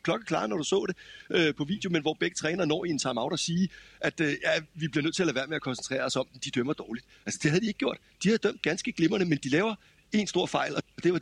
klokkeklare, 0.03 0.49
når 0.49 0.57
du 0.57 0.65
så 0.65 0.87
det 0.89 0.97
øh, 1.31 1.55
på 1.55 1.65
video, 1.65 1.91
men 1.91 2.03
hvor 2.03 2.17
begge 2.21 2.35
træner 2.35 2.65
når 2.65 2.85
i 2.85 2.89
en 2.89 2.99
timeout 2.99 3.33
og 3.33 3.39
sige, 3.39 3.69
at 4.01 4.21
øh, 4.21 4.37
ja, 4.45 4.63
vi 4.75 4.89
bliver 4.89 5.05
nødt 5.05 5.15
til 5.15 5.23
at 5.23 5.27
lade 5.27 5.37
være 5.37 5.47
med 5.47 5.57
at 5.57 5.63
koncentrere 5.63 6.05
os 6.05 6.17
om 6.17 6.27
dem, 6.33 6.41
de 6.41 6.51
dømmer 6.51 6.73
dårligt. 6.73 7.07
Altså 7.27 7.41
det 7.43 7.51
havde 7.51 7.63
de 7.63 7.67
ikke 7.67 7.79
gjort. 7.79 7.99
De 8.23 8.29
havde 8.29 8.39
dømt 8.39 8.63
ganske 8.63 8.93
glimrende, 8.93 9.27
men 9.27 9.39
de 9.39 9.49
laver 9.49 9.75
en 10.13 10.27
stor 10.27 10.47
fejl, 10.47 10.77
og 10.77 10.83
det 11.03 11.13
var 11.13 11.21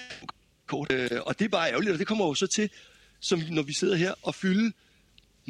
kort. 0.67 0.93
Øh, 0.93 1.11
og 1.27 1.39
det 1.39 1.45
er 1.45 1.49
bare 1.49 1.71
ærgerligt, 1.71 1.93
og 1.93 1.99
det 1.99 2.07
kommer 2.07 2.27
jo 2.27 2.35
så 2.35 2.47
til, 2.47 2.71
som 3.21 3.43
når 3.51 3.63
vi 3.63 3.73
sidder 3.73 3.97
her 3.97 4.15
og 4.23 4.35
fylde 4.35 4.73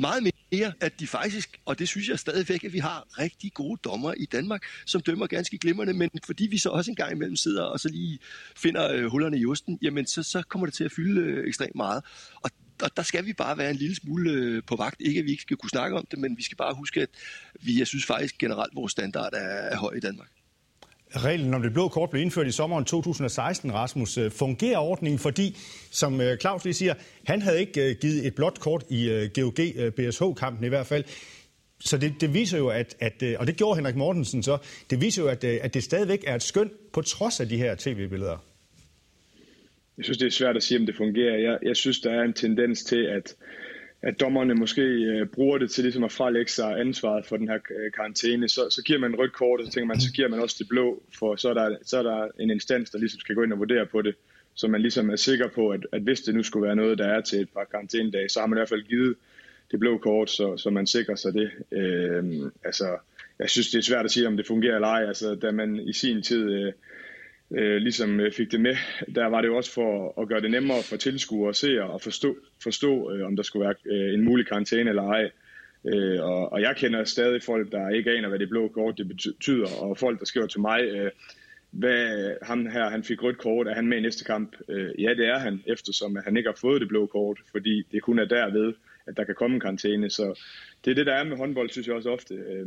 meget 0.01 0.23
mere, 0.23 0.73
at 0.81 1.01
de 1.01 1.07
faktisk, 1.07 1.61
og 1.65 1.79
det 1.79 1.89
synes 1.89 2.09
jeg 2.09 2.19
stadigvæk, 2.19 2.65
at 2.65 2.73
vi 2.73 2.79
har 2.79 3.19
rigtig 3.19 3.53
gode 3.55 3.81
dommer 3.85 4.15
i 4.17 4.25
Danmark, 4.25 4.63
som 4.87 5.01
dømmer 5.01 5.27
ganske 5.27 5.59
glimrende, 5.59 5.93
men 5.93 6.11
fordi 6.27 6.47
vi 6.47 6.59
så 6.59 6.69
også 6.69 6.91
en 6.91 6.97
gang 6.97 7.13
imellem 7.13 7.37
sidder 7.37 7.63
og 7.63 7.81
så 7.81 7.89
lige 7.89 8.19
finder 8.57 8.93
øh, 8.93 9.05
hullerne 9.05 9.39
i 9.39 9.47
osten, 9.47 9.79
jamen 9.83 10.07
så, 10.07 10.23
så 10.23 10.43
kommer 10.43 10.67
det 10.67 10.75
til 10.75 10.85
at 10.85 10.93
fylde 10.93 11.21
øh, 11.21 11.49
ekstremt 11.49 11.75
meget. 11.75 12.05
Og 12.35 12.51
og 12.83 12.97
der 12.97 13.03
skal 13.03 13.27
vi 13.27 13.33
bare 13.33 13.59
være 13.59 13.71
en 13.71 13.77
lille 13.77 13.97
smule 13.97 14.31
øh, 14.31 14.63
på 14.67 14.77
vagt. 14.77 15.01
Ikke 15.01 15.19
at 15.19 15.25
vi 15.25 15.31
ikke 15.31 15.43
skal 15.43 15.57
kunne 15.57 15.71
snakke 15.71 15.97
om 15.97 16.07
det, 16.11 16.19
men 16.19 16.37
vi 16.37 16.43
skal 16.43 16.57
bare 16.57 16.75
huske, 16.75 17.03
at 17.03 17.09
vi, 17.61 17.79
jeg 17.79 17.87
synes 17.87 18.07
faktisk 18.07 18.39
generelt, 18.39 18.75
vores 18.75 18.93
standard 18.93 19.33
er, 19.33 19.39
er 19.39 19.77
høj 19.77 19.95
i 19.95 20.01
Danmark. 20.01 20.29
Reglen 21.17 21.55
om 21.55 21.63
det 21.63 21.73
blå 21.73 21.89
kort 21.89 22.11
blev 22.11 22.23
indført 22.23 22.47
i 22.47 22.53
sommeren 22.53 22.85
2016, 22.85 23.75
Rasmus. 23.75 24.19
Øh, 24.19 24.31
fungerer 24.31 24.79
ordningen, 24.79 25.19
fordi, 25.19 25.57
som 25.91 26.21
øh, 26.21 26.39
Claus 26.39 26.65
lige 26.65 26.75
siger, 26.75 26.95
han 27.25 27.43
havde 27.43 27.61
ikke 27.61 27.91
øh, 27.91 27.97
givet 28.01 28.27
et 28.27 28.35
blåt 28.35 28.61
kort 28.61 28.85
i 28.91 29.29
GOG-BSH-kampen 29.39 30.65
i 30.65 30.69
hvert 30.69 30.87
fald. 30.87 31.05
Så 31.81 31.99
det, 31.99 32.21
det 32.21 32.35
viser 32.35 32.59
jo, 32.59 32.69
at, 32.69 32.97
at, 33.01 33.23
og 33.39 33.47
det 33.47 33.57
gjorde 33.57 33.77
Henrik 33.77 33.97
Mortensen 33.97 34.43
så, 34.43 34.59
det 34.91 35.01
viser 35.01 35.23
jo, 35.23 35.29
at, 35.29 35.45
at 35.45 35.75
det 35.75 35.83
stadigvæk 35.83 36.25
er 36.27 36.35
et 36.35 36.43
skøn 36.43 36.71
på 36.93 37.03
trods 37.03 37.41
af 37.41 37.49
de 37.49 37.57
her 37.57 37.75
tv-billeder. 37.75 38.45
Jeg 39.97 40.05
synes, 40.05 40.19
det 40.19 40.27
er 40.27 40.31
svært 40.31 40.57
at 40.57 40.63
sige, 40.63 40.81
om 40.81 40.87
det 40.87 40.97
fungerer. 40.97 41.37
Jeg, 41.39 41.59
jeg 41.63 41.77
synes, 41.77 42.01
der 42.01 42.11
er 42.11 42.23
en 42.23 42.33
tendens 42.33 42.85
til, 42.85 43.05
at 43.05 43.37
at 44.03 44.21
dommerne 44.21 44.55
måske 44.55 44.83
øh, 44.83 45.27
bruger 45.27 45.59
det 45.59 45.71
til 45.71 45.85
ligesom 45.85 46.05
at 46.05 46.13
frelægge 46.13 46.51
sig 46.51 46.81
ansvaret 46.81 47.27
for 47.27 47.37
den 47.37 47.49
her 47.49 47.59
øh, 47.71 47.93
karantæne, 47.93 48.49
så, 48.49 48.61
så 48.71 48.83
giver 48.83 48.99
man 48.99 49.19
rødt 49.19 49.33
kort, 49.33 49.61
og 49.61 49.67
så 49.67 49.73
tænker 49.73 49.87
man, 49.87 50.01
så 50.01 50.13
giver 50.13 50.29
man 50.29 50.41
også 50.41 50.57
det 50.59 50.69
blå, 50.69 51.03
for 51.19 51.37
så 51.37 51.49
er 51.49 51.55
der, 51.55 51.77
så 51.83 51.99
er 51.99 52.03
der 52.03 52.29
en 52.39 52.51
instans, 52.51 52.91
der 52.91 52.99
ligesom 52.99 53.21
skal 53.21 53.35
gå 53.35 53.43
ind 53.43 53.53
og 53.53 53.59
vurdere 53.59 53.87
på 53.87 54.03
det, 54.03 54.15
så 54.55 54.69
man 54.69 54.81
ligesom 54.81 55.11
er 55.11 55.17
sikker 55.17 55.49
på, 55.49 55.69
at, 55.69 55.87
at 55.93 56.03
hvis 56.03 56.21
det 56.21 56.35
nu 56.35 56.43
skulle 56.43 56.67
være 56.67 56.77
noget, 56.77 56.99
der 56.99 57.07
er 57.07 57.21
til 57.21 57.41
et 57.41 57.49
par 57.55 57.65
karantænedage, 57.65 58.29
så 58.29 58.41
har 58.41 58.47
man 58.47 58.57
i 58.57 58.61
hvert 58.61 58.69
fald 58.69 58.83
givet 58.83 59.17
det 59.71 59.81
blå 59.81 59.99
kort, 59.99 60.31
så, 60.31 60.57
så 60.57 60.71
man 60.71 60.87
sikrer 60.87 61.15
sig 61.15 61.35
det. 61.35 61.51
Øh, 61.73 62.51
altså, 62.65 62.97
jeg 63.39 63.51
synes, 63.51 63.71
det 63.71 63.79
er 63.79 63.83
svært 63.83 64.05
at 64.05 64.11
sige, 64.11 64.27
om 64.27 64.37
det 64.37 64.47
fungerer 64.47 64.75
eller 64.75 64.89
ej. 64.89 65.05
Altså, 65.07 65.35
da 65.35 65.51
man 65.51 65.77
i 65.77 65.93
sin 65.93 66.23
tid 66.23 66.51
øh, 66.53 66.73
øh, 67.51 67.77
ligesom 67.77 68.21
øh, 68.21 68.33
fik 68.33 68.53
det 68.53 68.61
med, 68.61 68.77
der 69.15 69.27
var 69.27 69.41
det 69.41 69.49
jo 69.49 69.57
også 69.57 69.73
for 69.73 70.21
at 70.23 70.29
gøre 70.29 70.41
det 70.41 70.51
nemmere 70.51 70.83
for 70.83 70.97
tilskuere 70.97 71.49
og 71.49 71.57
seere 71.57 71.95
at 71.95 72.03
forstå, 72.03 72.37
forstå 72.63 73.13
øh, 73.13 73.27
om 73.27 73.37
der 73.37 73.43
skulle 73.43 73.65
være 73.67 73.75
øh, 73.87 74.15
en 74.15 74.25
mulig 74.25 74.47
karantæne 74.47 74.91
eller 74.91 75.03
ej. 75.03 75.31
Øh, 75.85 76.23
og, 76.23 76.53
og 76.53 76.61
jeg 76.61 76.77
kender 76.77 77.05
stadig 77.05 77.43
folk, 77.43 77.73
der 77.73 77.89
ikke 77.89 78.11
aner, 78.11 78.29
hvad 78.29 78.39
det 78.39 78.49
blå 78.49 78.69
kort 78.69 78.99
det 78.99 79.09
betyder, 79.09 79.69
og 79.81 79.99
folk, 79.99 80.19
der 80.19 80.25
skriver 80.25 80.47
til 80.47 80.61
mig, 80.61 80.83
øh, 80.83 81.11
hvad 81.71 82.35
ham 82.43 82.67
her, 82.67 82.91
han 82.91 83.05
fik 83.05 83.23
rødt 83.23 83.39
kort, 83.39 83.69
er 83.69 83.75
han 83.75 83.87
med 83.87 83.99
i 83.99 84.01
næste 84.01 84.25
kamp? 84.25 84.57
Øh, 84.69 85.03
ja, 85.03 85.15
det 85.15 85.27
er 85.27 85.39
han, 85.39 85.63
eftersom 85.67 86.17
han 86.25 86.37
ikke 86.37 86.49
har 86.49 86.59
fået 86.61 86.81
det 86.81 86.89
blå 86.89 87.07
kort, 87.07 87.39
fordi 87.51 87.83
det 87.93 88.03
kun 88.03 88.19
er 88.19 88.25
derved, 88.25 88.75
at 89.07 89.17
der 89.17 89.25
kan 89.25 89.35
komme 89.35 89.55
en 89.55 89.61
karantæne. 89.61 90.11
Så 90.11 90.41
det 90.85 90.91
er 90.91 90.95
det, 90.95 91.07
der 91.07 91.15
er 91.15 91.25
med 91.25 91.37
håndbold, 91.37 91.71
synes 91.71 91.87
jeg 91.87 91.97
også 91.97 92.11
ofte. 92.11 92.35
Øh, 92.35 92.67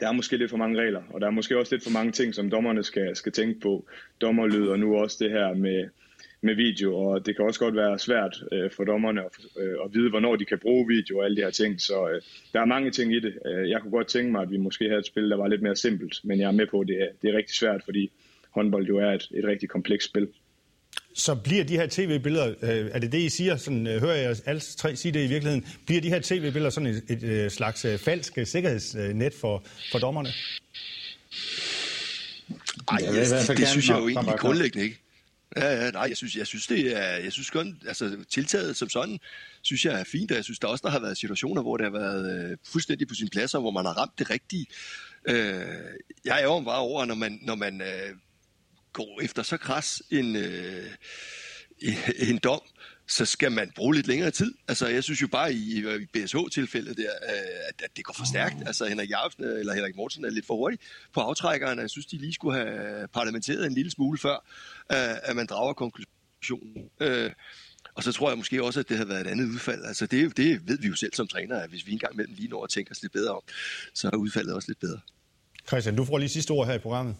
der 0.00 0.08
er 0.08 0.12
måske 0.12 0.36
lidt 0.36 0.50
for 0.50 0.56
mange 0.56 0.80
regler, 0.80 1.02
og 1.10 1.20
der 1.20 1.26
er 1.26 1.30
måske 1.30 1.58
også 1.58 1.74
lidt 1.74 1.84
for 1.84 1.90
mange 1.90 2.12
ting, 2.12 2.34
som 2.34 2.50
dommerne 2.50 2.82
skal, 2.82 3.16
skal 3.16 3.32
tænke 3.32 3.60
på. 3.60 3.86
Dommerlyd 4.20 4.66
og 4.66 4.78
nu 4.78 4.96
også 4.96 5.16
det 5.20 5.30
her 5.30 5.54
med, 5.54 5.88
med 6.40 6.54
video, 6.54 6.96
og 6.96 7.26
det 7.26 7.36
kan 7.36 7.44
også 7.44 7.60
godt 7.60 7.76
være 7.76 7.98
svært 7.98 8.42
øh, 8.52 8.70
for 8.70 8.84
dommerne 8.84 9.20
at, 9.20 9.30
øh, 9.58 9.76
at 9.84 9.94
vide, 9.94 10.10
hvornår 10.10 10.36
de 10.36 10.44
kan 10.44 10.58
bruge 10.58 10.88
video 10.88 11.18
og 11.18 11.24
alle 11.24 11.36
de 11.36 11.42
her 11.42 11.50
ting. 11.50 11.80
Så 11.80 12.08
øh, 12.08 12.22
der 12.52 12.60
er 12.60 12.64
mange 12.64 12.90
ting 12.90 13.14
i 13.14 13.20
det. 13.20 13.38
Øh, 13.46 13.70
jeg 13.70 13.80
kunne 13.80 13.90
godt 13.90 14.08
tænke 14.08 14.32
mig, 14.32 14.42
at 14.42 14.50
vi 14.50 14.56
måske 14.56 14.84
havde 14.84 14.98
et 14.98 15.06
spil, 15.06 15.30
der 15.30 15.36
var 15.36 15.48
lidt 15.48 15.62
mere 15.62 15.76
simpelt, 15.76 16.20
men 16.24 16.40
jeg 16.40 16.46
er 16.46 16.52
med 16.60 16.66
på, 16.66 16.80
at 16.80 16.88
det 16.88 17.02
er, 17.02 17.08
det 17.22 17.30
er 17.30 17.36
rigtig 17.36 17.56
svært, 17.56 17.82
fordi 17.84 18.10
håndbold 18.50 18.86
jo 18.86 18.98
er 18.98 19.10
et, 19.12 19.28
et 19.34 19.44
rigtig 19.44 19.68
komplekst 19.68 20.08
spil. 20.08 20.28
Så 21.14 21.34
bliver 21.34 21.64
de 21.64 21.76
her 21.76 21.86
tv-billeder, 21.90 22.54
øh, 22.62 22.90
er 22.92 22.98
det 22.98 23.12
det, 23.12 23.18
I 23.18 23.28
siger? 23.28 23.56
Sådan, 23.56 23.86
øh, 23.86 24.00
hører 24.00 24.14
jeg 24.14 24.36
alle 24.46 24.60
tre 24.60 24.96
sige 24.96 25.12
det 25.12 25.24
i 25.24 25.26
virkeligheden? 25.26 25.66
Bliver 25.86 26.00
de 26.00 26.08
her 26.08 26.20
tv-billeder 26.22 26.70
sådan 26.70 26.86
et, 26.86 27.04
et, 27.08 27.22
et 27.22 27.52
slags 27.52 27.84
øh, 27.84 27.98
falsk 27.98 28.38
sikkerhedsnet 28.44 29.34
for, 29.34 29.64
for 29.92 29.98
dommerne? 29.98 30.28
Ej, 32.88 32.98
ja, 33.00 33.20
det, 33.20 33.48
det, 33.48 33.58
det 33.58 33.68
synes 33.68 33.88
jeg 33.88 33.98
jo 33.98 34.08
egentlig 34.08 34.38
grundlæggende 34.38 34.84
ikke. 34.84 35.00
Ja, 35.56 35.84
ja, 35.84 35.90
nej, 35.90 36.06
jeg 36.08 36.16
synes, 36.16 36.36
jeg 36.36 36.46
synes 36.46 36.66
det 36.66 36.96
er, 36.96 37.16
jeg 37.16 37.32
synes 37.32 37.50
godt, 37.50 37.68
altså 37.86 38.16
tiltaget 38.30 38.76
som 38.76 38.88
sådan, 38.88 39.18
synes 39.62 39.84
jeg 39.84 40.00
er 40.00 40.04
fint, 40.04 40.30
og 40.30 40.36
jeg 40.36 40.44
synes 40.44 40.58
der 40.58 40.68
også, 40.68 40.82
der 40.82 40.90
har 40.90 41.00
været 41.00 41.18
situationer, 41.18 41.62
hvor 41.62 41.76
det 41.76 41.84
har 41.84 41.90
været 41.90 42.50
øh, 42.50 42.56
fuldstændig 42.66 43.08
på 43.08 43.14
sin 43.14 43.28
plads, 43.28 43.54
og 43.54 43.60
hvor 43.60 43.70
man 43.70 43.84
har 43.84 43.92
ramt 43.92 44.18
det 44.18 44.30
rigtige. 44.30 44.66
Øh, 45.28 45.34
jeg 46.24 46.40
er 46.40 46.44
jo 46.44 46.60
bare 46.60 46.78
over, 46.78 47.04
når 47.04 47.14
man, 47.14 47.38
når 47.42 47.54
man 47.54 47.80
øh, 47.80 48.10
går 48.94 49.20
efter 49.22 49.42
så 49.42 49.56
kras 49.56 50.02
en, 50.10 50.36
øh, 50.36 50.90
en 52.30 52.38
dom, 52.38 52.60
så 53.08 53.24
skal 53.24 53.52
man 53.52 53.70
bruge 53.76 53.94
lidt 53.94 54.06
længere 54.06 54.30
tid. 54.30 54.54
Altså, 54.68 54.88
jeg 54.88 55.04
synes 55.04 55.22
jo 55.22 55.28
bare 55.28 55.52
i, 55.52 55.78
i 55.78 56.06
BSH-tilfældet 56.06 56.96
der, 56.96 57.10
øh, 57.22 57.68
at, 57.68 57.82
at 57.84 57.96
det 57.96 58.04
går 58.04 58.14
for 58.14 58.26
stærkt. 58.26 58.56
Altså, 58.66 58.86
Henrik 58.86 59.10
Jacobsen 59.10 59.44
eller 59.44 59.74
Henrik 59.74 59.96
Mortensen 59.96 60.24
er 60.24 60.30
lidt 60.30 60.46
for 60.46 60.56
hurtig 60.56 60.78
på 61.14 61.20
aftrækkeren. 61.20 61.78
Jeg 61.78 61.90
synes, 61.90 62.06
de 62.06 62.16
lige 62.18 62.32
skulle 62.32 62.58
have 62.58 63.08
parlamenteret 63.08 63.66
en 63.66 63.74
lille 63.74 63.90
smule 63.90 64.18
før, 64.18 64.34
øh, 64.92 65.16
at 65.22 65.36
man 65.36 65.46
drager 65.46 65.72
konklusionen. 65.72 66.90
Øh, 67.00 67.30
og 67.94 68.02
så 68.02 68.12
tror 68.12 68.30
jeg 68.30 68.38
måske 68.38 68.64
også, 68.64 68.80
at 68.80 68.88
det 68.88 68.96
havde 68.96 69.08
været 69.08 69.20
et 69.20 69.30
andet 69.30 69.44
udfald. 69.44 69.84
Altså, 69.84 70.06
det, 70.06 70.36
det 70.36 70.68
ved 70.68 70.78
vi 70.78 70.88
jo 70.88 70.94
selv 70.94 71.14
som 71.14 71.28
træner, 71.28 71.56
at 71.56 71.70
hvis 71.70 71.86
vi 71.86 71.92
engang 71.92 72.16
mellem 72.16 72.34
lige 72.34 72.48
når 72.48 72.64
at 72.64 72.70
tænke 72.70 72.90
os 72.90 73.02
lidt 73.02 73.12
bedre 73.12 73.34
om, 73.34 73.42
så 73.94 74.10
er 74.12 74.16
udfaldet 74.16 74.54
også 74.54 74.68
lidt 74.68 74.80
bedre. 74.80 75.00
Christian, 75.68 75.96
du 75.96 76.04
får 76.04 76.18
lige 76.18 76.28
sidste 76.28 76.50
ord 76.50 76.66
her 76.66 76.74
i 76.74 76.78
programmet. 76.78 77.16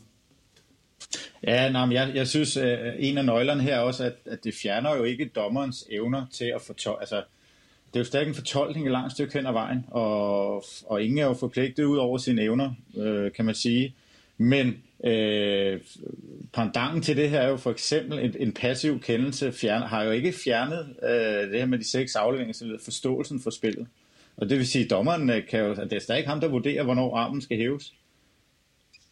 Ja, 1.46 1.70
nej, 1.70 1.88
jeg, 1.90 2.10
jeg 2.14 2.28
synes, 2.28 2.56
øh, 2.56 2.78
en 2.98 3.18
af 3.18 3.24
nøglerne 3.24 3.62
her 3.62 3.78
også, 3.78 4.04
at, 4.04 4.14
at 4.26 4.44
det 4.44 4.54
fjerner 4.54 4.96
jo 4.96 5.04
ikke 5.04 5.24
dommerens 5.24 5.86
evner 5.90 6.26
til 6.32 6.44
at 6.44 6.62
fortolke. 6.62 7.00
Altså, 7.00 7.16
det 7.86 7.96
er 7.96 8.00
jo 8.00 8.04
stadig 8.04 8.28
en 8.28 8.34
fortolkning 8.34 8.86
et 8.86 8.92
langt 8.92 9.12
stykke 9.12 9.34
hen 9.34 9.46
ad 9.46 9.52
vejen, 9.52 9.84
og, 9.90 10.64
og 10.86 11.02
ingen 11.02 11.18
er 11.18 11.24
jo 11.24 11.34
forpligtet 11.34 11.84
ud 11.84 11.96
over 11.96 12.18
sine 12.18 12.42
evner, 12.42 12.74
øh, 12.96 13.32
kan 13.32 13.44
man 13.44 13.54
sige. 13.54 13.94
Men 14.38 14.82
øh, 15.04 15.80
pandangen 16.52 17.02
til 17.02 17.16
det 17.16 17.30
her 17.30 17.40
er 17.40 17.48
jo 17.48 17.56
for 17.56 17.70
eksempel 17.70 18.18
en, 18.18 18.34
en 18.38 18.52
passiv 18.52 19.00
kendelse, 19.00 19.52
fjerne, 19.52 19.86
har 19.86 20.02
jo 20.02 20.10
ikke 20.10 20.32
fjernet 20.32 20.94
øh, 21.02 21.50
det 21.50 21.58
her 21.58 21.66
med 21.66 21.78
de 21.78 21.90
seks 21.90 22.14
afleveringer, 22.14 22.54
så 22.54 22.78
forståelsen 22.84 23.40
for 23.40 23.50
spillet. 23.50 23.86
Og 24.36 24.50
det 24.50 24.58
vil 24.58 24.66
sige, 24.66 24.84
at 24.84 24.90
dommeren 24.90 25.30
øh, 25.30 25.46
kan 25.46 25.60
jo, 25.60 25.72
at 25.72 25.90
det 25.90 25.92
er 25.92 26.00
stadig 26.00 26.26
ham, 26.26 26.40
der 26.40 26.48
vurderer, 26.48 26.82
hvornår 26.82 27.16
armen 27.16 27.42
skal 27.42 27.56
hæves 27.56 27.92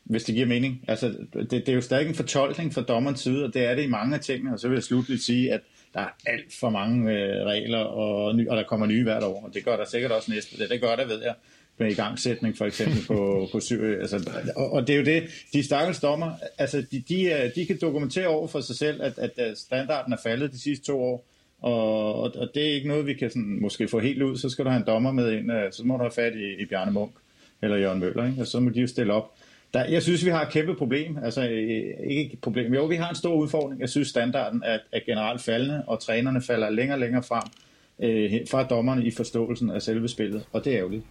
hvis 0.04 0.24
det 0.24 0.34
giver 0.34 0.46
mening. 0.46 0.84
Altså, 0.88 1.14
det, 1.32 1.50
det 1.50 1.68
er 1.68 1.72
jo 1.72 1.80
stadig 1.80 2.08
en 2.08 2.14
fortolkning 2.14 2.74
fra 2.74 2.82
dommerens 2.82 3.20
side, 3.20 3.44
og 3.44 3.54
det 3.54 3.64
er 3.64 3.74
det 3.74 3.82
i 3.82 3.88
mange 3.88 4.14
af 4.14 4.20
tingene. 4.20 4.52
Og 4.52 4.60
så 4.60 4.68
vil 4.68 4.74
jeg 4.74 4.82
slutligt 4.82 5.22
sige, 5.22 5.52
at 5.52 5.60
der 5.94 6.00
er 6.00 6.08
alt 6.26 6.54
for 6.60 6.70
mange 6.70 7.12
øh, 7.12 7.46
regler, 7.46 7.78
og, 7.78 8.36
ny, 8.36 8.48
og 8.48 8.56
der 8.56 8.62
kommer 8.62 8.86
nye 8.86 9.02
hvert 9.02 9.22
år. 9.22 9.44
Og 9.46 9.54
det 9.54 9.64
gør 9.64 9.76
der 9.76 9.84
sikkert 9.84 10.12
også 10.12 10.30
næste. 10.30 10.58
Det, 10.58 10.70
det 10.70 10.80
gør 10.80 10.96
der, 10.96 11.06
ved 11.06 11.22
jeg 11.22 11.34
med 11.78 11.90
igangsætning 11.90 12.58
for 12.58 12.64
eksempel 12.64 13.06
på, 13.06 13.16
på 13.52 13.60
syv, 13.60 13.82
altså, 13.82 14.30
og, 14.56 14.72
og 14.72 14.86
det 14.86 14.92
er 14.92 14.98
jo 14.98 15.04
det, 15.04 15.22
de 15.52 15.62
stakkels 15.62 16.00
dommer, 16.00 16.32
altså 16.58 16.84
de, 16.90 17.02
de, 17.08 17.52
de 17.54 17.66
kan 17.66 17.78
dokumentere 17.80 18.26
over 18.26 18.48
for 18.48 18.60
sig 18.60 18.76
selv, 18.76 19.02
at, 19.02 19.18
at 19.18 19.58
standarden 19.58 20.12
er 20.12 20.16
faldet 20.22 20.52
de 20.52 20.60
sidste 20.60 20.84
to 20.84 21.02
år, 21.02 21.26
og, 21.60 22.14
og, 22.14 22.36
og 22.36 22.50
det 22.54 22.68
er 22.68 22.74
ikke 22.74 22.88
noget, 22.88 23.06
vi 23.06 23.14
kan 23.14 23.30
sådan, 23.30 23.58
måske 23.60 23.88
få 23.88 23.98
helt 23.98 24.22
ud, 24.22 24.36
så 24.36 24.48
skal 24.48 24.64
du 24.64 24.70
have 24.70 24.80
en 24.80 24.86
dommer 24.86 25.12
med 25.12 25.32
ind, 25.32 25.52
øh, 25.52 25.72
så 25.72 25.84
må 25.84 25.96
du 25.96 26.02
have 26.02 26.10
fat 26.10 26.32
i, 26.34 26.62
i 26.62 26.66
Bjarne 26.66 26.92
Munk 26.92 27.12
eller 27.62 27.76
Jørgen 27.76 28.00
Møller, 28.00 28.26
ikke? 28.26 28.40
og 28.40 28.46
så 28.46 28.60
må 28.60 28.70
de 28.70 28.80
jo 28.80 28.86
stille 28.86 29.12
op. 29.12 29.34
Der, 29.74 29.84
jeg 29.84 30.02
synes, 30.02 30.24
vi 30.24 30.30
har 30.30 30.42
et 30.42 30.52
kæmpe 30.52 30.74
problem. 30.74 31.18
Altså, 31.24 31.42
øh, 31.42 31.50
øh, 31.50 32.10
ikke 32.10 32.32
et 32.32 32.38
problem. 32.38 32.74
Jo, 32.74 32.84
vi 32.84 32.96
har 32.96 33.08
en 33.08 33.16
stor 33.16 33.34
udfordring. 33.34 33.80
Jeg 33.80 33.88
synes, 33.88 34.08
standarden 34.08 34.62
er, 34.64 34.78
er 34.92 35.00
generelt 35.06 35.42
faldende, 35.42 35.82
og 35.86 36.00
trænerne 36.00 36.42
falder 36.42 36.70
længere 36.70 36.96
og 36.96 37.00
længere 37.00 37.22
frem 37.22 37.42
øh, 38.02 38.40
fra 38.50 38.64
dommerne 38.64 39.04
i 39.04 39.10
forståelsen 39.10 39.70
af 39.70 39.82
selve 39.82 40.08
spillet, 40.08 40.44
og 40.52 40.64
det 40.64 40.72
er 40.72 40.78
ærgerligt. 40.78 41.04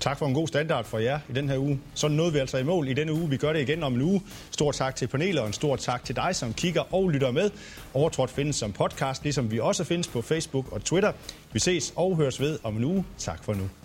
Tak 0.00 0.18
for 0.18 0.26
en 0.26 0.34
god 0.34 0.48
standard 0.48 0.84
for 0.84 0.98
jer 0.98 1.18
i 1.30 1.32
den 1.32 1.48
her 1.48 1.58
uge. 1.58 1.80
Så 1.94 2.08
nåede 2.08 2.32
vi 2.32 2.38
altså 2.38 2.58
i 2.58 2.62
mål 2.62 2.88
i 2.88 2.94
denne 2.94 3.12
uge. 3.12 3.30
Vi 3.30 3.36
gør 3.36 3.52
det 3.52 3.60
igen 3.60 3.82
om 3.82 3.94
en 3.94 4.02
uge. 4.02 4.22
Stort 4.50 4.74
tak 4.74 4.96
til 4.96 5.06
panelet 5.06 5.40
og 5.40 5.46
en 5.46 5.52
stor 5.52 5.76
tak 5.76 6.04
til 6.04 6.16
dig, 6.16 6.36
som 6.36 6.52
kigger 6.52 6.94
og 6.94 7.10
lytter 7.10 7.30
med. 7.30 7.50
Overtrådt 7.94 8.30
findes 8.30 8.56
som 8.56 8.72
podcast, 8.72 9.22
ligesom 9.22 9.50
vi 9.50 9.60
også 9.60 9.84
findes 9.84 10.08
på 10.08 10.22
Facebook 10.22 10.72
og 10.72 10.84
Twitter. 10.84 11.12
Vi 11.52 11.58
ses 11.58 11.92
og 11.96 12.16
høres 12.16 12.40
ved 12.40 12.58
om 12.62 12.76
en 12.76 12.84
uge. 12.84 13.04
Tak 13.18 13.44
for 13.44 13.54
nu. 13.54 13.83